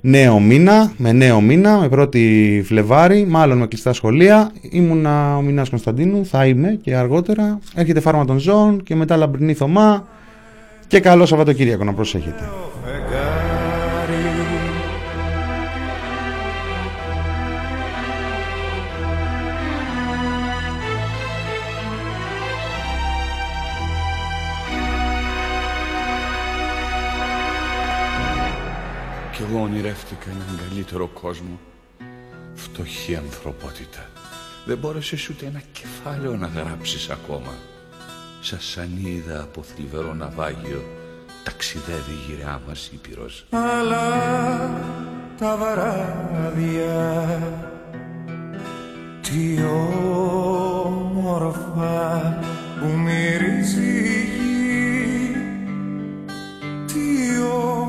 νέο 0.00 0.38
μήνα, 0.38 0.92
με 0.96 1.12
νέο 1.12 1.40
μήνα, 1.40 1.78
με 1.78 1.88
πρώτη 1.88 2.62
Φλεβάρι, 2.66 3.26
μάλλον 3.26 3.58
με 3.58 3.66
κλειστά 3.66 3.92
σχολεία. 3.92 4.52
Ήμουνα 4.70 5.36
ο 5.36 5.40
Μινάς 5.42 5.68
Κωνσταντίνου, 5.68 6.26
θα 6.26 6.46
είμαι 6.46 6.78
και 6.82 6.94
αργότερα. 6.94 7.58
Έρχεται 7.74 8.00
φάρμα 8.00 8.24
των 8.24 8.38
ζώων 8.38 8.82
και 8.82 8.94
μετά 8.94 9.16
λαμπρινή 9.16 9.54
Θωμά. 9.54 10.06
Και 10.86 11.00
καλό 11.00 11.26
Σαββατοκύριακο 11.26 11.84
να 11.84 11.92
προσέχετε. 11.92 12.48
Έναν 30.26 30.60
καλύτερο 30.68 31.06
κόσμο. 31.06 31.60
Φτωχή 32.54 33.16
ανθρωπότητα. 33.16 34.10
Δεν 34.64 34.78
μπόρεσες 34.78 35.28
ούτε 35.28 35.46
ένα 35.46 35.62
κεφάλαιο 35.72 36.36
να 36.36 36.46
γράψεις 36.46 37.10
ακόμα. 37.10 37.54
Σαν 38.40 38.60
σανίδα 38.60 39.42
από 39.42 39.62
θλιβερό 39.62 40.14
ναυάγιο 40.14 40.84
ταξιδεύει 41.44 42.10
η 42.10 42.18
γυριά 42.26 42.60
μας 42.66 42.90
Ήπειρος. 42.92 43.46
Αλλά 43.50 44.08
τα 45.38 45.56
βαράδια 45.56 46.98
τι 49.20 49.62
όμορφα 50.82 52.38
που 52.80 52.86
μυρίζει 52.86 53.80
η 53.80 54.24
γη 54.36 55.36
Τι 56.86 57.02
όμορφα, 57.42 57.79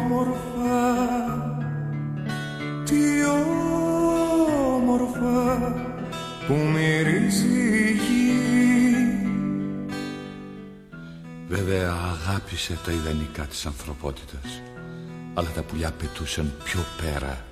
τι 2.92 3.04
όμορφα 4.76 5.39
που 6.48 6.54
μυρίζει 6.54 7.48
η 7.48 7.92
γη. 7.92 8.30
Βέβαια 11.48 11.92
αγάπησε 11.92 12.78
τα 12.86 12.92
ιδανικά 12.92 13.44
της 13.44 13.66
ανθρωπότητας 13.66 14.62
αλλά 15.34 15.48
τα 15.56 15.62
πουλιά 15.62 15.92
πετούσαν 15.92 16.54
πιο 16.64 16.80
πέρα. 17.02 17.46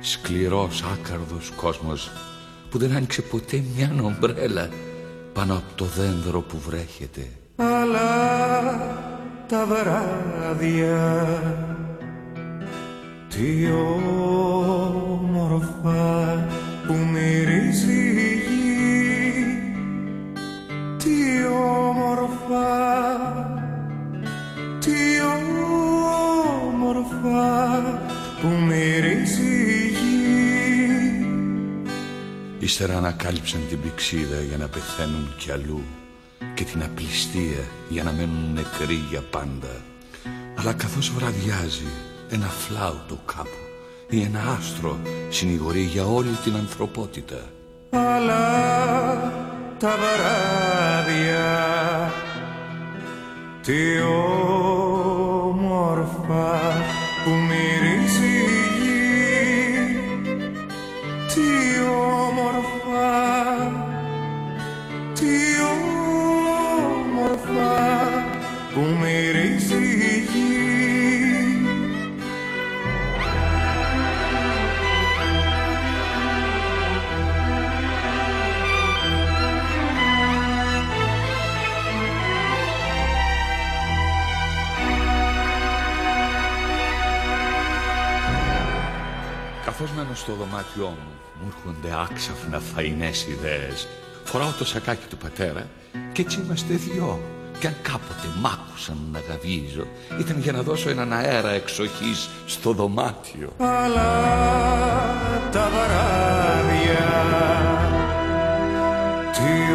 Σκληρός 0.00 0.84
άκαρδος 0.92 1.52
κόσμος 1.56 2.10
που 2.70 2.78
δεν 2.78 2.96
άνοιξε 2.96 3.22
ποτέ 3.22 3.62
μια 3.76 3.94
ομπρέλα 4.02 4.68
πάνω 5.32 5.54
από 5.54 5.74
το 5.74 5.84
δέντρο 5.84 6.40
που 6.40 6.58
βρέχεται. 6.58 7.28
Αλλά 7.56 8.10
τα 9.48 9.66
βράδια 9.66 11.04
τι 13.34 13.70
όμορφα 14.76 15.58
που 16.86 16.94
μυρίζει 16.94 18.02
η 18.08 18.42
γη 18.46 19.44
τι 20.96 21.18
όμορφα 21.46 22.70
τι 24.78 25.00
όμορφα 26.72 27.52
που 28.40 28.48
μυρίζει 28.48 29.52
η 29.52 29.88
γη 29.88 31.26
Ύστερα 32.58 32.96
ανακάλυψαν 32.96 33.60
την 33.68 33.80
πηξίδα 33.80 34.40
για 34.40 34.56
να 34.56 34.68
πεθαίνουν 34.68 35.34
κι 35.38 35.50
αλλού 35.50 35.82
και 36.54 36.64
την 36.64 36.82
απληστία 36.82 37.64
για 37.88 38.02
να 38.02 38.12
μένουν 38.12 38.52
νεκροί 38.52 39.04
για 39.10 39.20
πάντα. 39.30 39.82
Αλλά 40.54 40.72
καθώς 40.72 41.10
βραδιάζει 41.10 42.13
ένα 42.34 42.46
φλάουτο 42.46 43.18
κάπου 43.26 43.48
ή 44.08 44.22
ένα 44.22 44.40
άστρο 44.58 44.98
συνηγορεί 45.28 45.80
για 45.80 46.04
όλη 46.04 46.38
την 46.44 46.54
ανθρωπότητα. 46.54 47.36
αλλά 47.90 48.44
τα 49.78 49.94
βράδια 49.96 51.52
τι 53.62 54.00
όμορφα 55.50 56.48
που 57.24 57.30
μυρίζει 57.30 58.26
η 58.26 58.64
γη 58.78 59.96
τι 61.34 61.40
όμορφα 61.80 62.13
Καθώς 89.76 89.92
μένω 89.96 90.14
στο 90.14 90.32
δωμάτιό 90.32 90.86
μου, 90.86 91.12
μου 91.40 91.52
έρχονται 91.56 92.02
άξαφνα 92.02 92.60
φαϊνές 92.60 93.26
ιδέες. 93.26 93.88
Φοράω 94.24 94.50
το 94.58 94.64
σακάκι 94.64 95.06
του 95.08 95.16
πατέρα 95.16 95.66
και 96.12 96.22
έτσι 96.22 96.40
είμαστε 96.40 96.74
δυο. 96.74 97.20
Και 97.58 97.66
αν 97.66 97.74
κάποτε 97.82 98.26
μ' 98.40 98.46
άκουσαν 98.46 98.98
να 99.12 99.20
γαβίζω, 99.20 99.86
ήταν 100.20 100.40
για 100.40 100.52
να 100.52 100.62
δώσω 100.62 100.90
έναν 100.90 101.12
αέρα 101.12 101.50
εξοχής 101.50 102.28
στο 102.46 102.72
δωμάτιο. 102.72 103.52
αλλά 103.58 104.22
τα 105.52 105.68
βράδια 105.70 107.04
τι 109.32 109.74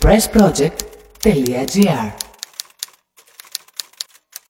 enterpriseproject.gr 0.00 2.29